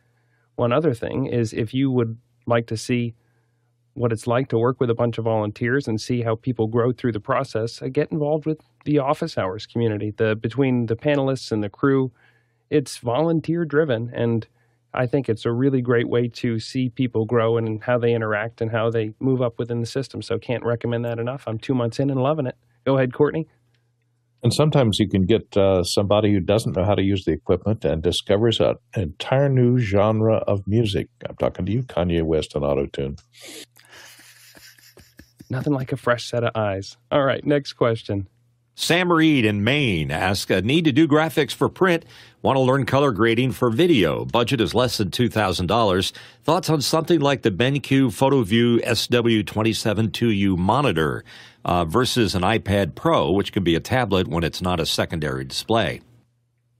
[0.56, 3.14] one other thing is if you would like to see
[3.96, 6.92] what it's like to work with a bunch of volunteers and see how people grow
[6.92, 10.12] through the process, uh, get involved with the office hours community.
[10.12, 12.12] The between the panelists and the crew,
[12.70, 14.48] it's volunteer driven and
[14.94, 18.62] I think it's a really great way to see people grow and how they interact
[18.62, 20.22] and how they move up within the system.
[20.22, 21.46] So can't recommend that enough.
[21.48, 22.56] I'm two months in and loving it.
[22.86, 23.48] Go ahead, Courtney.
[24.44, 27.86] And sometimes you can get uh, somebody who doesn't know how to use the equipment
[27.86, 31.08] and discovers an entire new genre of music.
[31.28, 33.18] I'm talking to you, Kanye West and Autotune.
[35.54, 36.98] Nothing like a fresh set of eyes.
[37.12, 38.28] All right, next question.
[38.74, 42.06] Sam Reed in Maine asks, uh, need to do graphics for print,
[42.42, 44.26] want to learn color grading for video.
[44.26, 46.12] Budget is less than $2,000.
[46.44, 51.24] Thoughts on something like the BenQ PhotoVue SW272U monitor
[51.64, 55.46] uh, versus an iPad Pro, which can be a tablet when it's not a secondary
[55.46, 56.02] display.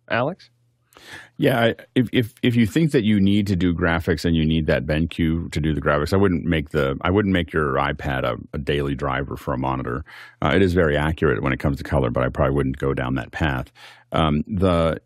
[0.10, 0.50] Alex?
[1.38, 4.68] Yeah, if if if you think that you need to do graphics and you need
[4.68, 8.24] that BenQ to do the graphics, I wouldn't make the I wouldn't make your iPad
[8.24, 10.06] a, a daily driver for a monitor.
[10.42, 12.94] Uh, it is very accurate when it comes to color, but I probably wouldn't go
[12.94, 13.72] down that path.
[14.12, 15.02] Um, the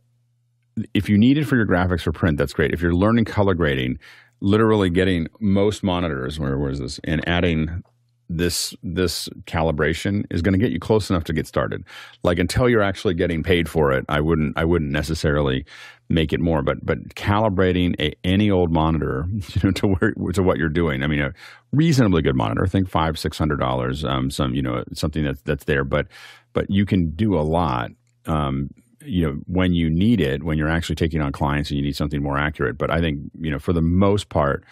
[0.94, 2.74] if you need it for your graphics for print, that's great.
[2.74, 4.00] If you're learning color grading,
[4.42, 7.84] literally getting most monitors, where is this, and adding
[8.30, 11.84] this this calibration is going to get you close enough to get started.
[12.24, 15.66] Like until you're actually getting paid for it, I wouldn't I wouldn't necessarily
[16.10, 16.62] make it more.
[16.62, 21.04] But but calibrating a, any old monitor, you know, to where to what you're doing.
[21.04, 21.34] I mean, a
[21.72, 22.64] reasonably good monitor.
[22.64, 24.04] I think five six hundred dollars.
[24.04, 26.08] Um, some you know something that's that's there, but
[26.54, 27.92] but you can do a lot.
[28.26, 28.70] Um,
[29.02, 31.96] you know when you need it when you're actually taking on clients and you need
[31.96, 34.66] something more accurate but i think you know for the most part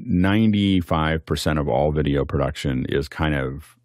[0.00, 3.76] 95% of all video production is kind of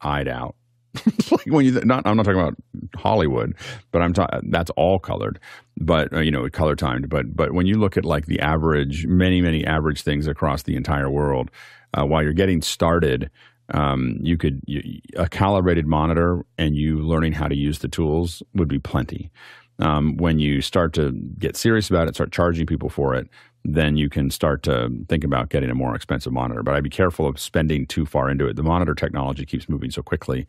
[0.00, 0.56] eyed out.
[1.30, 2.56] Like when you not i'm not talking about
[2.96, 3.54] hollywood
[3.92, 5.38] but i'm talking that's all colored
[5.80, 7.08] but uh, you know color timed.
[7.08, 10.76] But but when you look at like the average many many average things across the
[10.76, 11.50] entire world
[11.98, 13.30] uh, while you're getting started
[13.72, 18.42] um, you could you, a calibrated monitor and you learning how to use the tools
[18.54, 19.30] would be plenty.
[19.78, 23.28] Um, when you start to get serious about it start charging people for it
[23.64, 26.62] then you can start to think about getting a more expensive monitor.
[26.62, 28.56] But I'd be careful of spending too far into it.
[28.56, 30.46] The monitor technology keeps moving so quickly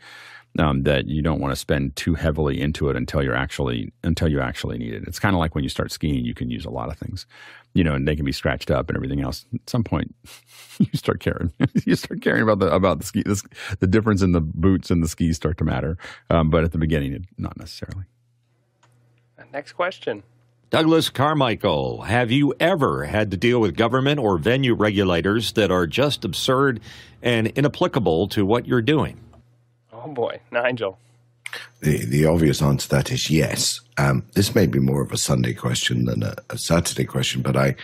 [0.60, 4.28] um, that you don't want to spend too heavily into it until you're actually until
[4.28, 5.04] you actually need it.
[5.08, 7.26] It's kind of like when you start skiing, you can use a lot of things,
[7.74, 9.46] you know, and they can be scratched up and everything else.
[9.54, 10.14] At some point,
[10.80, 11.54] you start caring.
[11.86, 13.24] you start caring about the about the ski.
[13.24, 13.42] The,
[13.80, 15.98] the difference in the boots and the skis start to matter.
[16.30, 18.06] Um, but at the beginning, it, not necessarily.
[19.52, 20.24] Next question.
[20.72, 25.86] Douglas Carmichael, have you ever had to deal with government or venue regulators that are
[25.86, 26.80] just absurd
[27.22, 29.20] and inapplicable to what you're doing?
[29.92, 30.98] Oh boy, Nigel.
[31.82, 33.82] The the obvious answer to that is yes.
[33.98, 37.58] Um, this may be more of a Sunday question than a, a, Saturday question, but
[37.58, 37.76] I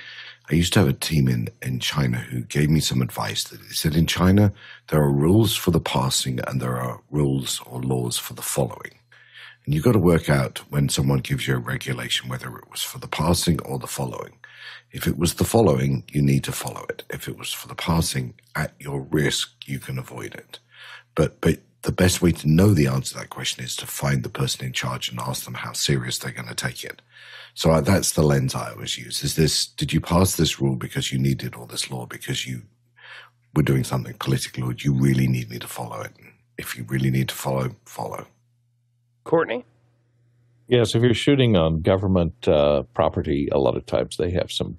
[0.49, 3.43] I used to have a team in in China who gave me some advice.
[3.43, 4.53] That they said in China
[4.88, 8.97] there are rules for the passing and there are rules or laws for the following.
[9.68, 12.81] And you've got to work out when someone gives you a regulation whether it was
[12.81, 14.39] for the passing or the following.
[14.94, 17.03] If it was the following, you need to follow it.
[17.10, 20.60] If it was for the passing, at your risk, you can avoid it.
[21.15, 24.23] But but the best way to know the answer to that question is to find
[24.23, 27.02] the person in charge and ask them how serious they're going to take it.
[27.53, 29.22] So I, that's the lens I always use.
[29.22, 32.61] Is this, did you pass this rule because you needed all this law because you
[33.53, 36.14] were doing something politically or do you really need me to follow it?
[36.57, 38.27] If you really need to follow, follow.
[39.28, 39.66] Courtney?
[40.68, 44.78] Yes, if you're shooting on government uh, property, a lot of times they have some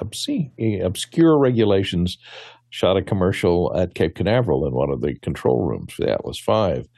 [0.00, 0.50] obscene,
[0.82, 2.18] obscure regulations
[2.70, 6.40] shot a commercial at Cape Canaveral in one of the control rooms for the Atlas
[6.40, 6.88] V.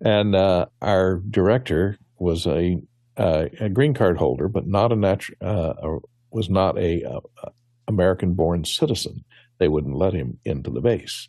[0.00, 2.80] And uh, our director was a,
[3.16, 5.98] uh, a, green card holder, but not a natu- uh,
[6.30, 7.20] was not a uh,
[7.88, 9.24] American-born citizen.
[9.58, 11.28] They wouldn't let him into the base,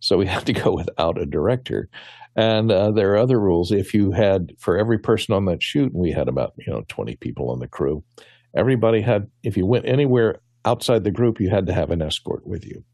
[0.00, 1.88] so we had to go without a director.
[2.36, 3.72] And uh, there are other rules.
[3.72, 7.16] If you had for every person on that shoot, we had about you know twenty
[7.16, 8.04] people on the crew,
[8.56, 9.28] everybody had.
[9.42, 12.84] If you went anywhere outside the group, you had to have an escort with you.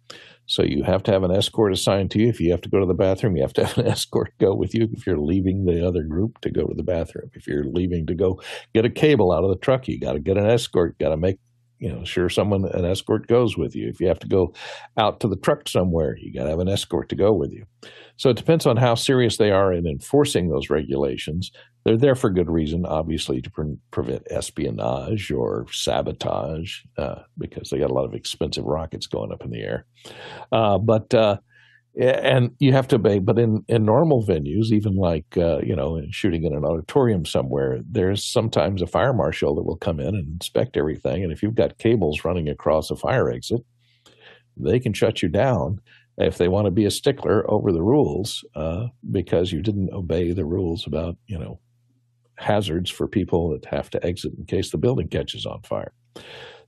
[0.46, 2.28] So you have to have an escort assigned to you.
[2.28, 4.54] If you have to go to the bathroom, you have to have an escort go
[4.54, 4.88] with you.
[4.92, 8.14] If you're leaving the other group to go to the bathroom, if you're leaving to
[8.14, 8.40] go
[8.72, 10.98] get a cable out of the truck, you got to get an escort.
[10.98, 11.38] Got to make
[11.78, 13.88] you know sure someone an escort goes with you.
[13.88, 14.54] If you have to go
[14.96, 17.64] out to the truck somewhere, you got to have an escort to go with you.
[18.16, 21.50] So it depends on how serious they are in enforcing those regulations.
[21.84, 27.78] They're there for good reason, obviously, to pre- prevent espionage or sabotage, uh, because they
[27.78, 29.86] got a lot of expensive rockets going up in the air.
[30.50, 31.36] Uh, but uh,
[31.96, 33.18] and you have to obey.
[33.18, 37.80] But in in normal venues, even like uh, you know, shooting in an auditorium somewhere,
[37.88, 41.24] there's sometimes a fire marshal that will come in and inspect everything.
[41.24, 43.62] And if you've got cables running across a fire exit,
[44.56, 45.80] they can shut you down
[46.18, 50.32] if they want to be a stickler over the rules uh, because you didn't obey
[50.32, 51.60] the rules about you know
[52.38, 55.92] hazards for people that have to exit in case the building catches on fire.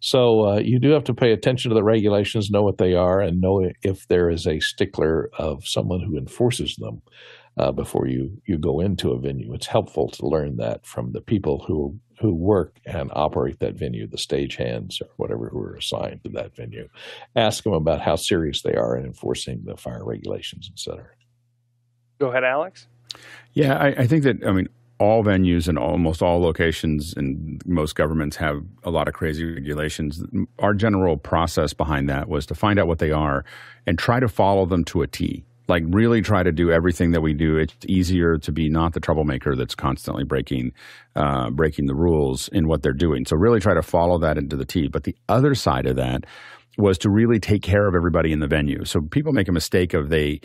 [0.01, 3.21] So uh, you do have to pay attention to the regulations, know what they are,
[3.21, 7.03] and know if there is a stickler of someone who enforces them
[7.59, 9.53] uh, before you you go into a venue.
[9.55, 14.07] It's helpful to learn that from the people who who work and operate that venue,
[14.07, 16.89] the stagehands or whatever who are assigned to that venue.
[17.37, 21.11] Ask them about how serious they are in enforcing the fire regulations, et cetera.
[22.19, 22.89] Go ahead, Alex.
[23.53, 24.69] Yeah, I, I think that I mean
[24.99, 30.23] all venues and almost all locations and most governments have a lot of crazy regulations.
[30.59, 33.45] Our general process behind that was to find out what they are
[33.87, 35.45] and try to follow them to a T.
[35.69, 37.59] Like really try to do everything that we do.
[37.59, 40.73] It's easier to be not the troublemaker that's constantly breaking
[41.15, 43.27] uh, breaking the rules in what they're doing.
[43.27, 44.89] So really try to follow that into the T.
[44.89, 46.25] But the other side of that
[46.79, 48.85] was to really take care of everybody in the venue.
[48.85, 50.41] So people make a mistake of they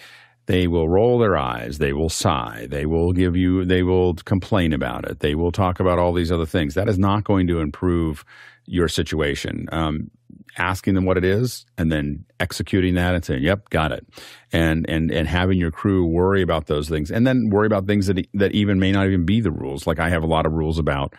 [0.46, 4.74] they will roll their eyes, they will sigh, they will give you, they will complain
[4.74, 6.74] about it, they will talk about all these other things.
[6.74, 8.26] That is not going to improve
[8.66, 9.68] your situation.
[9.72, 10.12] Um,
[10.58, 14.06] asking them what it is and then executing that and saying, "Yep, got it,"
[14.52, 18.08] and and and having your crew worry about those things, and then worry about things
[18.08, 19.88] that that even may not even be the rules.
[19.88, 21.16] Like I have a lot of rules about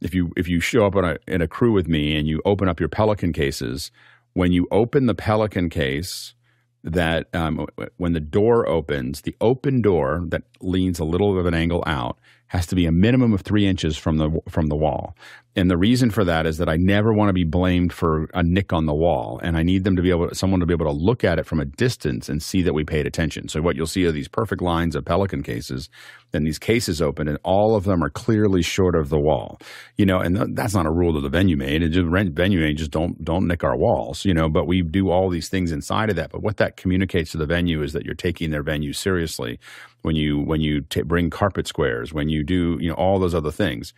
[0.00, 2.42] if you if you show up in a in a crew with me and you
[2.44, 3.90] open up your Pelican cases,
[4.34, 6.34] when you open the Pelican case
[6.84, 11.46] that um, when the door opens, the open door that leans a little bit of
[11.46, 12.18] an angle out
[12.48, 15.16] has to be a minimum of three inches from the from the wall.
[15.56, 18.42] And the reason for that is that I never want to be blamed for a
[18.42, 20.86] nick on the wall, and I need them to be able, someone to be able
[20.86, 23.48] to look at it from a distance and see that we paid attention.
[23.48, 25.88] So what you'll see are these perfect lines of pelican cases,
[26.32, 29.58] then these cases open, and all of them are clearly short of the wall.
[29.96, 31.82] You know, and th- that's not a rule that the venue made.
[31.82, 34.24] and just venue made just don't don't nick our walls.
[34.24, 36.30] You know, but we do all these things inside of that.
[36.30, 39.58] But what that communicates to the venue is that you're taking their venue seriously
[40.02, 43.34] when you when you t- bring carpet squares, when you do you know all those
[43.34, 43.92] other things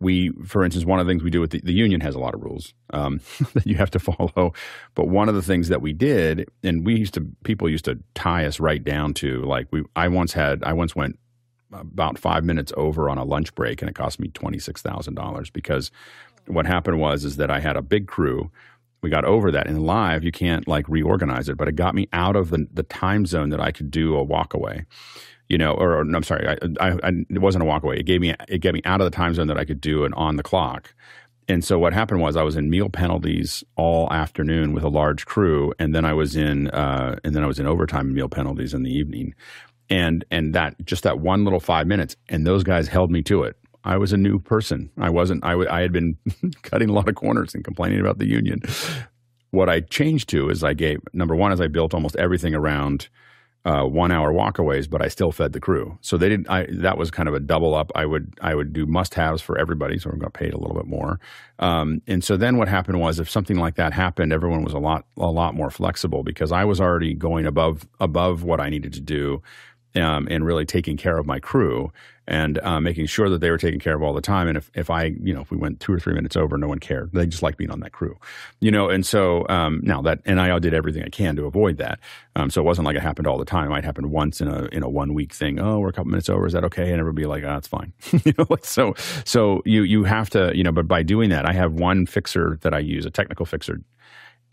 [0.00, 2.18] we, for instance, one of the things we do with the, the union has a
[2.18, 3.20] lot of rules um,
[3.54, 4.52] that you have to follow.
[4.94, 7.98] But one of the things that we did, and we used to, people used to
[8.14, 9.84] tie us right down to like we.
[9.94, 11.18] I once had, I once went
[11.72, 15.14] about five minutes over on a lunch break, and it cost me twenty six thousand
[15.14, 15.90] dollars because
[16.46, 18.50] what happened was is that I had a big crew.
[19.02, 19.66] We got over that.
[19.66, 22.82] In live, you can't like reorganize it, but it got me out of the, the
[22.82, 24.86] time zone that I could do a walk away
[25.48, 27.98] you know, or, or no, I'm sorry, I, I, I, it wasn't a walk away.
[27.98, 30.04] It gave me it gave me out of the time zone that I could do
[30.04, 30.92] an on the clock,
[31.48, 35.26] and so what happened was I was in meal penalties all afternoon with a large
[35.26, 38.74] crew, and then I was in uh, and then I was in overtime meal penalties
[38.74, 39.34] in the evening,
[39.88, 43.42] and and that just that one little five minutes, and those guys held me to
[43.44, 43.56] it.
[43.84, 44.90] I was a new person.
[44.98, 45.44] I wasn't.
[45.44, 46.16] I, w- I had been
[46.62, 48.60] cutting a lot of corners and complaining about the union.
[49.50, 53.08] What I changed to is I gave number one is I built almost everything around
[53.66, 55.98] uh, one hour walkaways, but I still fed the crew.
[56.00, 56.48] So they didn't.
[56.48, 57.90] I that was kind of a double up.
[57.94, 60.74] I would I would do must haves for everybody, so I got paid a little
[60.74, 61.18] bit more.
[61.58, 64.78] Um, and so then what happened was, if something like that happened, everyone was a
[64.78, 68.92] lot a lot more flexible because I was already going above above what I needed
[68.94, 69.42] to do
[69.96, 71.90] um, and really taking care of my crew
[72.28, 74.48] and uh, making sure that they were taken care of all the time.
[74.48, 76.66] And if, if I, you know, if we went two or three minutes over, no
[76.66, 77.12] one cared.
[77.12, 78.16] They just like being on that crew,
[78.60, 78.88] you know.
[78.88, 82.00] And so um, now that, and I did everything I can to avoid that.
[82.34, 83.66] Um, so it wasn't like it happened all the time.
[83.66, 85.60] It might happen once in a in a one week thing.
[85.60, 86.46] Oh, we're a couple minutes over.
[86.46, 86.90] Is that okay?
[86.90, 87.92] And everybody be like, ah, it's fine.
[88.24, 88.94] you know, so.
[89.24, 90.72] So you you have to, you know.
[90.72, 93.80] But by doing that, I have one fixer that I use, a technical fixer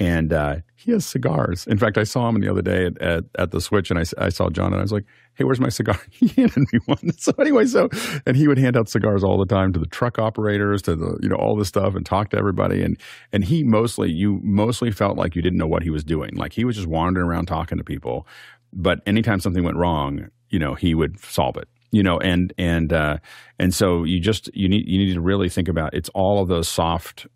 [0.03, 1.65] and uh, he has cigars.
[1.65, 4.03] In fact, I saw him the other day at, at, at, the Switch, and I,
[4.17, 5.05] I saw John, and I was like,
[5.35, 7.11] "Hey, where's my cigar?" He handed me one.
[7.17, 7.89] So anyway, so
[8.25, 11.17] and he would hand out cigars all the time to the truck operators, to the
[11.21, 12.81] you know all this stuff, and talk to everybody.
[12.81, 12.97] And
[13.31, 16.35] and he mostly, you mostly felt like you didn't know what he was doing.
[16.35, 18.27] Like he was just wandering around talking to people.
[18.73, 22.91] But anytime something went wrong, you know, he would solve it you know and and
[22.91, 23.17] uh,
[23.59, 26.47] and so you just you need you need to really think about it's all of
[26.49, 27.27] those soft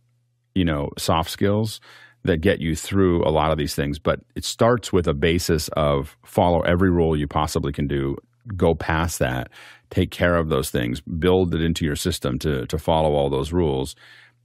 [0.56, 1.80] you know soft skills
[2.28, 3.98] that get you through a lot of these things.
[4.00, 8.16] But it starts with a basis of follow every rule you possibly can do,
[8.56, 9.50] go past that,
[9.90, 13.52] take care of those things, build it into your system to to follow all those
[13.52, 13.96] rules.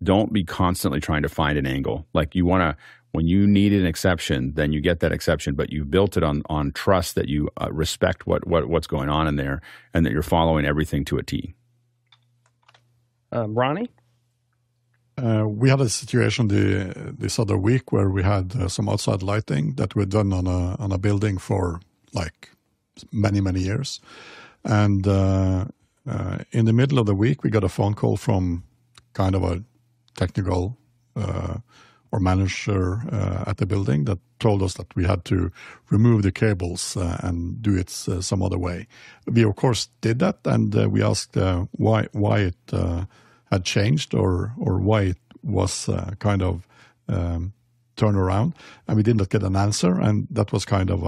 [0.03, 2.07] Don't be constantly trying to find an angle.
[2.13, 2.83] Like you want to
[3.13, 6.43] when you need an exception, then you get that exception, but you built it on
[6.47, 9.61] on trust that you uh, respect what, what what's going on in there
[9.93, 11.55] and that you're following everything to a T.
[13.31, 13.91] Um, Ronnie?
[15.19, 19.23] Uh, we had a situation the, this other week where we had uh, some outside
[19.23, 21.81] lighting that we'd done on a on a building for
[22.15, 22.51] like
[23.11, 24.01] many many years,
[24.65, 25.67] and uh,
[26.09, 28.65] uh in the middle of the week we got a phone call from
[29.13, 29.63] kind of a
[30.17, 30.79] technical
[31.15, 31.59] uh,
[32.11, 35.51] or manager uh, at the building that told us that we had to
[35.91, 38.87] remove the cables and do it some other way.
[39.27, 41.37] We of course did that, and we asked
[41.73, 42.57] why why it
[43.53, 46.66] had changed or or why it was uh, kind of
[47.09, 47.53] um,
[47.97, 48.55] turned around,
[48.87, 51.07] and we did not get an answer, and that was kind of a,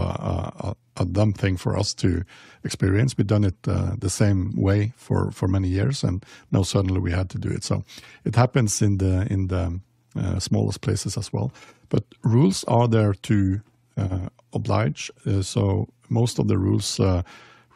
[0.69, 2.23] a, a dumb thing for us to
[2.63, 3.17] experience.
[3.17, 7.13] We'd done it uh, the same way for for many years, and now suddenly we
[7.13, 7.65] had to do it.
[7.65, 7.83] So
[8.25, 9.81] it happens in the in the
[10.17, 11.51] uh, smallest places as well.
[11.89, 13.61] But rules are there to
[13.97, 15.11] uh, oblige.
[15.27, 17.23] Uh, so most of the rules uh,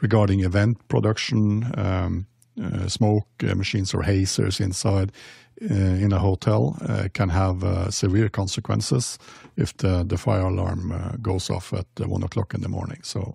[0.03, 1.73] regarding event production.
[1.79, 2.27] Um,
[2.89, 5.13] smoke uh, machines or hazers inside
[5.63, 5.75] uh,
[6.05, 6.77] in a hotel
[7.15, 9.19] can have severe consequences
[9.57, 13.01] if the, the fire alarm goes off at one o'clock in the morning.
[13.03, 13.35] So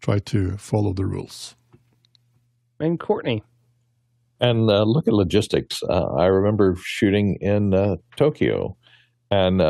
[0.00, 1.54] try to follow the rules.
[2.80, 3.44] And Courtney.
[4.40, 5.82] And uh, look at logistics.
[5.88, 8.76] Uh, I remember shooting in uh, Tokyo
[9.30, 9.62] and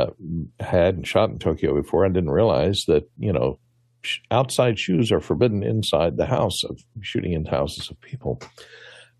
[0.61, 2.07] hadn't shot in Tokyo before.
[2.07, 3.59] I didn't realize that, you know,
[4.31, 8.41] outside shoes are forbidden inside the house of shooting in houses of people.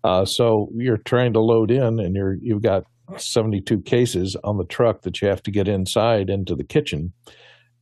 [0.03, 2.83] Uh, so you're trying to load in, and you're you've got
[3.17, 7.13] 72 cases on the truck that you have to get inside into the kitchen,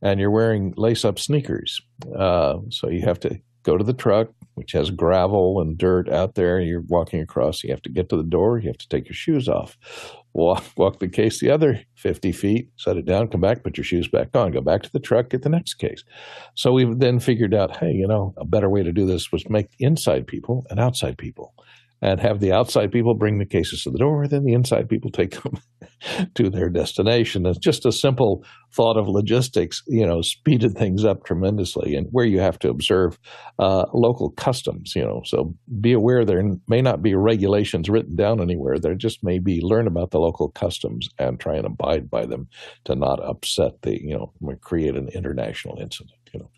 [0.00, 1.80] and you're wearing lace-up sneakers.
[2.16, 6.34] Uh, so you have to go to the truck, which has gravel and dirt out
[6.34, 6.60] there.
[6.60, 7.62] You're walking across.
[7.62, 8.58] You have to get to the door.
[8.58, 9.76] You have to take your shoes off.
[10.34, 13.84] Walk, walk the case the other 50 feet, set it down, come back, put your
[13.84, 16.04] shoes back on, go back to the truck, get the next case.
[16.54, 19.48] So we've then figured out, hey, you know, a better way to do this was
[19.50, 21.54] make inside people and outside people
[22.02, 25.10] and have the outside people bring the cases to the door, then the inside people
[25.10, 25.54] take them
[26.34, 27.46] to their destination.
[27.46, 32.26] It's just a simple thought of logistics, you know, speeded things up tremendously, and where
[32.26, 33.18] you have to observe
[33.60, 35.22] uh, local customs, you know.
[35.24, 38.78] So be aware there may not be regulations written down anywhere.
[38.78, 42.48] There just may be learn about the local customs and try and abide by them
[42.84, 46.18] to not upset the, you know, create an international incident.
[46.34, 46.50] You know.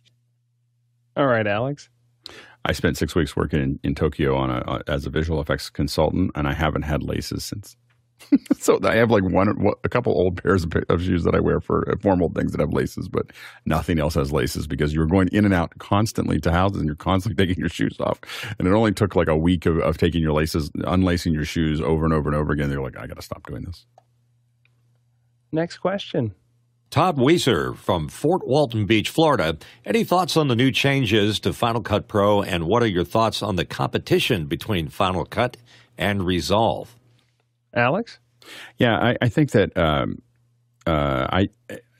[1.16, 1.90] All right, Alex.
[2.64, 6.30] I spent six weeks working in, in Tokyo on a, as a visual effects consultant,
[6.34, 7.76] and I haven't had laces since.
[8.58, 9.48] so I have like one,
[9.82, 12.72] a couple old pairs of, shoes that I wear for uh, formal things that have
[12.72, 13.26] laces, but
[13.66, 16.96] nothing else has laces because you're going in and out constantly to houses and you're
[16.96, 18.20] constantly taking your shoes off.
[18.58, 21.80] And it only took like a week of, of taking your laces, unlacing your shoes
[21.80, 22.70] over and over and over again.
[22.70, 23.86] They're like, I got to stop doing this.
[25.52, 26.34] Next question.
[26.94, 29.58] Todd Weiser from Fort Walton Beach, Florida.
[29.84, 33.42] Any thoughts on the new changes to Final Cut Pro, and what are your thoughts
[33.42, 35.56] on the competition between Final Cut
[35.98, 36.94] and Resolve?
[37.74, 38.20] Alex?
[38.78, 40.22] Yeah, I, I think that um,
[40.86, 41.48] uh, I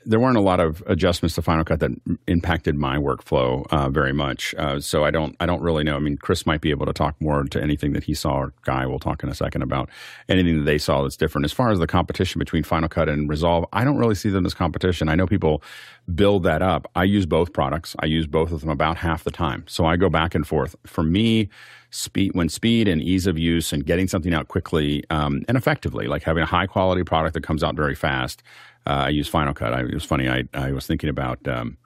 [0.05, 1.91] there weren't a lot of adjustments to Final Cut that
[2.27, 4.53] impacted my workflow uh, very much.
[4.57, 5.95] Uh, so I don't I don't really know.
[5.95, 8.53] I mean, Chris might be able to talk more to anything that he saw, or
[8.63, 9.89] Guy will talk in a second about
[10.29, 11.45] anything that they saw that's different.
[11.45, 14.45] As far as the competition between Final Cut and Resolve, I don't really see them
[14.45, 15.09] as competition.
[15.09, 15.63] I know people
[16.13, 16.89] build that up.
[16.95, 17.95] I use both products.
[17.99, 19.65] I use both of them about half the time.
[19.67, 20.75] So I go back and forth.
[20.85, 21.49] For me,
[21.89, 26.07] speed when speed and ease of use and getting something out quickly um, and effectively,
[26.07, 28.43] like having a high quality product that comes out very fast.
[28.87, 29.73] Uh, I use Final Cut.
[29.73, 30.29] I, it was funny.
[30.29, 31.77] I, I was thinking about um,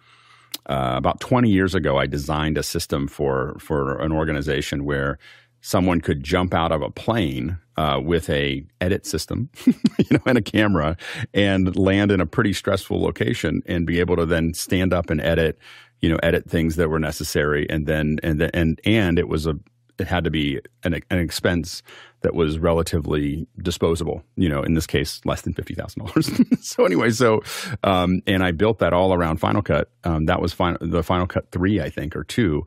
[0.65, 1.97] uh, about 20 years ago.
[1.97, 5.17] I designed a system for for an organization where
[5.61, 10.37] someone could jump out of a plane uh, with a edit system, you know, and
[10.37, 10.97] a camera,
[11.33, 15.21] and land in a pretty stressful location, and be able to then stand up and
[15.21, 15.57] edit,
[16.01, 19.47] you know, edit things that were necessary, and then and then and and it was
[19.47, 19.55] a
[19.97, 21.83] it had to be an, an expense
[22.21, 24.23] that was relatively disposable.
[24.35, 26.29] You know, in this case, less than fifty thousand dollars.
[26.61, 27.41] so anyway, so
[27.83, 29.89] um, and I built that all around Final Cut.
[30.03, 32.65] Um, that was the Final Cut three, I think, or two.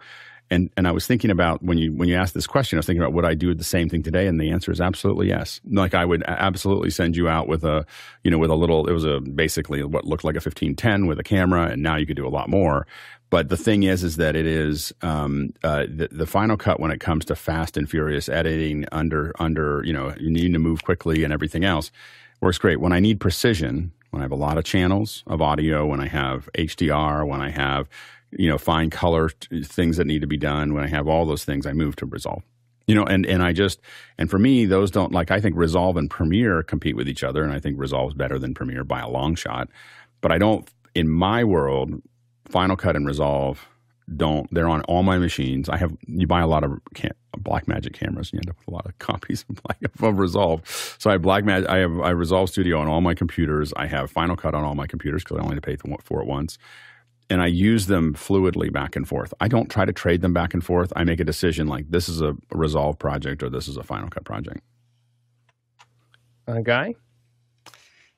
[0.51, 2.87] And and I was thinking about when you when you asked this question, I was
[2.87, 4.27] thinking about would I do the same thing today?
[4.27, 5.61] And the answer is absolutely yes.
[5.65, 7.87] Like I would absolutely send you out with a
[8.23, 8.87] you know with a little.
[8.87, 11.97] It was a basically what looked like a fifteen ten with a camera, and now
[11.97, 12.87] you could do a lot more.
[13.32, 16.90] But the thing is, is that it is um, uh, the, the, Final Cut when
[16.90, 20.84] it comes to fast and furious editing under under you know you need to move
[20.84, 21.90] quickly and everything else
[22.42, 22.78] works great.
[22.78, 26.09] When I need precision, when I have a lot of channels of audio, when I
[26.09, 27.88] have HDR, when I have
[28.32, 31.46] you know fine color things that need to be done, when I have all those
[31.46, 32.42] things, I move to Resolve.
[32.86, 33.80] You know, and and I just
[34.18, 35.30] and for me, those don't like.
[35.30, 38.38] I think Resolve and Premiere compete with each other, and I think Resolve is better
[38.38, 39.70] than Premiere by a long shot.
[40.20, 42.02] But I don't, in my world,
[42.53, 43.66] Final Cut and Resolve
[44.16, 44.53] don't.
[44.53, 45.69] They're on all my machines.
[45.69, 48.69] I have you buy a lot of cam- Blackmagic cameras, and you end up with
[48.69, 50.62] a lot of copies of, Black, of Resolve.
[50.99, 51.66] So I have Blackmagic.
[51.69, 53.73] I have I Resolve Studio on all my computers.
[53.77, 56.59] I have Final Cut on all my computers because I only pay for it once.
[57.31, 59.33] And I use them fluidly back and forth.
[59.41, 60.93] I don't try to trade them back and forth.
[60.95, 64.11] I make a decision like this is a Resolve project or this is a Final
[64.11, 64.61] Cut project.
[66.47, 66.95] Uh, guy.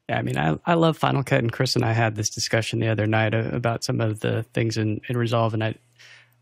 [0.09, 2.78] Yeah, I mean, I, I love Final Cut, and Chris and I had this discussion
[2.78, 5.74] the other night about some of the things in, in Resolve, and I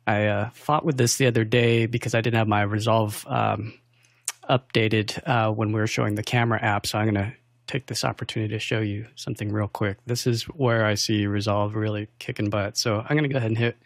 [0.04, 3.74] I uh, fought with this the other day because I didn't have my Resolve um,
[4.50, 6.86] updated uh, when we were showing the camera app.
[6.86, 7.32] So I'm going to
[7.68, 9.98] take this opportunity to show you something real quick.
[10.06, 12.76] This is where I see Resolve really kicking butt.
[12.76, 13.76] So I'm going to go ahead and hit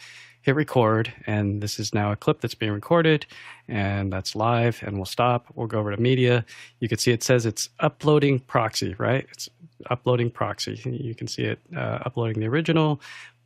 [0.47, 3.27] hit record, and this is now a clip that's being recorded,
[3.66, 5.47] and that's live, and we'll stop.
[5.57, 6.47] We'll go over to media.
[6.78, 9.27] You can see it says it's uploading proxy, right?
[9.32, 9.48] It's
[9.90, 10.81] uploading proxy.
[10.85, 13.01] You can see it uh, uploading the original,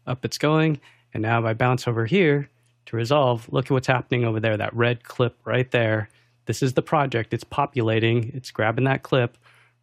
[0.07, 0.81] up it's going.
[1.13, 2.49] And now if I bounce over here
[2.87, 6.09] to resolve, look at what's happening over there, that red clip right there.
[6.47, 7.35] This is the project.
[7.35, 8.33] It's populating.
[8.35, 9.37] It's grabbing that clip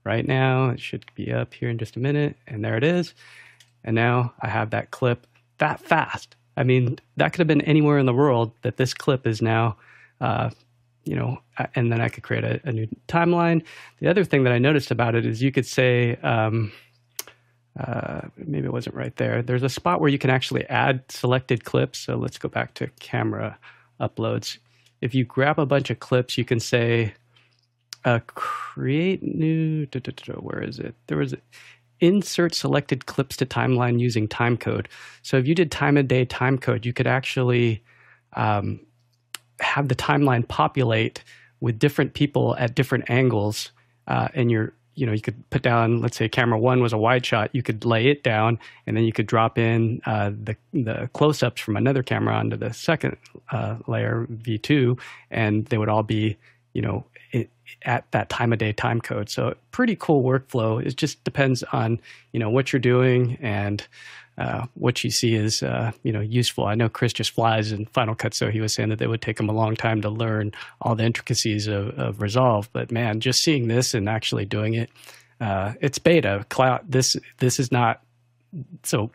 [0.03, 0.69] right now.
[0.69, 2.35] It should be up here in just a minute.
[2.47, 3.13] And there it is.
[3.83, 5.27] And now I have that clip
[5.59, 6.35] that fast.
[6.55, 9.77] I mean, that could have been anywhere in the world that this clip is now
[10.19, 10.49] uh,
[11.07, 11.39] you know,
[11.75, 13.63] and then I could create a, a, new timeline.
[13.99, 16.71] The other thing that I noticed about it is you could say, um,
[17.79, 19.41] uh, maybe it wasn't right there.
[19.41, 21.99] There's a spot where you can actually add selected clips.
[21.99, 23.57] So let's go back to camera
[24.01, 24.57] uploads.
[25.01, 27.13] If you grab a bunch of clips, you can say,
[28.03, 30.95] uh, create new, da, da, da, where is it?
[31.07, 31.35] There was
[31.99, 34.87] insert selected clips to timeline using timecode.
[35.21, 37.83] So if you did time of day timecode, you could actually
[38.33, 38.79] um,
[39.59, 41.23] have the timeline populate
[41.59, 43.71] with different people at different angles,
[44.07, 46.97] uh, and you're you know you could put down let's say camera one was a
[46.97, 48.57] wide shot you could lay it down
[48.87, 52.73] and then you could drop in uh, the the close-ups from another camera onto the
[52.73, 53.15] second
[53.51, 56.35] uh, layer v2 and they would all be
[56.73, 57.05] you know
[57.83, 59.29] at that time of day time code.
[59.29, 60.83] So pretty cool workflow.
[60.83, 61.99] It just depends on
[62.31, 63.85] you know what you're doing and
[64.37, 66.65] uh, what you see is uh, you know useful.
[66.65, 69.21] I know Chris just flies in Final Cut, so he was saying that it would
[69.21, 70.51] take him a long time to learn
[70.81, 72.69] all the intricacies of, of Resolve.
[72.71, 74.89] But man, just seeing this and actually doing it,
[75.41, 76.45] uh, it's beta.
[76.49, 76.81] Cloud.
[76.87, 78.01] This this is not
[78.83, 79.11] so.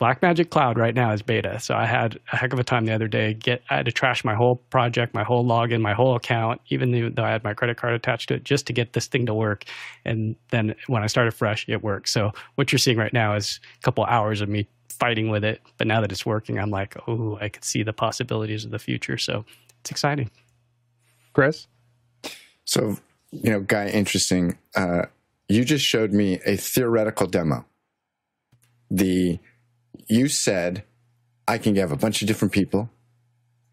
[0.00, 2.92] Blackmagic Cloud right now is beta, so I had a heck of a time the
[2.92, 3.34] other day.
[3.34, 7.14] Get I had to trash my whole project, my whole login, my whole account, even
[7.14, 9.34] though I had my credit card attached to it, just to get this thing to
[9.34, 9.64] work.
[10.04, 12.10] And then when I started fresh, it worked.
[12.10, 15.62] So what you're seeing right now is a couple hours of me fighting with it,
[15.78, 18.78] but now that it's working, I'm like, oh, I could see the possibilities of the
[18.78, 19.18] future.
[19.18, 19.44] So
[19.80, 20.30] it's exciting.
[21.32, 21.66] Chris,
[22.64, 22.98] so
[23.32, 24.58] you know, guy, interesting.
[24.76, 25.06] Uh,
[25.48, 27.64] you just showed me a theoretical demo.
[28.90, 29.38] The
[30.06, 30.84] you said
[31.46, 32.90] I can have a bunch of different people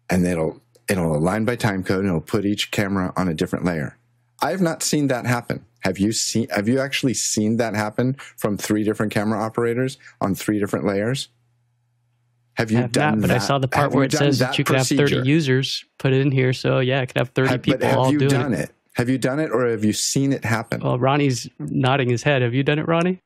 [0.08, 3.64] and it'll it'll align by time code and it'll put each camera on a different
[3.64, 3.98] layer.
[4.42, 5.64] I have not seen that happen.
[5.80, 6.48] Have you seen?
[6.50, 11.28] Have you actually seen that happen from three different camera operators on three different layers?
[12.54, 13.36] Have you have done not, but that?
[13.36, 15.84] I saw the part Have where it says that, that you can have 30 users
[15.98, 16.52] put it in here.
[16.54, 18.60] So yeah, I could have 30 Have- people but have all you doing done it.
[18.60, 18.70] it?
[18.94, 20.80] Have you done it, or have you seen it happen?
[20.80, 22.40] Well, Ronnie's nodding his head.
[22.40, 23.20] Have you done it, Ronnie?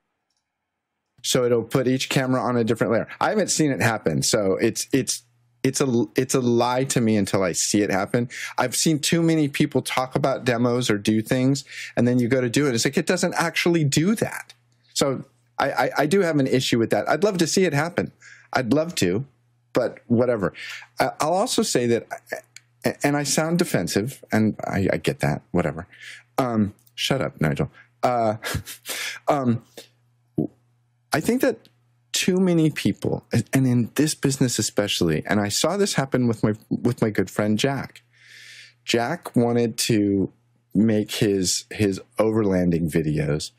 [1.23, 3.09] So it'll put each camera on a different layer.
[3.21, 5.23] I haven't seen it happen, so it's it's
[5.63, 8.29] it's a it's a lie to me until I see it happen.
[8.59, 11.65] I've seen too many people talk about demos or do things,
[11.97, 12.75] and then you go to do it.
[12.75, 14.55] It's like it doesn't actually do that.
[14.95, 15.25] So
[15.59, 17.09] I, I, I do have an issue with that.
[17.09, 18.13] I'd love to see it happen.
[18.53, 19.27] I'd love to,
[19.73, 20.53] but whatever.
[20.99, 22.07] I'll also say that,
[23.03, 25.43] and I sound defensive, and I, I get that.
[25.51, 25.87] Whatever.
[26.39, 27.71] Um, shut up, Nigel.
[28.03, 28.37] Uh,
[29.29, 29.63] um,
[31.13, 31.69] I think that
[32.13, 36.55] too many people, and in this business especially, and I saw this happen with my
[36.69, 38.03] with my good friend Jack.
[38.85, 40.33] Jack wanted to
[40.75, 43.51] make his his overlanding videos,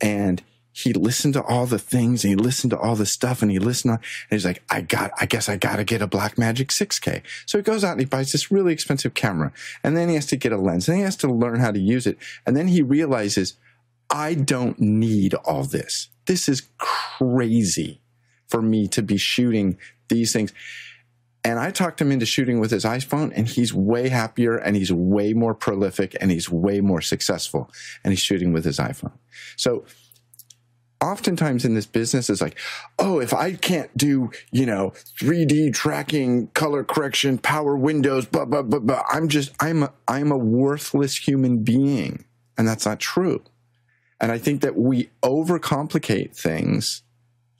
[0.00, 0.42] and
[0.72, 3.58] he listened to all the things, and he listened to all the stuff, and he
[3.58, 6.66] listened, on, and he's like, "I got, I guess I got to get a Blackmagic
[6.66, 9.52] 6K." So he goes out and he buys this really expensive camera,
[9.82, 11.80] and then he has to get a lens, and he has to learn how to
[11.80, 13.54] use it, and then he realizes,
[14.10, 16.08] I don't need all this.
[16.26, 18.00] This is crazy
[18.48, 19.78] for me to be shooting
[20.08, 20.52] these things.
[21.44, 24.92] And I talked him into shooting with his iPhone, and he's way happier and he's
[24.92, 27.70] way more prolific and he's way more successful.
[28.02, 29.12] And he's shooting with his iPhone.
[29.56, 29.84] So
[31.00, 32.58] oftentimes in this business it's like,
[32.98, 38.62] oh, if I can't do, you know, 3D tracking, color correction, power windows, blah, blah,
[38.62, 42.24] blah, blah, I'm just, I'm a, I'm a worthless human being.
[42.58, 43.44] And that's not true.
[44.20, 47.02] And I think that we overcomplicate things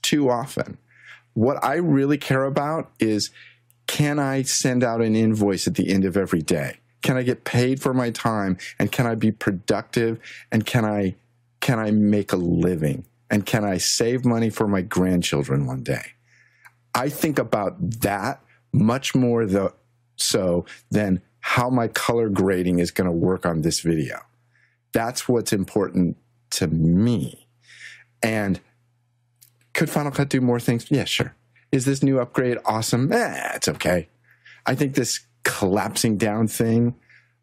[0.03, 0.79] too often.
[1.35, 3.31] What I really care about is
[3.87, 6.79] can I send out an invoice at the end of every day?
[7.03, 10.19] Can I get paid for my time and can I be productive
[10.51, 11.15] and can I
[11.61, 16.13] can I make a living and can I save money for my grandchildren one day?
[16.95, 18.41] I think about that
[18.73, 19.75] much more the,
[20.17, 24.21] so than how my color grading is going to work on this video.
[24.93, 26.17] That's what's important
[26.57, 27.49] to me.
[28.23, 28.61] And
[29.75, 30.91] could Final Cut do more things?
[30.91, 31.35] Yeah, sure.
[31.71, 33.13] Is this new upgrade awesome?
[33.13, 34.09] Eh, it's okay.
[34.65, 36.95] I think this collapsing down thing,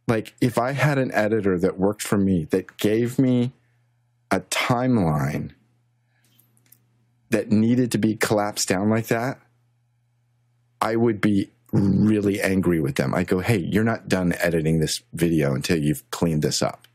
[0.08, 3.54] like if I had an editor that worked for me that gave me
[4.32, 5.52] a timeline
[7.30, 9.40] that needed to be collapsed down like that,
[10.82, 13.14] I would be really angry with them.
[13.14, 16.88] I go, hey, you're not done editing this video until you've cleaned this up.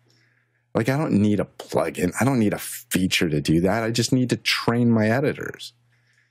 [0.78, 2.12] Like, I don't need a plugin.
[2.20, 3.82] I don't need a feature to do that.
[3.82, 5.72] I just need to train my editors.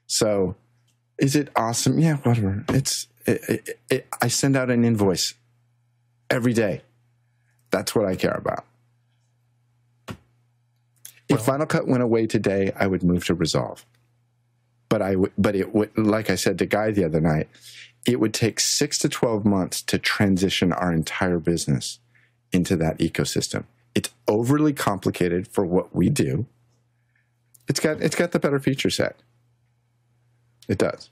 [0.05, 0.55] So,
[1.17, 1.99] is it awesome?
[1.99, 2.63] Yeah, whatever.
[2.69, 5.33] It's, it, it, it, I send out an invoice
[6.29, 6.83] every day.
[7.71, 8.63] That's what I care about.
[11.27, 13.85] If Final Cut went away today, I would move to Resolve.
[14.87, 17.49] But I would, but it would, like I said to Guy the other night,
[18.05, 21.99] it would take six to 12 months to transition our entire business
[22.53, 23.65] into that ecosystem.
[23.97, 26.45] It's overly complicated for what we do.
[27.67, 29.15] It's got, it's got the better feature set.
[30.67, 31.09] It does.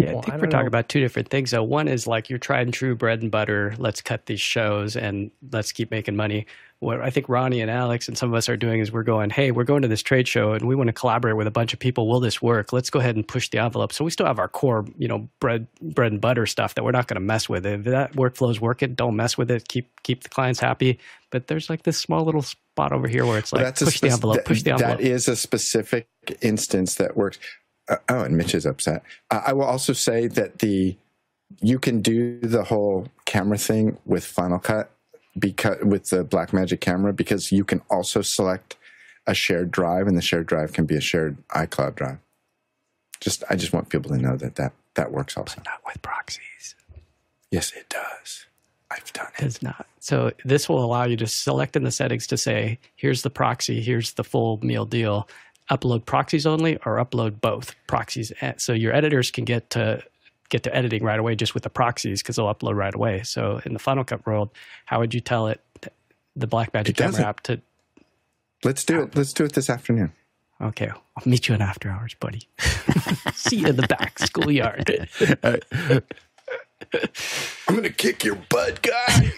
[0.00, 0.68] Yeah, Well, I think I we're don't talking know.
[0.68, 1.50] about two different things.
[1.50, 3.74] So one is like your tried and true bread and butter.
[3.78, 6.46] Let's cut these shows and let's keep making money.
[6.80, 9.28] What I think Ronnie and Alex and some of us are doing is we're going,
[9.28, 11.74] hey, we're going to this trade show and we want to collaborate with a bunch
[11.74, 12.08] of people.
[12.08, 12.72] Will this work?
[12.72, 13.92] Let's go ahead and push the envelope.
[13.92, 16.92] So we still have our core, you know, bread bread and butter stuff that we're
[16.92, 17.66] not going to mess with.
[17.66, 19.68] If that workflow is working, don't mess with it.
[19.68, 20.98] Keep keep the clients happy.
[21.28, 24.00] But there's like this small little spot over here where it's like That's a push
[24.00, 24.98] the envelope, push the envelope.
[24.98, 26.08] That is a specific
[26.40, 27.38] instance that works.
[27.90, 29.02] Uh, oh, and Mitch is upset.
[29.30, 30.96] Uh, I will also say that the
[31.60, 34.90] you can do the whole camera thing with Final Cut
[35.38, 38.76] because with the Blackmagic camera because you can also select
[39.26, 42.18] a shared drive, and the shared drive can be a shared iCloud drive.
[43.20, 45.60] Just I just want people to know that that that works also.
[45.64, 46.76] not with proxies.
[47.50, 48.46] Yes, it does.
[48.90, 49.44] I've done it.
[49.44, 49.86] It's not.
[50.00, 53.80] So this will allow you to select in the settings to say, here's the proxy,
[53.80, 55.28] here's the full meal deal.
[55.70, 58.32] Upload proxies only or upload both proxies.
[58.40, 60.02] And So your editors can get to
[60.48, 63.22] get to editing right away just with the proxies because they'll upload right away.
[63.22, 64.50] So in the Final Cut world,
[64.86, 65.60] how would you tell it
[66.34, 67.14] the Blackmagic It doesn't.
[67.14, 67.60] camera app to
[68.64, 69.14] Let's do it.
[69.16, 70.12] Let's do it this afternoon.
[70.60, 72.48] okay, I'll meet you in after hours, buddy.
[73.32, 75.08] See you in the back schoolyard.
[77.68, 79.32] I'm gonna kick your butt, guy.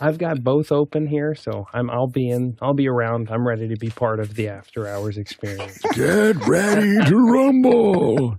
[0.00, 3.30] I've got both open here, so I'm I'll be in I'll be around.
[3.30, 5.78] I'm ready to be part of the after hours experience.
[5.94, 8.38] Get ready to rumble.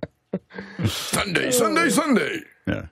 [0.86, 2.40] Sunday, Sunday, Sunday.
[2.68, 2.86] Yeah.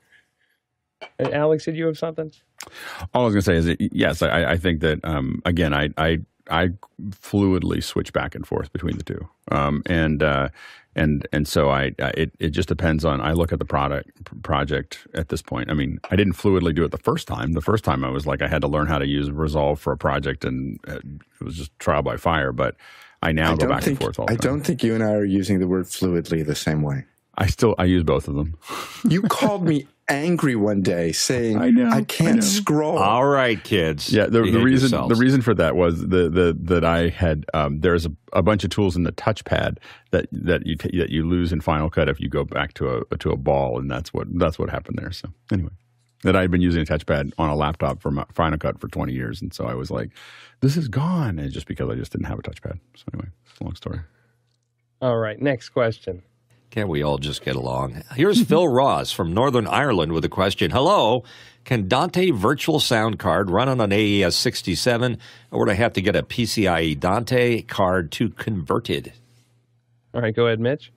[1.20, 2.32] Uh, Alex, did you have something?
[3.14, 5.74] All I was going to say is that yes, I, I think that um, again,
[5.74, 6.20] I, I
[6.50, 6.70] I
[7.12, 10.50] fluidly switch back and forth between the two, um, and uh,
[10.96, 13.22] and and so I, I, it it just depends on.
[13.22, 14.10] I look at the product
[14.44, 15.70] project at this point.
[15.70, 17.54] I mean, I didn't fluidly do it the first time.
[17.54, 19.94] The first time I was like I had to learn how to use Resolve for
[19.94, 22.52] a project, and uh, it was just trial by fire.
[22.52, 22.76] But
[23.22, 24.52] I now I go back think, and forth all the I time.
[24.52, 27.06] don't think you and I are using the word fluidly the same way.
[27.38, 28.58] I still I use both of them.
[29.08, 32.42] You called me angry one day saying I know, I can't know.
[32.42, 32.98] scroll.
[32.98, 34.12] All right, kids.
[34.12, 35.16] Yeah, the, the reason yourselves.
[35.16, 38.64] the reason for that was the the that I had um, there's a, a bunch
[38.64, 39.78] of tools in the touchpad
[40.12, 43.06] that that you t- that you lose in Final Cut if you go back to
[43.12, 45.12] a to a ball, and that's what that's what happened there.
[45.12, 45.72] So anyway,
[46.24, 48.88] that I had been using a touchpad on a laptop for my Final Cut for
[48.88, 50.10] 20 years, and so I was like,
[50.62, 52.80] this is gone, and just because I just didn't have a touchpad.
[52.96, 54.00] So anyway, it's a long story.
[55.02, 56.24] All right, next question.
[56.72, 58.04] Can't we all just get along?
[58.16, 60.70] Here's Phil Ross from Northern Ireland with a question.
[60.70, 61.24] Hello,
[61.64, 65.18] can Dante Virtual Sound Card run on an AES 67,
[65.52, 69.14] or would I have to get a PCIe Dante card to convert it?
[70.14, 70.92] All right, go ahead, Mitch.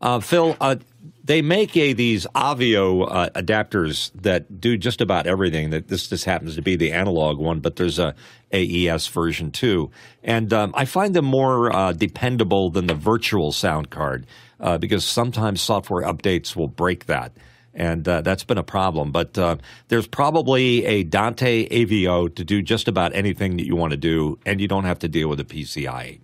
[0.00, 0.76] Uh, Phil, uh,
[1.24, 5.70] they make a, these Avio uh, adapters that do just about everything.
[5.70, 8.14] That this just happens to be the analog one, but there's a
[8.52, 9.90] AES version too,
[10.22, 14.26] and um, I find them more uh, dependable than the virtual sound card
[14.60, 17.32] uh, because sometimes software updates will break that.
[17.72, 19.12] And uh, that's been a problem.
[19.12, 19.56] But uh,
[19.88, 24.38] there's probably a Dante Avio to do just about anything that you want to do,
[24.44, 26.20] and you don't have to deal with a PCI.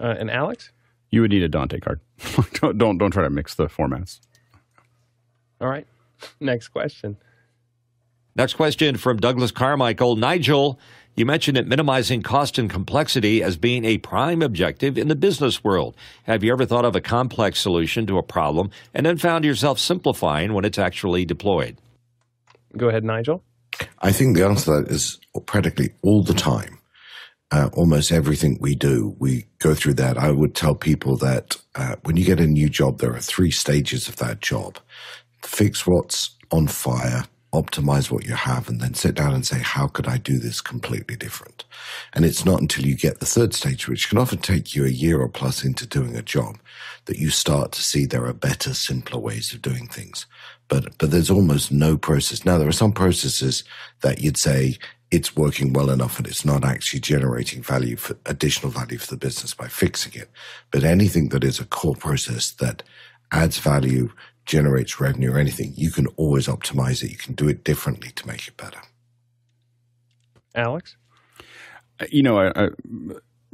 [0.00, 0.72] Uh, and Alex?
[1.10, 2.00] You would need a Dante card.
[2.54, 4.20] don't, don't don't try to mix the formats.
[5.60, 5.86] All right,
[6.40, 7.16] next question.
[8.36, 10.14] Next question from Douglas Carmichael.
[10.14, 10.78] Nigel,
[11.16, 15.64] you mentioned that minimizing cost and complexity as being a prime objective in the business
[15.64, 15.96] world.
[16.22, 19.80] Have you ever thought of a complex solution to a problem and then found yourself
[19.80, 21.78] simplifying when it's actually deployed?
[22.76, 23.42] Go ahead, Nigel.
[24.00, 26.77] I think the answer to that is practically all the time.
[27.50, 30.18] Uh, almost everything we do, we go through that.
[30.18, 33.50] I would tell people that uh, when you get a new job, there are three
[33.50, 34.78] stages of that job
[35.42, 39.86] fix what's on fire, optimize what you have, and then sit down and say, how
[39.86, 41.64] could I do this completely different?
[42.12, 44.90] And it's not until you get the third stage, which can often take you a
[44.90, 46.58] year or plus into doing a job,
[47.06, 50.26] that you start to see there are better, simpler ways of doing things.
[50.68, 52.44] But, but there's almost no process.
[52.44, 53.64] Now, there are some processes
[54.02, 54.76] that you'd say
[55.10, 59.16] it's working well enough and it's not actually generating value for additional value for the
[59.16, 60.28] business by fixing it.
[60.70, 62.82] But anything that is a core process that
[63.32, 64.10] adds value,
[64.44, 67.10] generates revenue or anything, you can always optimize it.
[67.10, 68.80] You can do it differently to make it better.
[70.54, 70.96] Alex?
[72.00, 72.68] Uh, you know, I, I,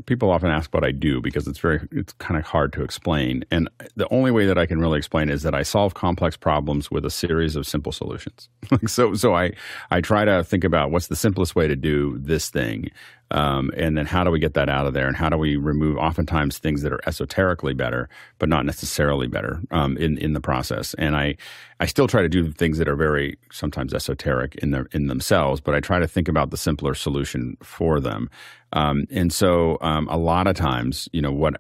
[0.06, 3.44] people often ask what I do because it's very, it's kind of hard to explain.
[3.50, 6.90] And the only way that I can really explain is that I solve complex problems
[6.90, 8.48] with a series of simple solutions.
[8.86, 9.52] so, so I,
[9.90, 12.90] I try to think about what's the simplest way to do this thing.
[13.30, 15.09] Um, and then how do we get that out of there?
[15.09, 19.60] And how do we remove oftentimes things that are esoterically better, but not necessarily better
[19.70, 20.94] um, in in the process?
[20.94, 21.36] And I
[21.80, 25.60] I still try to do things that are very sometimes esoteric in their in themselves,
[25.60, 28.30] but I try to think about the simpler solution for them.
[28.72, 31.55] Um, and so um, a lot of times, you know, what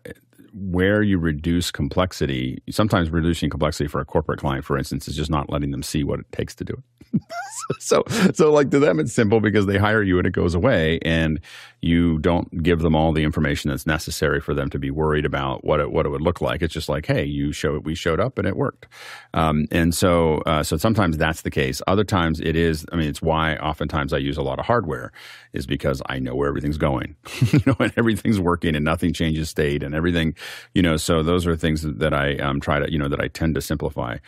[0.54, 5.30] where you reduce complexity, sometimes reducing complexity for a corporate client, for instance, is just
[5.30, 7.20] not letting them see what it takes to do it.
[7.78, 8.02] so,
[8.32, 11.40] so like to them, it's simple because they hire you and it goes away, and
[11.80, 15.64] you don't give them all the information that's necessary for them to be worried about
[15.64, 16.62] what it what it would look like.
[16.62, 18.86] It's just like, hey, you show we showed up and it worked,
[19.34, 21.82] um, and so uh, so sometimes that's the case.
[21.86, 22.86] Other times it is.
[22.92, 25.12] I mean, it's why oftentimes I use a lot of hardware,
[25.54, 27.16] is because I know where everything's going,
[27.52, 30.34] you know, and everything's working and nothing changes state and everything,
[30.74, 30.96] you know.
[30.96, 33.62] So those are things that I um, try to you know that I tend to
[33.62, 34.18] simplify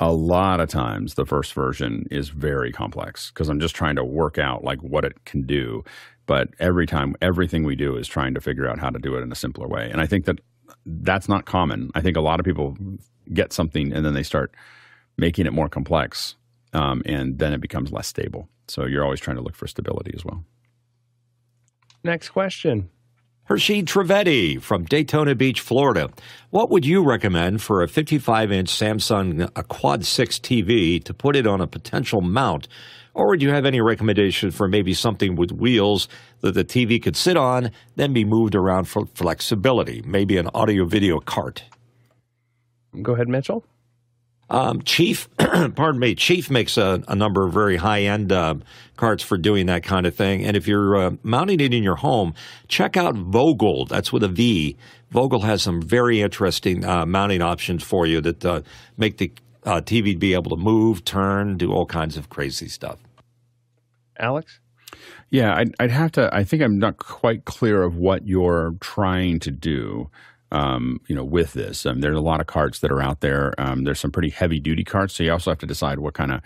[0.00, 4.04] a lot of times the first version is very complex because I'm just trying to
[4.04, 5.84] work out like what it can do.
[6.26, 9.22] But every time, everything we do is trying to figure out how to do it
[9.22, 9.88] in a simpler way.
[9.90, 10.40] And I think that
[10.84, 11.90] that's not common.
[11.94, 12.76] I think a lot of people
[13.32, 14.52] get something and then they start
[15.18, 16.34] making it more complex,
[16.72, 18.48] um, and then it becomes less stable.
[18.66, 20.44] So you're always trying to look for stability as well.
[22.04, 22.90] Next question.
[23.44, 26.10] Hershey Trevetti from Daytona Beach, Florida.
[26.50, 31.36] What would you recommend for a 55 inch Samsung a Quad 6 TV to put
[31.36, 32.68] it on a potential mount?
[33.14, 36.08] Or would you have any recommendation for maybe something with wheels
[36.40, 40.02] that the TV could sit on, then be moved around for flexibility?
[40.06, 41.64] Maybe an audio video cart.
[43.02, 43.64] Go ahead, Mitchell.
[44.52, 48.56] Um, Chief, pardon me, Chief makes a, a number of very high end uh,
[48.96, 50.44] carts for doing that kind of thing.
[50.44, 52.34] And if you're uh, mounting it in your home,
[52.68, 53.86] check out Vogel.
[53.86, 54.76] That's with a V.
[55.10, 58.60] Vogel has some very interesting uh, mounting options for you that uh,
[58.98, 59.32] make the
[59.64, 62.98] TV be able to move, turn, do all kinds of crazy stuff.
[64.18, 64.60] Alex?
[65.30, 66.28] Yeah, I'd, I'd have to.
[66.30, 70.10] I think I'm not quite clear of what you're trying to do.
[70.52, 73.54] Um, you know, with this, um, there's a lot of carts that are out there.
[73.58, 76.30] Um, there's some pretty heavy duty carts, so you also have to decide what kind
[76.30, 76.42] of.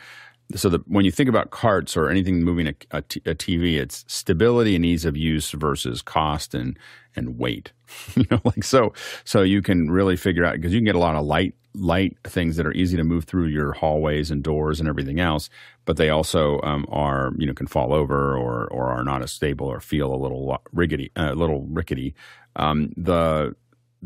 [0.55, 3.81] So that when you think about carts or anything moving a, a, t- a TV,
[3.81, 6.79] it's stability and ease of use versus cost and
[7.17, 7.73] and weight.
[8.15, 8.93] you know, like so.
[9.25, 12.17] So you can really figure out because you can get a lot of light light
[12.25, 15.51] things that are easy to move through your hallways and doors and everything else,
[15.85, 19.33] but they also um, are you know can fall over or or are not as
[19.33, 22.15] stable or feel a little rickety, a uh, little rickety.
[22.57, 23.55] Um, the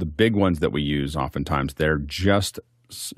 [0.00, 2.58] the big ones that we use oftentimes they're just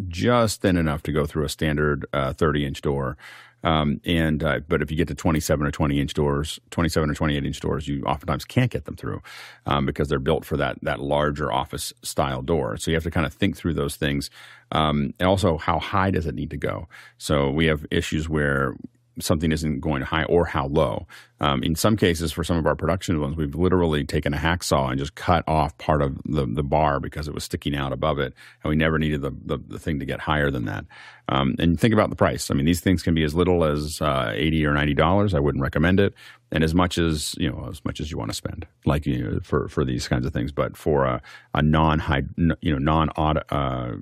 [0.08, 3.16] just thin enough to go through a standard uh, 30 inch door
[3.64, 7.14] um, and uh, but if you get to 27 or 20 inch doors, 27 or
[7.14, 9.22] 28 inch doors, you oftentimes can't get them through
[9.66, 12.76] um, because they're built for that that larger office style door.
[12.76, 14.30] So you have to kind of think through those things,
[14.72, 16.88] um, and also how high does it need to go.
[17.18, 18.74] So we have issues where
[19.20, 21.06] something isn't going high or how low.
[21.40, 24.90] Um, in some cases, for some of our production ones, we've literally taken a hacksaw
[24.90, 28.18] and just cut off part of the, the bar because it was sticking out above
[28.18, 28.32] it,
[28.62, 30.84] and we never needed the, the, the thing to get higher than that.
[31.28, 32.50] Um, and think about the price.
[32.50, 35.34] I mean, these things can be as little as uh, eighty or ninety dollars.
[35.34, 36.14] I wouldn't recommend it,
[36.50, 39.22] and as much as you know, as much as you want to spend, like you
[39.22, 40.52] know, for for these kinds of things.
[40.52, 41.22] But for a,
[41.54, 43.08] a non high, you know, non
[43.50, 43.96] uh,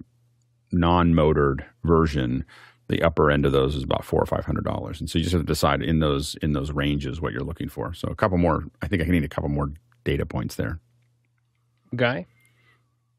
[0.73, 2.45] non motored version
[2.91, 5.23] the upper end of those is about four or five hundred dollars, and so you
[5.23, 7.95] just have to decide in those in those ranges what you're looking for.
[7.95, 8.65] So a couple more.
[8.83, 9.73] I think I need a couple more
[10.05, 10.81] data points there.
[11.95, 12.27] Guy.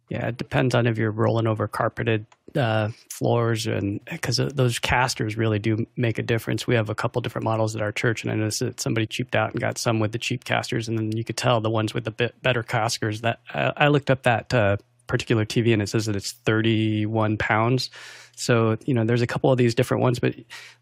[0.09, 5.37] Yeah, it depends on if you're rolling over carpeted uh, floors, and because those casters
[5.37, 6.67] really do make a difference.
[6.67, 9.35] We have a couple different models at our church, and I noticed that somebody cheaped
[9.35, 11.93] out and got some with the cheap casters, and then you could tell the ones
[11.93, 13.21] with the bit better casters.
[13.21, 14.75] That uh, I looked up that uh,
[15.07, 17.89] particular TV, and it says that it's 31 pounds.
[18.41, 20.33] So, you know, there's a couple of these different ones, but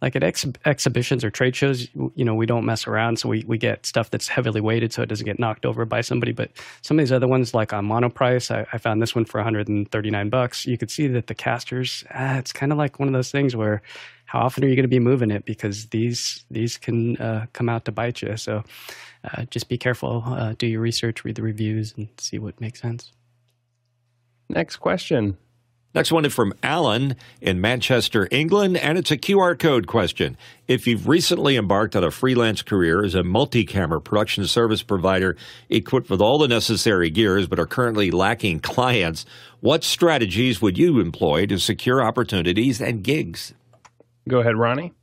[0.01, 3.19] like at ex- exhibitions or trade shows, you know, we don't mess around.
[3.19, 5.99] So we, we get stuff that's heavily weighted so it doesn't get knocked over by
[5.99, 6.31] somebody.
[6.31, 9.39] But some of these other ones, like on Monoprice, I, I found this one for
[9.39, 10.65] 139 bucks.
[10.65, 13.57] You could see that the casters, ah, it's kind of like one of those things
[13.57, 13.81] where
[14.25, 15.43] how often are you going to be moving it?
[15.43, 18.37] Because these, these can uh, come out to bite you.
[18.37, 18.63] So
[19.25, 22.79] uh, just be careful, uh, do your research, read the reviews, and see what makes
[22.79, 23.11] sense.
[24.47, 25.37] Next question.
[25.95, 30.37] Next one is from Alan in Manchester, England, and it's a QR code question.
[30.67, 35.35] If you've recently embarked on a freelance career as a multi camera production service provider
[35.67, 39.25] equipped with all the necessary gears but are currently lacking clients,
[39.61, 43.55] what strategies would you employ to secure opportunities and gigs?
[44.27, 44.93] Go ahead, Ronnie.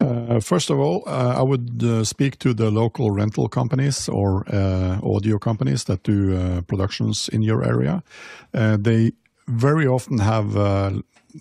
[0.00, 4.46] Uh, first of all, uh, I would uh, speak to the local rental companies or
[4.48, 8.02] uh, audio companies that do uh, productions in your area.
[8.54, 9.12] Uh, they
[9.50, 10.92] very often have uh,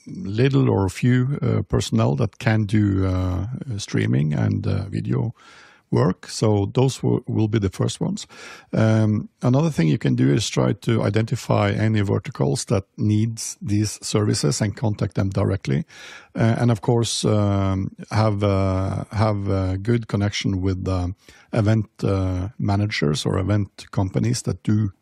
[0.07, 5.33] little or few uh, personnel that can do uh, streaming and uh, video
[5.91, 6.27] work.
[6.27, 8.27] So those will, be the first ones.
[8.73, 13.97] Um, another thing you can do is try to identify any verticals that needs these
[14.05, 15.85] services and contact them directly.
[16.35, 20.87] Uh, and of course, um, have uh, have a good connection with
[21.53, 21.89] event
[22.59, 24.98] managers or event companies that do uh,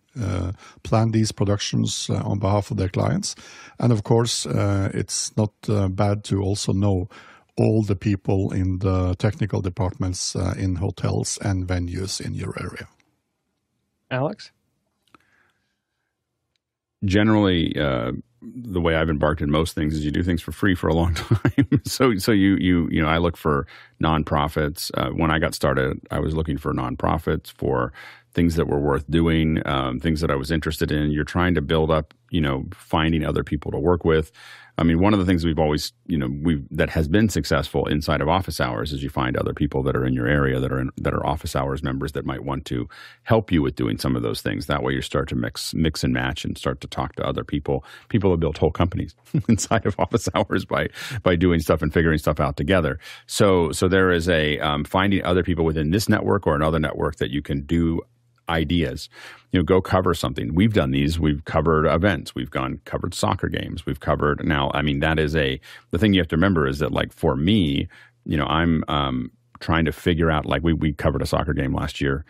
[0.84, 3.36] plan these productions uh, on behalf of their clients.
[3.80, 5.52] And of course, uh, it's not
[5.96, 7.10] bad to also know
[7.58, 12.88] all the people in the technical departments in hotels and venues in your area.
[14.12, 14.52] Alex?
[17.06, 18.12] Generally, uh,
[18.42, 20.94] the way I've embarked in most things is you do things for free for a
[20.94, 21.82] long time.
[21.86, 23.68] so, so you you you know, I look for
[24.02, 24.92] nonprofits.
[24.96, 27.94] Uh, when I got started, I was looking for nonprofits for
[28.38, 31.10] things that were worth doing, um, things that I was interested in.
[31.10, 34.32] You're trying to build up, you know, finding other people to work with.
[34.78, 37.88] I mean, one of the things we've always, you know, we that has been successful
[37.88, 40.72] inside of office hours is you find other people that are in your area that
[40.72, 42.88] are in, that are office hours members that might want to
[43.24, 44.68] help you with doing some of those things.
[44.68, 47.44] That way, you start to mix mix and match and start to talk to other
[47.44, 47.84] people.
[48.10, 49.16] People have built whole companies
[49.50, 50.90] inside of office hours by
[51.24, 53.00] by doing stuff and figuring stuff out together.
[53.26, 57.16] So so there is a um, finding other people within this network or another network
[57.16, 58.02] that you can do
[58.50, 59.10] ideas.
[59.52, 60.54] You know, go cover something.
[60.54, 61.20] We've done these.
[61.20, 62.36] We've covered events.
[62.36, 63.86] We've gone covered soccer games.
[63.86, 64.72] We've covered now.
[64.74, 65.60] I mean, that is a
[65.92, 67.88] the thing you have to remember is that like for me,
[68.26, 71.74] you know, I'm um, trying to figure out like we we covered a soccer game
[71.74, 72.26] last year.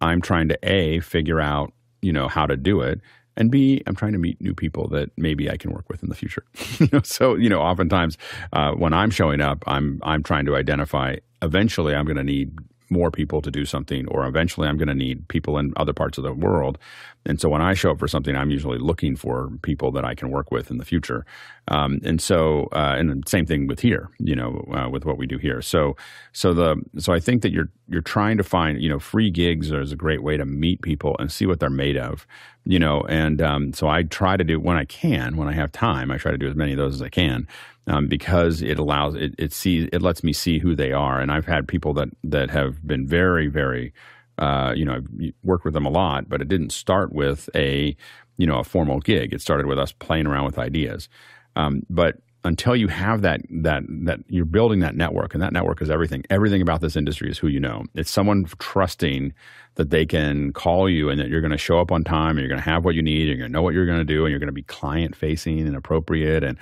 [0.00, 1.72] I'm trying to a figure out
[2.02, 3.00] you know how to do it
[3.36, 6.08] and B, I'm trying to meet new people that maybe I can work with in
[6.08, 6.44] the future.
[6.78, 8.16] you know, so you know, oftentimes
[8.52, 11.16] uh, when I'm showing up, I'm I'm trying to identify.
[11.42, 12.56] Eventually, I'm going to need
[12.90, 16.18] more people to do something, or eventually I'm going to need people in other parts
[16.18, 16.78] of the world.
[17.24, 20.14] And so when I show up for something, I'm usually looking for people that I
[20.14, 21.26] can work with in the future.
[21.68, 25.26] Um, and so, uh, and same thing with here, you know, uh, with what we
[25.26, 25.60] do here.
[25.60, 25.96] So,
[26.32, 29.72] so the so I think that you're you're trying to find, you know, free gigs
[29.72, 32.26] is a great way to meet people and see what they're made of,
[32.64, 33.00] you know.
[33.08, 36.18] And um, so I try to do when I can, when I have time, I
[36.18, 37.48] try to do as many of those as I can
[37.86, 41.20] um, because it allows it it sees it lets me see who they are.
[41.20, 43.92] And I've had people that that have been very very
[44.38, 45.08] uh, you know I've
[45.42, 47.96] worked with them a lot, but it didn't start with a
[48.36, 49.32] you know a formal gig.
[49.32, 51.08] It started with us playing around with ideas.
[51.54, 55.82] Um, but until you have that that that you're building that network and that network
[55.82, 59.32] is everything everything about this industry is who you know it's someone trusting
[59.74, 62.40] that they can call you and that you're going to show up on time and
[62.40, 63.98] you're going to have what you need and you're going to know what you're going
[63.98, 66.56] to do and you're going to be client facing and appropriate and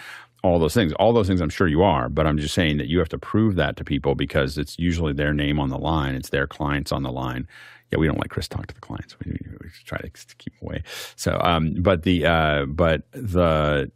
[0.45, 0.93] all those things.
[0.95, 3.19] All those things I'm sure you are, but I'm just saying that you have to
[3.19, 6.93] prove that to people because it's usually their name on the line, it's their clients
[6.93, 7.49] on the line.
[7.91, 9.17] Yeah, we don't let Chris talk to the clients.
[9.25, 10.83] We, we try to keep away.
[11.17, 13.91] So, um, but the uh, but the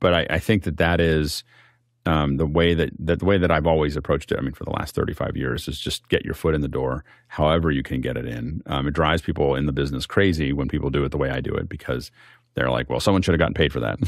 [0.00, 1.44] but I, I think that that is
[2.06, 4.38] um, the way that, that the way that I've always approached it.
[4.38, 7.04] I mean, for the last 35 years, is just get your foot in the door,
[7.28, 8.62] however you can get it in.
[8.66, 11.40] Um, it drives people in the business crazy when people do it the way I
[11.40, 12.10] do it because
[12.56, 13.98] they're like, well, someone should have gotten paid for that.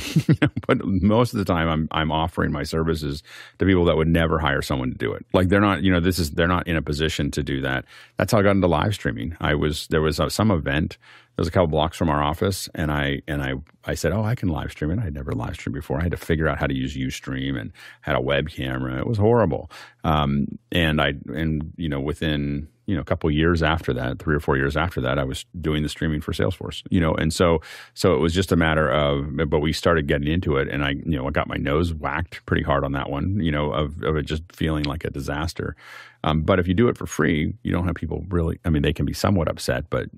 [0.67, 3.23] but most of the time, I'm I'm offering my services
[3.59, 5.25] to people that would never hire someone to do it.
[5.35, 7.85] Like they're not, you know, this is they're not in a position to do that.
[8.17, 9.37] That's how I got into live streaming.
[9.41, 10.97] I was there was a, some event.
[11.37, 13.53] There was a couple blocks from our office, and I and I
[13.85, 14.99] I said, oh, I can live stream it.
[14.99, 16.01] I'd never live streamed before.
[16.01, 17.71] I had to figure out how to use UStream and
[18.01, 18.99] had a web camera.
[18.99, 19.71] It was horrible.
[20.05, 24.35] Um, and I and you know within you know a couple years after that three
[24.35, 27.33] or four years after that i was doing the streaming for salesforce you know and
[27.33, 27.61] so
[27.95, 30.91] so it was just a matter of but we started getting into it and i
[30.91, 34.03] you know i got my nose whacked pretty hard on that one you know of,
[34.03, 35.77] of it just feeling like a disaster.
[36.25, 38.83] Um, but if you do it for free you don't have people really i mean
[38.83, 40.09] they can be somewhat upset but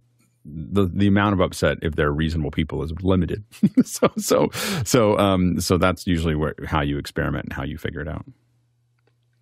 [0.45, 3.45] the the amount of upset if they're reasonable people is limited.
[3.85, 4.49] So so
[4.85, 8.25] so um so that's usually where how you experiment and how you figure it out.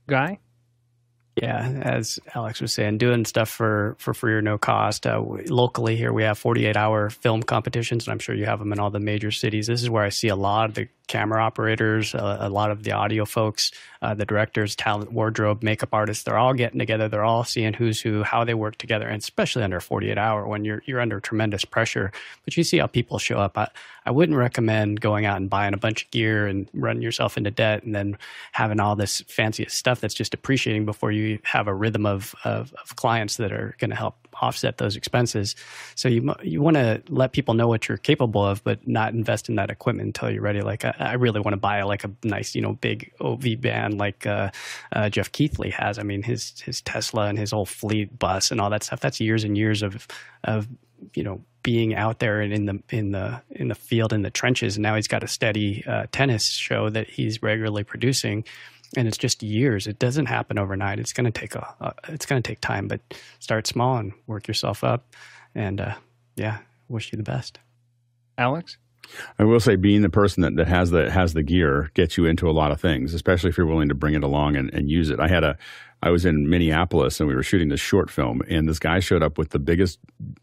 [0.09, 0.39] Guy
[1.43, 5.07] yeah, as Alex was saying, doing stuff for, for free or no cost.
[5.07, 8.73] Uh, locally here, we have 48 hour film competitions, and I'm sure you have them
[8.73, 9.67] in all the major cities.
[9.67, 12.85] This is where I see a lot of the camera operators, uh, a lot of
[12.85, 13.73] the audio folks,
[14.03, 16.23] uh, the directors, talent, wardrobe, makeup artists.
[16.23, 17.09] They're all getting together.
[17.09, 20.65] They're all seeing who's who, how they work together, and especially under 48 hour when
[20.65, 22.13] you're you're under tremendous pressure.
[22.45, 23.59] But you see how people show up.
[23.59, 23.69] I,
[24.07, 27.51] I wouldn't recommend going out and buying a bunch of gear and running yourself into
[27.51, 28.17] debt and then
[28.53, 32.73] having all this fancy stuff that's just appreciating before you have a rhythm of, of,
[32.83, 35.55] of clients that are going to help offset those expenses.
[35.95, 39.49] So you you want to let people know what you're capable of, but not invest
[39.49, 40.63] in that equipment until you're ready.
[40.63, 43.99] Like I, I really want to buy like a nice, you know, big OB van
[43.99, 44.51] like uh,
[44.93, 45.99] uh, Jeff Keithley has.
[45.99, 49.01] I mean, his his Tesla and his whole fleet bus and all that stuff.
[49.01, 50.07] That's years and years of
[50.45, 50.69] of
[51.15, 54.31] you know being out there and in the in the in the field in the
[54.31, 54.77] trenches.
[54.77, 58.45] And now he's got a steady uh, tennis show that he's regularly producing
[58.97, 59.87] and it's just years.
[59.87, 60.99] It doesn't happen overnight.
[60.99, 63.01] It's going to take a, it's going to take time, but
[63.39, 65.15] start small and work yourself up.
[65.55, 65.95] And uh,
[66.37, 66.59] yeah,
[66.89, 67.59] wish you the best.
[68.37, 68.79] Alex,
[69.39, 72.27] I will say, being the person that, that has the has the gear gets you
[72.27, 74.91] into a lot of things, especially if you're willing to bring it along and, and
[74.91, 75.21] use it.
[75.21, 75.57] I had a
[76.01, 79.23] I was in Minneapolis and we were shooting this short film, and this guy showed
[79.23, 79.99] up with the biggest,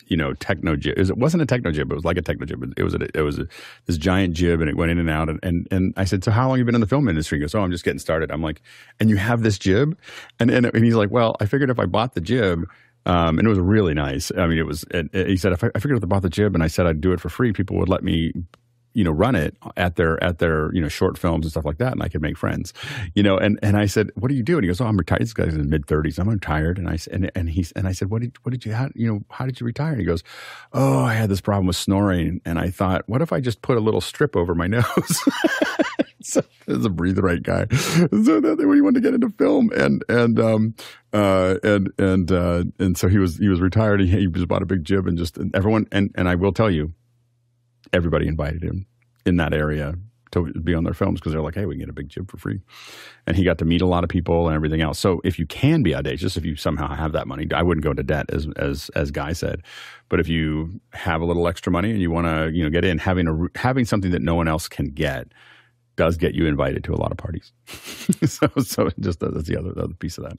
[0.07, 0.97] you know, techno jib.
[0.97, 2.73] It wasn't a techno jib; it was like a techno jib.
[2.77, 3.47] It was a, it was a,
[3.85, 5.29] this giant jib, and it went in and out.
[5.29, 7.37] And, and and I said, "So how long have you been in the film industry?"
[7.37, 8.61] He goes, "Oh, I'm just getting started." I'm like,
[8.99, 9.97] "And you have this jib?"
[10.39, 12.65] And and, and he's like, "Well, I figured if I bought the jib."
[13.05, 14.31] Um, and it was really nice.
[14.37, 14.83] I mean, it was.
[14.91, 17.01] It, it, he said, if I, figured I bought the jib and I said I'd
[17.01, 18.33] do it for free, people would let me
[18.95, 21.77] you know run it at their at their you know short films and stuff like
[21.77, 22.73] that and I could make friends.
[23.13, 24.55] You know and and I said what do you do?
[24.55, 26.79] And he goes oh I'm retired this guy's in mid 30s I'm retired.
[26.79, 28.89] And I said, and and he's and I said what did what did you how,
[28.95, 29.91] you know how did you retire?
[29.91, 30.23] And he goes
[30.73, 33.77] oh I had this problem with snoring and I thought what if I just put
[33.77, 35.23] a little strip over my nose
[36.29, 39.69] so as a breathe right guy so that when he wanted to get into film
[39.75, 40.73] and and um
[41.13, 44.63] uh and and uh and so he was he was retired he, he just bought
[44.63, 46.93] a big jib and just and everyone and and I will tell you
[47.93, 48.87] everybody invited him
[49.25, 49.93] in that area
[50.31, 52.29] to be on their films because they're like, hey, we can get a big jib
[52.29, 52.59] for free.
[53.25, 54.99] And he got to meet a lot of people and everything else.
[54.99, 57.91] So if you can be audacious, if you somehow have that money, I wouldn't go
[57.91, 59.61] into debt as as as Guy said.
[60.09, 62.83] But if you have a little extra money and you want to, you know, get
[62.83, 65.27] in, having a having something that no one else can get
[65.95, 67.51] does get you invited to a lot of parties.
[68.25, 70.37] so so just that's the other the other piece of that.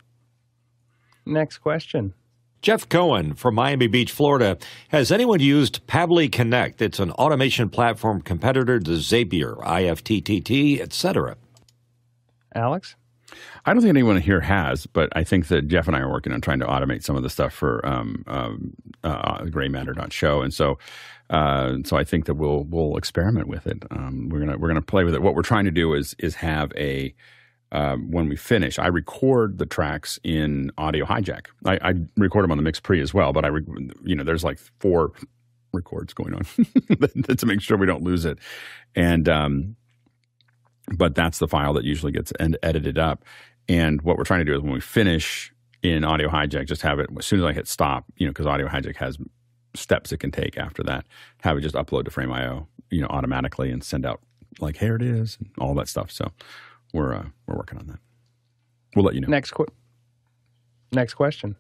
[1.25, 2.15] Next question.
[2.63, 4.59] Jeff Cohen from Miami Beach, Florida.
[4.89, 6.81] Has anyone used Pabbly Connect?
[6.83, 11.37] It's an automation platform competitor to Zapier, IFTTT, etc.
[12.55, 12.97] Alex?
[13.65, 16.33] I don't think anyone here has, but I think that Jeff and I are working
[16.33, 18.73] on trying to automate some of the stuff for um, um,
[19.05, 20.43] uh, graymatter.show.
[20.43, 20.79] And so
[21.31, 23.85] uh, so I think that we'll we'll experiment with it.
[23.91, 25.23] Um, we're gonna we're gonna play with it.
[25.23, 27.15] What we're trying to do is is have a
[27.73, 31.47] um, when we finish, I record the tracks in Audio Hijack.
[31.65, 34.45] I, I record them on the MixPre as well, but I, re- you know, there's
[34.45, 35.13] like four
[35.73, 36.45] records going on
[37.37, 38.39] to make sure we don't lose it.
[38.95, 39.77] And um,
[40.97, 43.25] but that's the file that usually gets ed- edited up.
[43.69, 47.01] And what we're trying to do is when we finish in Audio Hijack, just have
[47.01, 49.19] it as soon as I hit stop, you know, because Audio Hijack has
[49.77, 51.07] steps it can take after that.
[51.43, 54.21] Have it just upload to Frame.io, you know, automatically and send out
[54.61, 56.11] like here it is, and all that stuff.
[56.11, 56.33] So
[56.93, 57.99] we're uh, we're working on that.
[58.95, 59.29] We'll let you know.
[59.29, 59.67] Next qu-
[60.93, 61.57] next question.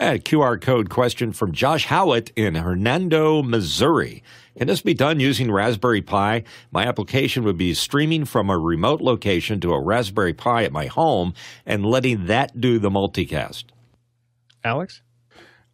[0.00, 4.22] A QR code question from Josh Howitt in Hernando, Missouri.
[4.56, 6.44] Can this be done using Raspberry Pi?
[6.70, 10.86] My application would be streaming from a remote location to a Raspberry Pi at my
[10.86, 11.34] home
[11.66, 13.64] and letting that do the multicast.
[14.62, 15.02] Alex?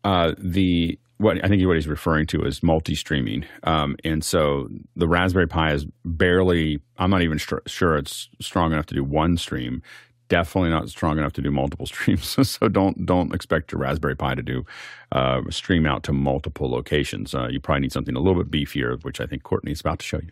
[0.02, 5.08] Uh, the what I think what he's referring to is multi-streaming, um, and so the
[5.08, 6.80] Raspberry Pi is barely.
[6.98, 9.82] I'm not even sure it's strong enough to do one stream.
[10.28, 12.36] Definitely not strong enough to do multiple streams.
[12.48, 14.64] so don't don't expect your Raspberry Pi to do
[15.12, 17.34] uh, stream out to multiple locations.
[17.34, 20.04] Uh, you probably need something a little bit beefier, which I think Courtney's about to
[20.04, 20.30] show you.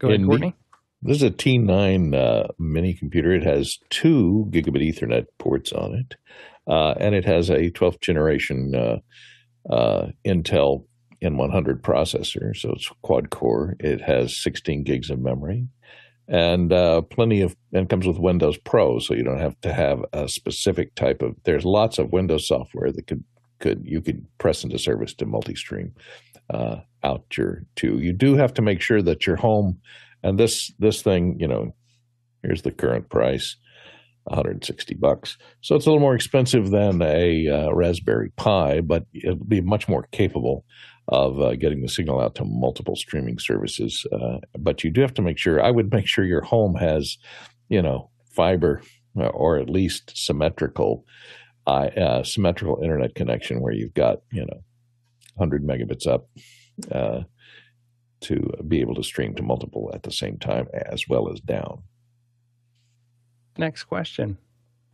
[0.00, 0.56] Go ahead, Courtney.
[1.04, 3.32] This is a T9 uh, mini computer.
[3.32, 6.14] It has two gigabit Ethernet ports on it
[6.68, 10.84] uh, and it has a 12th generation uh, uh, Intel
[11.22, 13.76] N100 processor, so it's quad core.
[13.78, 15.68] It has 16 gigs of memory,
[16.28, 20.00] and uh, plenty of and comes with Windows Pro, so you don't have to have
[20.12, 21.36] a specific type of.
[21.44, 23.22] There's lots of Windows software that could
[23.60, 25.94] could you could press into service to multi-stream
[26.52, 27.98] uh, out your to.
[27.98, 29.80] You do have to make sure that your home
[30.22, 31.74] and this this thing, you know,
[32.42, 33.56] here's the current price.
[34.24, 35.36] 160 bucks.
[35.60, 39.88] So it's a little more expensive than a uh, Raspberry Pi, but it'll be much
[39.88, 40.64] more capable
[41.08, 44.06] of uh, getting the signal out to multiple streaming services.
[44.12, 45.62] Uh, but you do have to make sure.
[45.62, 47.18] I would make sure your home has,
[47.68, 48.82] you know, fiber
[49.18, 51.04] uh, or at least symmetrical,
[51.66, 54.62] uh, symmetrical internet connection where you've got you know,
[55.34, 56.28] 100 megabits up.
[56.90, 57.22] Uh,
[58.22, 61.82] to be able to stream to multiple at the same time as well as down.
[63.58, 64.38] Next question.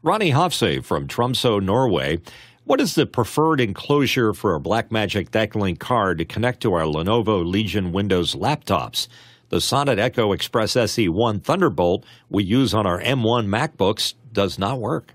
[0.02, 2.18] Ronnie Hofse from Tromsø, Norway.
[2.64, 7.44] What is the preferred enclosure for a Blackmagic Decklink card to connect to our Lenovo
[7.44, 9.08] Legion Windows laptops?
[9.48, 15.14] The Sonnet Echo Express SE1 Thunderbolt we use on our M1 MacBooks does not work.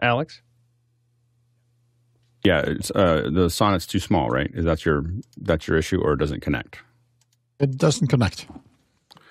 [0.00, 0.40] Alex?
[2.44, 4.50] Yeah, uh, the Sonnet's too small, right?
[4.52, 5.04] Is that your
[5.36, 6.80] that's your issue, or it doesn't connect?
[7.60, 8.48] It doesn't connect.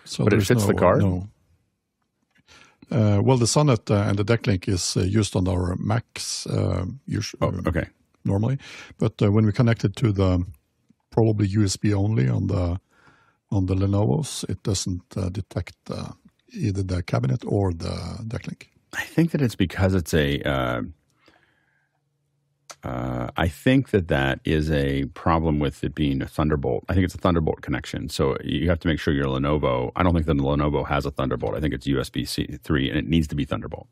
[0.06, 1.02] So but it fits no, the card.
[1.02, 1.28] No.
[2.92, 6.48] Uh, well, the Sonnet uh, and the Decklink is uh, used on our Macs
[7.06, 7.40] usually.
[7.42, 7.88] Oh, okay.
[8.24, 8.60] Normally,
[9.00, 10.46] but when we connect it to the
[11.10, 12.80] probably USB only on the
[13.50, 15.76] on the Lenovo's, it doesn't detect
[16.54, 18.68] either the cabinet or the Decklink.
[18.94, 20.84] I think that it's because it's a
[22.84, 26.84] uh, I think that that is a problem with it being a Thunderbolt.
[26.90, 28.10] I think it's a Thunderbolt connection.
[28.10, 29.92] So you have to make sure your Lenovo.
[29.96, 31.56] I don't think the Lenovo has a Thunderbolt.
[31.56, 33.88] I think it's USB C three, and it needs to be Thunderbolt.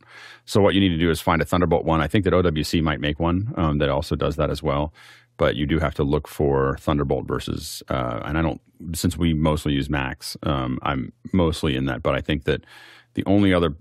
[0.46, 2.02] So what you need to do is find a Thunderbolt one.
[2.02, 4.92] I think that OWC might make one um, that also does that as well.
[5.38, 7.84] But you do have to look for Thunderbolt versus.
[7.90, 8.62] Uh, and I don't
[8.94, 10.36] since we mostly use Macs.
[10.44, 12.66] Um, I'm mostly in that, but I think that
[13.14, 13.76] the only other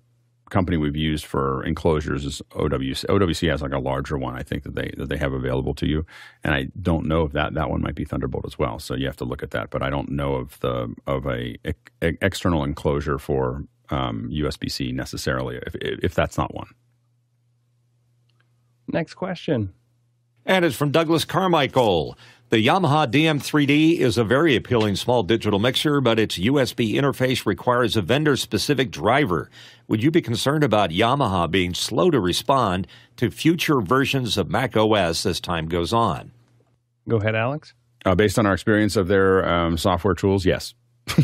[0.51, 3.05] company we've used for enclosures is OWC.
[3.07, 5.87] OWC has like a larger one, I think that they that they have available to
[5.87, 6.07] you,
[6.45, 8.79] and I don't know if that that one might be Thunderbolt as well.
[8.79, 11.57] So you have to look at that, but I don't know of the of a,
[11.65, 16.69] a, a external enclosure for um, USB C necessarily if if that's not one.
[18.89, 19.73] Next question.
[20.47, 22.17] And it's from Douglas Carmichael.
[22.51, 27.95] The Yamaha DM3D is a very appealing small digital mixer, but its USB interface requires
[27.95, 29.51] a vendor specific driver.
[29.87, 32.87] Would you be concerned about Yamaha being slow to respond
[33.19, 36.33] to future versions of Mac OS as time goes on?
[37.07, 37.75] Go ahead, Alex.
[38.07, 40.73] Uh, based on our experience of their um, software tools, yes.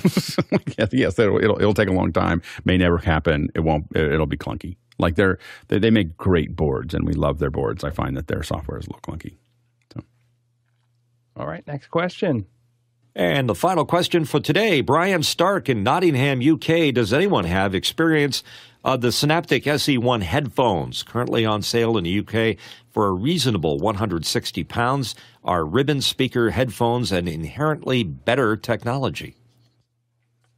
[0.92, 2.42] yes, it'll, it'll, it'll take a long time.
[2.66, 3.48] May never happen.
[3.54, 3.86] It won't.
[3.96, 4.76] It'll be clunky.
[4.98, 5.38] Like they're
[5.68, 7.82] they, they make great boards, and we love their boards.
[7.82, 9.36] I find that their software is a little clunky.
[11.36, 12.46] All right, next question.
[13.16, 16.92] And the final question for today Brian Stark in Nottingham, UK.
[16.92, 18.42] Does anyone have experience
[18.84, 22.58] of the Synaptic SE1 headphones currently on sale in the UK
[22.90, 25.14] for a reasonable 160 pounds?
[25.44, 29.36] Are ribbon speaker headphones an inherently better technology?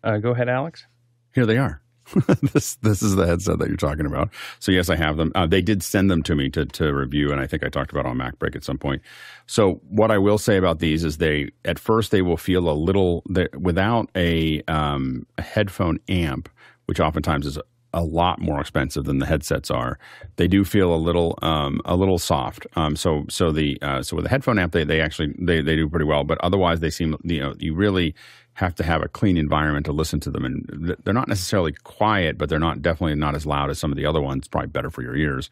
[0.03, 0.87] Uh, go ahead, Alex.
[1.35, 1.83] Here they are.
[2.53, 4.31] this this is the headset that you're talking about.
[4.59, 5.33] So yes, I have them.
[5.35, 7.91] Uh, they did send them to me to to review, and I think I talked
[7.91, 9.03] about on MacBreak at some point.
[9.47, 12.73] So what I will say about these is they at first they will feel a
[12.73, 13.25] little
[13.59, 16.49] without a, um, a headphone amp,
[16.87, 17.59] which oftentimes is
[17.93, 19.99] a lot more expensive than the headsets are.
[20.37, 22.67] They do feel a little um, a little soft.
[22.77, 25.77] Um, so so the uh, so with the headphone amp, they, they actually they, they
[25.77, 26.23] do pretty well.
[26.23, 28.15] But otherwise, they seem you know you really
[28.57, 32.39] have to have a clean environment to listen to them, and they're not necessarily quiet,
[32.39, 34.49] but they're not definitely not as loud as some of the other ones.
[34.49, 35.51] Probably better for your ears.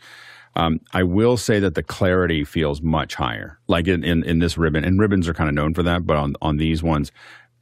[0.57, 4.57] Um, I will say that the clarity feels much higher, like in, in, in this
[4.57, 7.13] ribbon, and ribbons are kind of known for that, but on on these ones,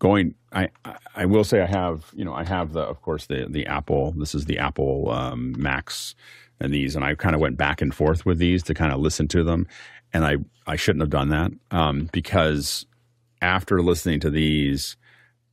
[0.03, 0.69] going I,
[1.15, 4.13] I will say I have you know I have the of course the the Apple
[4.13, 6.17] this is the Apple um, Max
[6.59, 9.01] and these and I kind of went back and forth with these to kind of
[9.01, 9.67] listen to them
[10.13, 10.37] and I
[10.67, 12.85] I shouldn't have done that um, because
[13.41, 14.97] after listening to these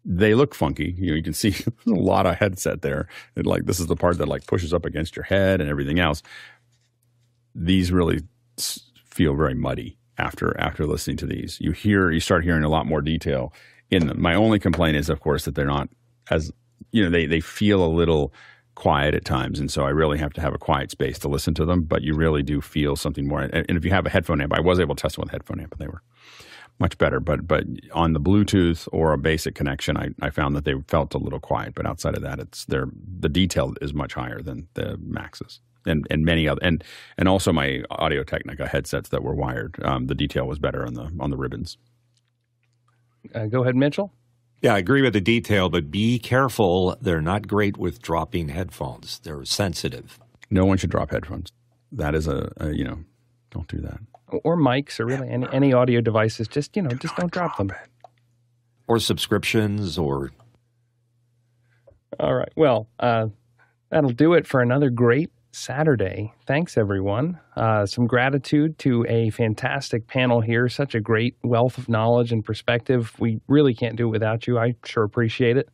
[0.06, 1.56] they look funky you know you can see
[1.88, 4.86] a lot of headset there and like this is the part that like pushes up
[4.86, 6.24] against your head and everything else
[7.54, 8.22] these really
[9.06, 12.86] feel very muddy after after listening to these you hear you start hearing a lot
[12.86, 13.54] more detail
[13.90, 14.22] in them.
[14.22, 15.90] My only complaint is, of course, that they're not
[16.30, 16.52] as
[16.92, 18.34] you know they they feel a little
[18.76, 21.54] quiet at times, and so I really have to have a quiet space to listen
[21.56, 21.84] to them.
[21.84, 23.42] But you really do feel something more.
[23.42, 25.34] And if you have a headphone amp, I was able to test them with a
[25.34, 26.02] headphone amp, and they were
[26.80, 27.20] much better.
[27.20, 31.14] But but on the Bluetooth or a basic connection, I, I found that they felt
[31.14, 31.76] a little quiet.
[31.76, 32.88] But outside of that, it's their
[33.20, 35.60] the detail is much higher than the Maxes.
[35.86, 36.84] And, and many other and
[37.18, 40.94] and also my Audio Technica headsets that were wired, um, the detail was better on
[40.94, 41.78] the on the ribbons.
[43.34, 44.12] Uh, go ahead, Mitchell.
[44.62, 46.98] Yeah, I agree with the detail, but be careful.
[47.00, 49.20] They're not great with dropping headphones.
[49.20, 50.20] They're sensitive.
[50.52, 51.54] No one should drop headphones.
[51.94, 53.00] That is a, a you know,
[53.52, 54.00] don't do that.
[54.44, 56.48] Or mics, or really any, any audio devices.
[56.48, 57.70] Just you know, just don't drop, drop them.
[57.70, 58.10] It.
[58.88, 60.32] Or subscriptions, or.
[62.20, 62.52] All right.
[62.56, 63.28] Well, uh,
[63.90, 66.34] that'll do it for another great Saturday.
[66.46, 67.40] Thanks, everyone.
[67.56, 70.70] Uh, some gratitude to a fantastic panel here.
[70.70, 73.14] Such a great wealth of knowledge and perspective.
[73.20, 74.60] We really can't do it without you.
[74.60, 75.70] I sure appreciate it.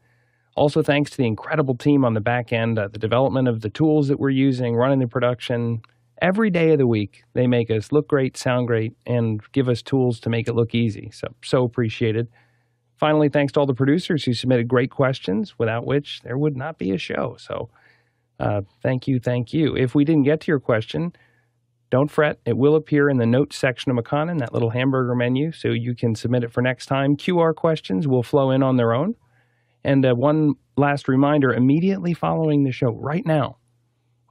[0.55, 3.69] Also, thanks to the incredible team on the back end, uh, the development of the
[3.69, 5.81] tools that we're using, running the production.
[6.21, 9.81] Every day of the week, they make us look great, sound great, and give us
[9.81, 11.11] tools to make it look easy.
[11.11, 12.29] So, so appreciated.
[12.97, 16.77] Finally, thanks to all the producers who submitted great questions, without which there would not
[16.77, 17.35] be a show.
[17.37, 17.69] So,
[18.39, 19.75] uh, thank you, thank you.
[19.75, 21.13] If we didn't get to your question,
[21.89, 22.39] don't fret.
[22.45, 25.95] It will appear in the notes section of Maconnen, that little hamburger menu, so you
[25.95, 27.15] can submit it for next time.
[27.15, 29.15] QR questions will flow in on their own.
[29.83, 33.57] And uh, one last reminder immediately following the show, right now,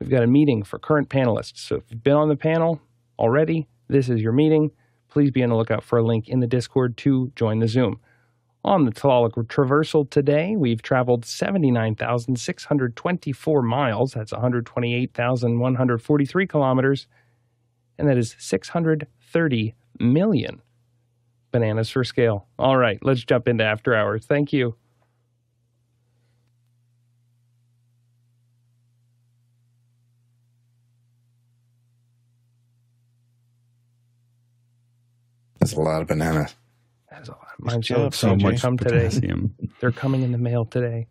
[0.04, 1.56] we've got a meeting for current panelists.
[1.56, 2.78] So if you've been on the panel
[3.18, 4.70] already, this is your meeting.
[5.08, 7.98] Please be on the lookout for a link in the Discord to join the Zoom.
[8.64, 14.12] On the Tlaloc Traversal today, we've traveled 79,624 miles.
[14.12, 17.06] That's 128,143 kilometers.
[17.98, 20.60] And that is 630 million
[21.50, 22.46] bananas for scale.
[22.58, 24.26] All right, let's jump into after hours.
[24.26, 24.76] Thank you.
[35.64, 36.54] That's a lot of bananas.
[37.10, 37.48] That's a lot.
[37.58, 39.54] Mine's so, so much come potassium.
[39.58, 39.72] today.
[39.80, 41.06] They're coming in the mail today.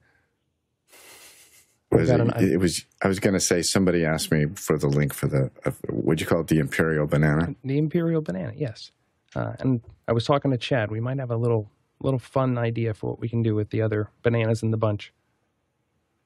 [1.90, 2.86] Was it, an, it, was.
[3.02, 3.64] I was going to say.
[3.64, 5.50] Somebody asked me for the link for the.
[5.66, 7.56] Uh, would you call it the imperial banana?
[7.64, 8.54] The imperial banana.
[8.56, 8.92] Yes.
[9.36, 10.92] Uh, and I was talking to Chad.
[10.92, 13.82] We might have a little little fun idea for what we can do with the
[13.82, 15.14] other bananas in the bunch.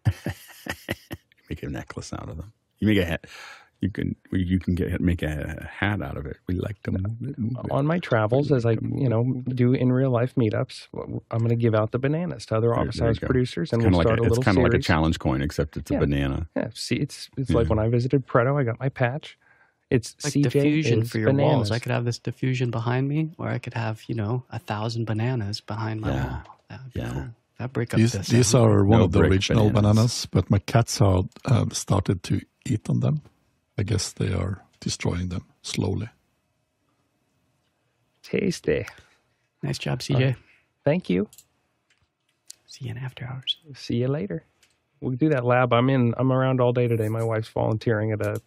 [1.49, 2.51] make a necklace out of them.
[2.79, 3.25] You make a hat
[3.81, 6.37] you can you can get make a hat out of it.
[6.47, 7.37] We like to move it.
[7.37, 10.87] Move On my travels, as I you know do in real life meetups,
[11.31, 14.07] I'm going to give out the bananas to other office hours producers, and we'll like
[14.07, 14.37] start a, a little.
[14.37, 15.97] It's kind of like a challenge coin, except it's yeah.
[15.97, 16.47] a banana.
[16.55, 17.57] Yeah, see, it's it's yeah.
[17.57, 19.37] like when I visited Preto, I got my patch.
[19.89, 21.53] It's like CJ diffusion for your bananas.
[21.53, 21.71] walls.
[21.71, 25.05] I could have this diffusion behind me, or I could have you know a thousand
[25.05, 26.27] bananas behind my yeah.
[26.27, 26.41] wall.
[26.69, 27.09] That yeah.
[27.13, 27.25] Cool.
[27.59, 29.81] That break up these, these are one no of the original bananas.
[29.81, 30.27] bananas.
[30.31, 33.21] but my cats have um, started to eat on them.
[33.77, 36.09] I guess they are destroying them slowly.
[38.23, 38.85] Tasty.
[39.63, 40.31] Nice job, CJ.
[40.31, 40.35] Uh,
[40.83, 41.29] thank you.
[42.65, 43.57] See you in after hours.
[43.75, 44.43] See you later.
[44.99, 45.73] We'll do that lab.
[45.73, 46.13] I'm in.
[46.17, 47.07] I'm around all day today.
[47.09, 48.41] My wife's volunteering at a